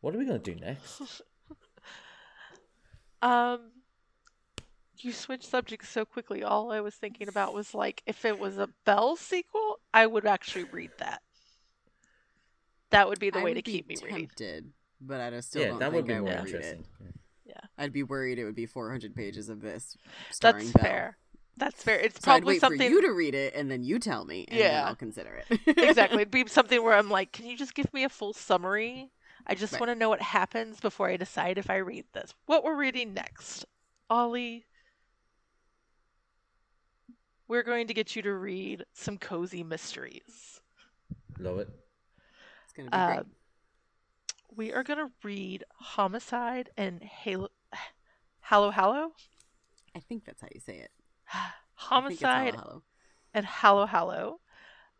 [0.00, 1.02] what are we going to do next?
[3.22, 3.70] Um,
[4.98, 6.42] you switch subjects so quickly.
[6.42, 10.26] All I was thinking about was like if it was a Bel sequel, I would
[10.26, 11.22] actually read that.
[12.90, 14.28] That would be the I way to be keep me reading.
[14.28, 16.54] tempted, but I just still yeah, don't that think would be I more would read
[16.54, 16.84] interesting.
[17.00, 17.14] it.
[17.78, 19.96] I'd be worried it would be 400 pages of this.
[20.40, 20.84] That's Starring Bel.
[20.84, 21.18] fair.
[21.56, 21.98] That's fair.
[21.98, 22.78] It's So I'd probably wait something.
[22.78, 24.86] for you to read it, and then you tell me, and then Yeah.
[24.86, 25.60] I'll consider it.
[25.78, 26.22] exactly.
[26.22, 29.10] It'd be something where I'm like, can you just give me a full summary?
[29.46, 29.80] I just Right.
[29.80, 32.34] want to know what happens before I decide if I read this.
[32.46, 33.64] What we're reading next,
[34.08, 34.66] Ollie.
[37.52, 40.62] We're going to get you to read some cozy mysteries.
[41.38, 41.68] Love it.
[42.64, 43.26] It's gonna be Uh, great.
[44.56, 47.50] We are going to read Homicide and Halo.
[48.40, 49.12] Hallow Hallow?
[49.94, 50.92] I think that's how you say it.
[51.30, 52.82] I think it's Homicide Hollow Hollow.
[53.34, 54.40] and Hallow Hallow,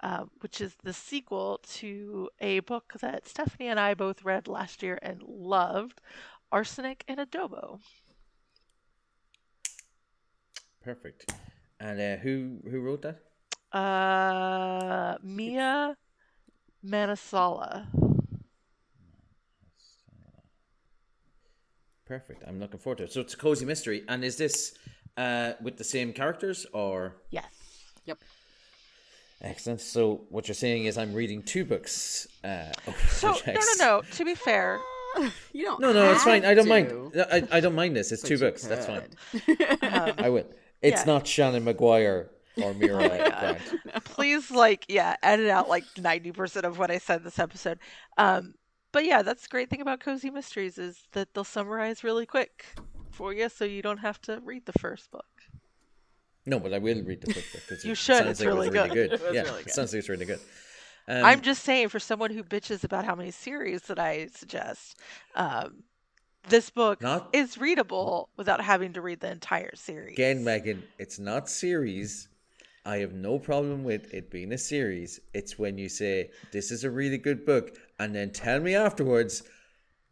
[0.00, 4.82] um, which is the sequel to a book that Stephanie and I both read last
[4.82, 6.02] year and loved
[6.52, 7.80] Arsenic and Adobo.
[10.84, 11.32] Perfect.
[11.82, 13.18] And uh, who who wrote that?
[13.76, 15.96] Uh, Mia
[16.86, 17.86] Manansala.
[22.06, 22.44] Perfect.
[22.46, 23.12] I'm looking forward to it.
[23.12, 24.74] So it's a cozy mystery, and is this
[25.16, 27.16] uh, with the same characters or?
[27.30, 27.46] Yes.
[28.04, 28.18] Yep.
[29.40, 29.80] Excellent.
[29.80, 32.28] So what you're saying is I'm reading two books.
[32.44, 32.66] Uh,
[33.08, 34.02] So, no, no, no.
[34.12, 34.78] To be fair,
[35.52, 35.80] You don't.
[35.80, 36.44] No, no, it's fine.
[36.44, 36.90] I don't mind.
[36.90, 38.12] to, No, I, I don't mind this.
[38.12, 38.62] It's but two you books.
[38.68, 39.02] That's fine.
[39.82, 40.46] um, I will.
[40.82, 41.12] It's Yeah.
[41.12, 42.28] not Seanan McGuire
[42.62, 43.60] or Mira God.
[43.82, 44.04] Grant.
[44.04, 47.78] please, like, yeah, edit out like 90% of what I said this episode.
[48.18, 48.54] Um,
[48.92, 52.66] but yeah, that's the great thing about Cozy Mysteries is that they'll summarize really quick
[53.10, 55.24] for you so you don't have to read the first book.
[56.44, 58.68] No, but I will read the book because You it should, it's like it was
[58.68, 59.10] really really good.
[59.10, 59.20] good.
[59.28, 60.40] It yeah, really it sounds like it's really good.
[61.08, 64.98] Um, I'm just saying, for someone who bitches about how many series that I suggest,
[65.34, 65.82] um,
[66.48, 70.14] this book Not- is readable without having to read the entire series.
[70.14, 70.82] again, Megan.
[70.98, 72.28] It's not series.
[72.84, 75.20] I have no problem with it being a series.
[75.32, 79.42] It's when you say this is a really good book, and then tell me afterwards.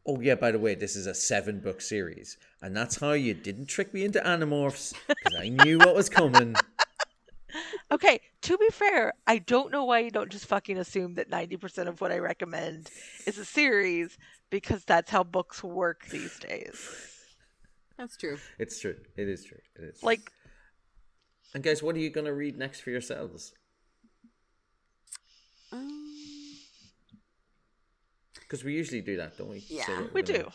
[0.06, 3.34] Oh yeah, by the way, this is a seven book series, and that's how you
[3.34, 6.54] didn't trick me into Animorphs because I knew what was coming.
[7.90, 11.88] Okay, to be fair, I don't know why you don't just fucking assume that 90%
[11.88, 12.88] of what I recommend
[13.26, 14.16] is a series
[14.50, 16.88] because that's how books work these days.
[17.98, 18.38] That's true.
[18.58, 18.96] It's true.
[19.16, 19.58] It is true.
[19.76, 20.02] It is.
[20.02, 20.30] Like,
[21.54, 23.52] and guys, what are you gonna read next for yourselves?
[25.72, 26.06] Um,
[28.40, 29.64] Because we usually do that, don't we?
[29.68, 29.84] Yeah.
[29.86, 30.50] Say what we gonna- do.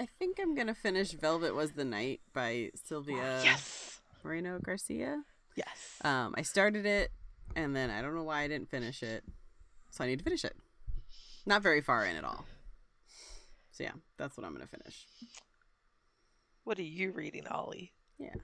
[0.00, 4.00] I think I'm gonna finish "Velvet Was the Night" by Sylvia Yes.
[4.24, 5.22] Moreno Garcia.
[5.58, 5.98] Yes.
[6.04, 7.10] Um, I started it,
[7.56, 9.24] and then I don't know why I didn't finish it,
[9.90, 10.56] so I need to finish it.
[11.46, 12.44] Not very far in at all.
[13.72, 15.06] So yeah, that's what I'm gonna finish.
[16.62, 17.92] What are you reading, Ollie?
[18.18, 18.34] Yeah.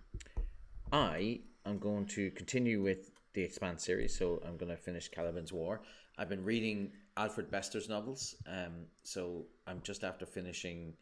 [0.93, 5.53] I am going to continue with the Expanse series, so I'm going to finish Caliban's
[5.53, 5.83] War.
[6.17, 10.95] I've been reading Alfred Bester's novels, um, so I'm just after finishing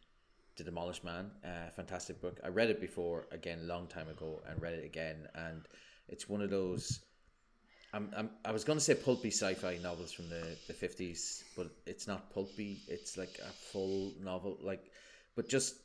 [0.57, 2.41] The Demolished Man, a fantastic book.
[2.43, 5.69] I read it before, again, a long time ago, and read it again, and
[6.09, 7.01] it's one of those.
[7.95, 11.69] I'm, I'm, I was going to say pulpy sci-fi novels from the, the 50s, but
[11.87, 12.81] it's not pulpy.
[12.89, 14.91] It's like a full novel, like,
[15.37, 15.77] but just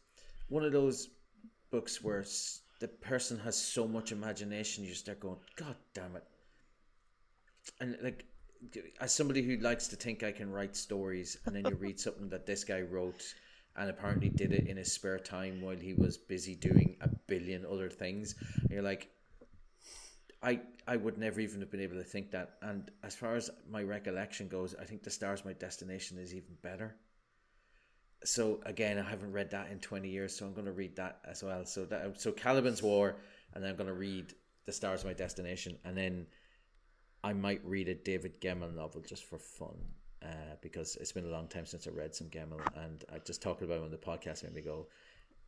[0.48, 1.10] one of those
[1.70, 2.24] books where
[2.80, 6.24] the person has so much imagination, you start going, God damn it.
[7.82, 8.26] And like,
[9.02, 12.30] as somebody who likes to think I can write stories, and then you read something
[12.30, 13.24] that this guy wrote
[13.76, 17.66] and apparently did it in his spare time while he was busy doing a billion
[17.66, 19.10] other things, and you're like,
[20.48, 20.60] I
[20.94, 22.48] I would never even have been able to think that.
[22.62, 26.56] And as far as my recollection goes, I think The Stars My Destination is even
[26.62, 26.90] better.
[28.24, 28.44] So
[28.74, 31.44] again, I haven't read that in twenty years, so I'm going to read that as
[31.44, 31.66] well.
[31.66, 33.06] So that so Caliban's War,
[33.54, 34.34] and then I'm going to read
[34.66, 36.28] The Stars My Destination, and then
[37.24, 39.78] I might read a David Gemmell novel just for fun.
[40.24, 43.42] Uh, because it's been a long time since I read some Gemmell, and I just
[43.42, 44.88] talked about it on the podcast made me go,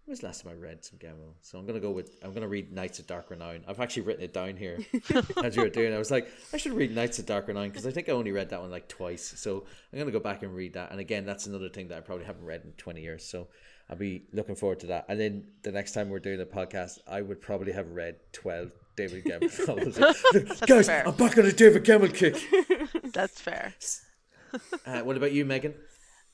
[0.09, 1.35] when was the last time I read some Gemmell?
[1.41, 3.63] So I'm gonna go with I'm gonna read Knights of Dark Renown.
[3.67, 4.79] I've actually written it down here
[5.43, 5.93] as you were doing.
[5.93, 8.31] I was like, I should read Knights of Dark Renown because I think I only
[8.31, 9.35] read that one like twice.
[9.37, 10.89] So I'm gonna go back and read that.
[10.89, 13.23] And again, that's another thing that I probably haven't read in 20 years.
[13.23, 13.49] So
[13.87, 15.05] I'll be looking forward to that.
[15.09, 18.71] And then the next time we're doing the podcast, I would probably have read 12
[18.95, 20.59] David Gemmell novels.
[20.65, 21.07] Guys, fair.
[21.07, 23.13] I'm back on a David Gemmell kick.
[23.13, 23.75] That's fair.
[24.87, 25.75] Uh, what about you, Megan?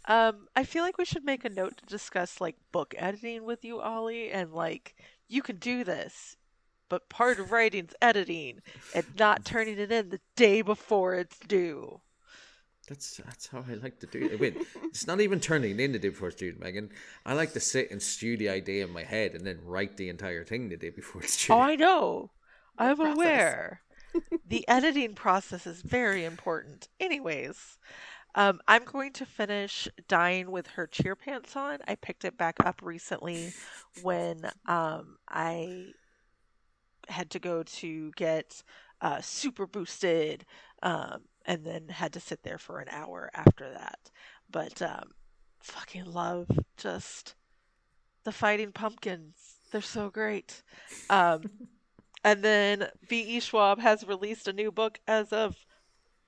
[0.07, 3.64] Um, I feel like we should make a note to discuss like book editing with
[3.65, 4.95] you, Ollie, and like
[5.27, 6.38] you can do this,
[6.90, 8.61] but part of writing's editing
[8.94, 12.02] and not turning it in the day before it's due.
[12.88, 14.40] That's that's how I like to do it.
[14.40, 16.91] Wait, it's not even turning it in the day before it's due, Megan.
[17.26, 20.10] I like to sit and stew the idea in my head and then write the
[20.10, 21.53] entire thing the day before it's due.
[21.53, 22.30] Oh, I know.
[22.77, 23.82] I'm aware.
[24.48, 26.88] the editing process is very important.
[26.99, 27.77] Anyways,
[28.36, 31.80] um, I'm going to finish Dying with Her Cheer Pants on.
[31.88, 33.53] I picked it back up recently
[34.02, 35.88] when um, I
[37.07, 38.62] had to go to get
[39.02, 40.45] uh, super boosted
[40.84, 44.12] um, and then had to sit there for an hour after that.
[44.52, 45.12] But um,
[45.62, 47.36] fucking love just
[48.26, 49.36] the fighting pumpkins.
[49.72, 50.62] They're so great.
[51.10, 51.44] Um,
[52.24, 53.40] and then V.E.
[53.40, 55.66] Schwab has released a new book as of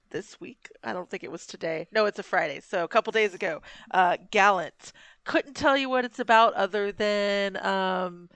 [0.09, 0.69] this week.
[0.83, 1.87] I don't think it was today.
[1.91, 2.59] No, it's a Friday.
[2.59, 3.61] So a couple days ago.
[3.91, 4.93] Uh, Gallant.
[5.23, 8.29] Couldn't tell you what it's about other than um,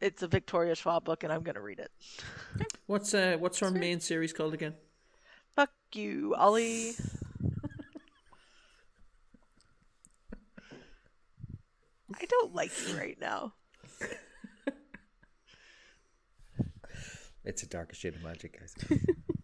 [0.00, 1.90] it's a Victoria Schwab book, and I'm gonna read it.
[2.86, 4.74] What's uh what's our main series called again?
[5.54, 6.94] Fuck you, Ollie.
[12.12, 13.54] I don't like you right now.
[17.44, 18.74] It's a darker shade of magic, guys.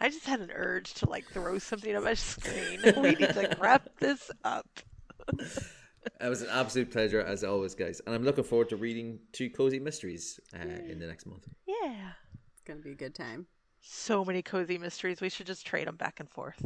[0.00, 2.80] I just had an urge to like throw something on my screen.
[2.96, 4.66] we need to wrap this up.
[5.38, 9.50] it was an absolute pleasure as always, guys, and I'm looking forward to reading two
[9.50, 11.48] cozy mysteries uh, in the next month.
[11.66, 12.10] Yeah,
[12.52, 13.46] it's gonna be a good time.
[13.80, 15.20] So many cozy mysteries.
[15.20, 16.60] We should just trade them back and forth.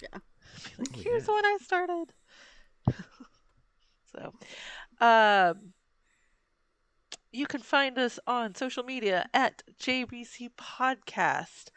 [0.00, 0.18] Yeah.
[0.78, 1.34] Like, oh, Here's yeah.
[1.34, 2.12] one I started.
[4.12, 4.32] so,
[5.04, 5.72] um,
[7.32, 11.68] you can find us on social media at JBC Podcast.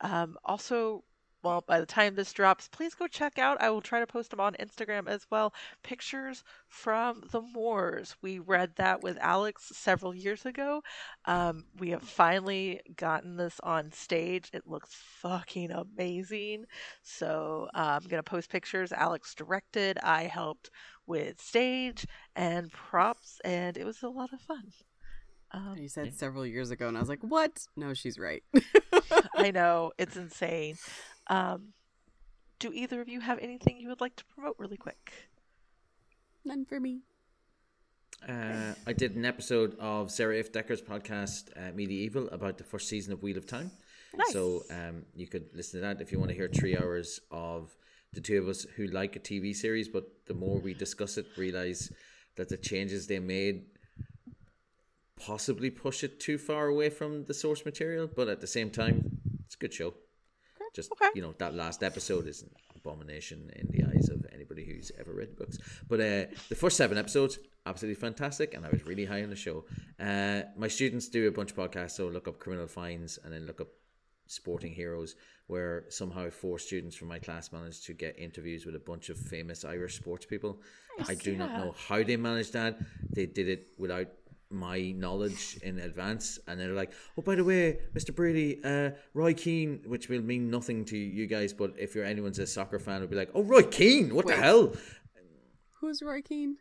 [0.00, 1.04] Um, also,
[1.42, 3.60] well, by the time this drops, please go check out.
[3.62, 5.54] I will try to post them on Instagram as well.
[5.82, 8.14] Pictures from the Moors.
[8.20, 10.82] We read that with Alex several years ago.
[11.24, 14.50] Um, we have finally gotten this on stage.
[14.52, 16.66] It looks fucking amazing.
[17.02, 18.92] So uh, I'm going to post pictures.
[18.92, 19.98] Alex directed.
[20.02, 20.70] I helped
[21.06, 22.06] with stage
[22.36, 24.72] and props, and it was a lot of fun.
[25.52, 27.66] Um, you said several years ago, and I was like, "What?
[27.76, 28.42] No, she's right."
[29.34, 30.76] I know it's insane.
[31.26, 31.72] Um,
[32.58, 35.30] do either of you have anything you would like to promote really quick?
[36.44, 37.00] None for me.
[38.28, 42.88] Uh, I did an episode of Sarah Ifft Decker's podcast, uh, Medieval, about the first
[42.88, 43.70] season of Wheel of Time.
[44.14, 44.32] Nice.
[44.32, 47.74] So um, you could listen to that if you want to hear three hours of
[48.12, 51.26] the two of us who like a TV series, but the more we discuss it,
[51.36, 51.90] realize
[52.36, 53.64] that the changes they made
[55.20, 59.20] possibly push it too far away from the source material, but at the same time,
[59.44, 59.88] it's a good show.
[59.88, 60.70] Okay.
[60.74, 61.08] Just okay.
[61.14, 65.12] you know, that last episode is an abomination in the eyes of anybody who's ever
[65.12, 65.58] read books.
[65.88, 69.36] But uh, the first seven episodes, absolutely fantastic, and I was really high on the
[69.36, 69.64] show.
[69.98, 73.46] Uh, my students do a bunch of podcasts, so look up Criminal Finds and then
[73.46, 73.68] look up
[74.26, 75.16] Sporting Heroes,
[75.48, 79.18] where somehow four students from my class managed to get interviews with a bunch of
[79.18, 80.62] famous Irish sports people.
[81.08, 82.78] I do not know how they managed that.
[83.10, 84.06] They did it without
[84.50, 89.32] my knowledge in advance and they're like oh by the way mr brady uh roy
[89.32, 93.00] keane which will mean nothing to you guys but if you're anyone's a soccer fan
[93.00, 94.34] would be like oh roy keane what Wait.
[94.36, 94.72] the hell
[95.80, 96.56] who's roy keane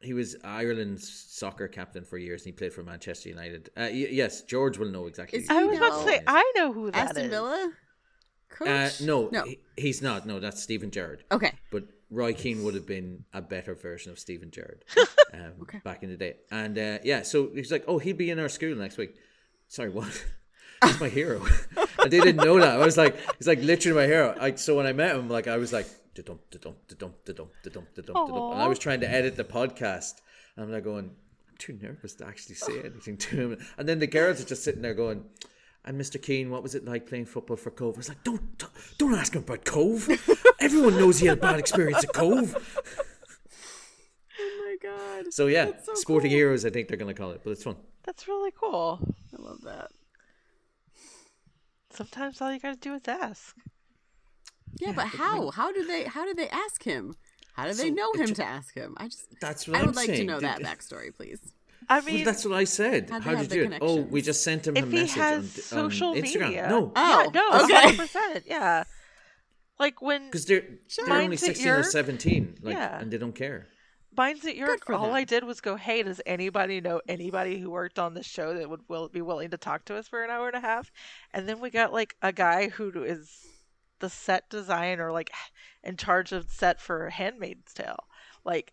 [0.00, 3.68] he was Ireland's soccer captain for years, and he played for Manchester United.
[3.76, 5.40] Uh, y- yes, George will know exactly.
[5.40, 6.22] Is I he was he about to say is.
[6.24, 7.10] I know who that is.
[7.10, 7.72] Aston Villa
[8.48, 8.68] coach?
[8.68, 9.42] Uh, no, no.
[9.42, 10.24] he- he's not.
[10.24, 11.24] No, that's Steven Gerrard.
[11.32, 11.52] Okay.
[11.72, 14.84] But Roy Keane would have been a better version of Steven Gerrard
[15.34, 16.36] um, back in the day.
[16.50, 19.16] And uh, yeah, so he's like, oh, he'll be in our school next week.
[19.68, 20.24] Sorry, what?
[20.84, 21.44] He's my hero.
[21.98, 22.80] and they didn't know that.
[22.80, 24.36] I was like, he's like literally my hero.
[24.40, 27.86] I, so when I met him, like I was like, da-dum, da-dum, da-dum, da-dum, da-dum,
[27.96, 28.52] da-dum, da-dum.
[28.52, 30.20] and I was trying to edit the podcast.
[30.56, 33.58] And I'm like going, I'm too nervous to actually say anything to him.
[33.76, 35.24] And then the girls are just sitting there going,
[35.88, 36.20] and Mr.
[36.22, 37.94] Keane, what was it like playing football for Cobh?
[37.94, 38.64] I was like, don't
[38.98, 40.08] don't ask him about Cobh.
[40.60, 42.54] Everyone knows he had a bad experience at Cobh.
[44.40, 45.32] Oh my god.
[45.32, 46.36] So yeah, so sporting cool.
[46.38, 47.74] heroes, I think they're gonna call it, but it's fun.
[48.04, 49.00] That's really cool.
[49.36, 49.88] I love that.
[51.90, 53.56] Sometimes all you gotta do is ask.
[54.80, 55.50] Yeah, but how?
[55.50, 57.14] How do they how do they ask him?
[57.54, 58.94] How do they So, know him ju- to ask him?
[58.98, 60.20] I just That's what I am would like saying.
[60.20, 61.40] to know that backstory, please.
[61.90, 63.08] I Well, mean, that's what I said.
[63.10, 63.78] How'd How did you do it?
[63.80, 66.40] Oh, we just sent him a if he message has on, social on Instagram.
[66.48, 67.96] media, No, Oh, yeah, no, okay.
[67.96, 68.84] 100%, yeah.
[69.78, 70.64] Like when because they're
[71.06, 72.98] they're only sixteen or seventeen, like, Yeah.
[73.00, 73.68] and they don't care.
[74.16, 75.14] mine's at York, all them.
[75.14, 78.68] I did was go, "Hey, does anybody know anybody who worked on this show that
[78.68, 80.90] would will be willing to talk to us for an hour and a half?"
[81.32, 83.46] And then we got like a guy who is
[84.00, 85.30] the set designer, like
[85.84, 88.02] in charge of set for Handmaid's Tale.
[88.44, 88.72] Like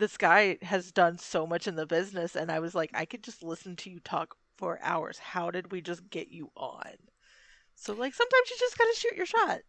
[0.00, 3.22] this guy has done so much in the business, and I was like, I could
[3.22, 5.18] just listen to you talk for hours.
[5.18, 6.96] How did we just get you on?
[7.76, 9.60] So like sometimes you just gotta shoot your shot.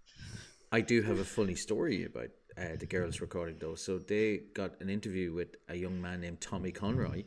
[0.71, 3.75] I do have a funny story about uh, the girls recording though.
[3.75, 7.23] So they got an interview with a young man named Tommy Conroy,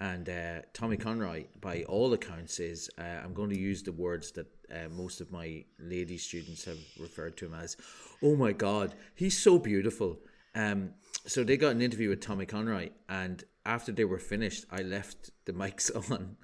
[0.00, 4.30] and uh, Tommy Conroy, by all accounts, is uh, I'm going to use the words
[4.32, 7.76] that uh, most of my lady students have referred to him as.
[8.22, 10.18] Oh my God, he's so beautiful.
[10.54, 10.90] Um,
[11.26, 15.30] so they got an interview with Tommy Conroy, and after they were finished, I left
[15.44, 16.36] the mics on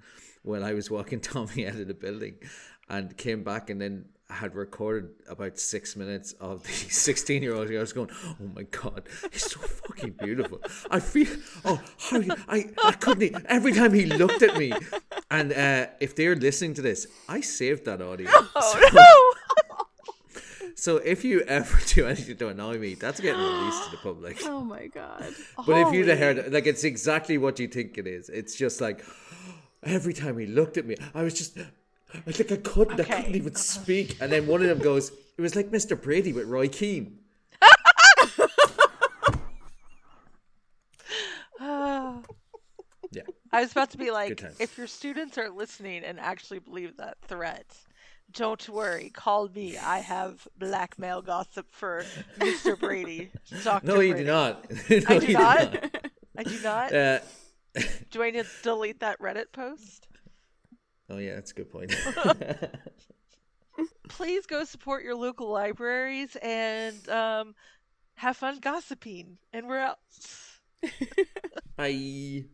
[0.43, 2.37] while I was walking Tommy out of the building,
[2.89, 7.71] and came back and then had recorded about six minutes of the 16 year old
[7.71, 10.61] I was going, oh my god, he's so fucking beautiful.
[10.91, 11.29] I feel,
[11.65, 14.73] oh, how, I, I couldn't, every time he looked at me.
[15.31, 18.31] And uh, if they're listening to this, I saved that audio.
[18.55, 19.32] Oh So
[20.77, 24.39] if you ever do anything to annoy me, that's getting released to the public.
[24.45, 25.35] Oh my god.
[25.67, 28.29] But if you'd have heard, like, it's exactly what you think it is.
[28.29, 29.05] It's just like
[29.83, 33.35] every time he looked at me, I was just, I think I couldn't, I couldn't
[33.35, 34.17] even speak.
[34.21, 36.01] And then one of them goes, "It was like Mr.
[36.01, 37.19] Brady with Roy Keane."
[41.61, 42.21] Ah.
[43.15, 43.23] Yeah,
[43.53, 47.19] I was about to be like, if your students are listening and actually believe that
[47.29, 47.67] threat,
[48.33, 49.11] don't worry.
[49.15, 49.77] Call me.
[49.79, 52.05] I have blackmail gossip for
[52.39, 52.79] Mr.
[52.79, 53.31] Brady.
[53.65, 53.87] Dr.
[53.87, 54.25] no, you Brady.
[54.25, 54.71] do not.
[54.91, 55.97] no, I do do not.
[56.37, 56.93] I do not.
[56.95, 57.19] Uh,
[58.11, 60.09] Do I need to delete that Reddit post?
[61.11, 61.95] oh yeah, that's a good point.
[64.09, 67.55] Please go support your local libraries and um,
[68.17, 69.39] have fun gossiping.
[69.53, 69.99] And we're out.
[71.77, 72.45] Bye.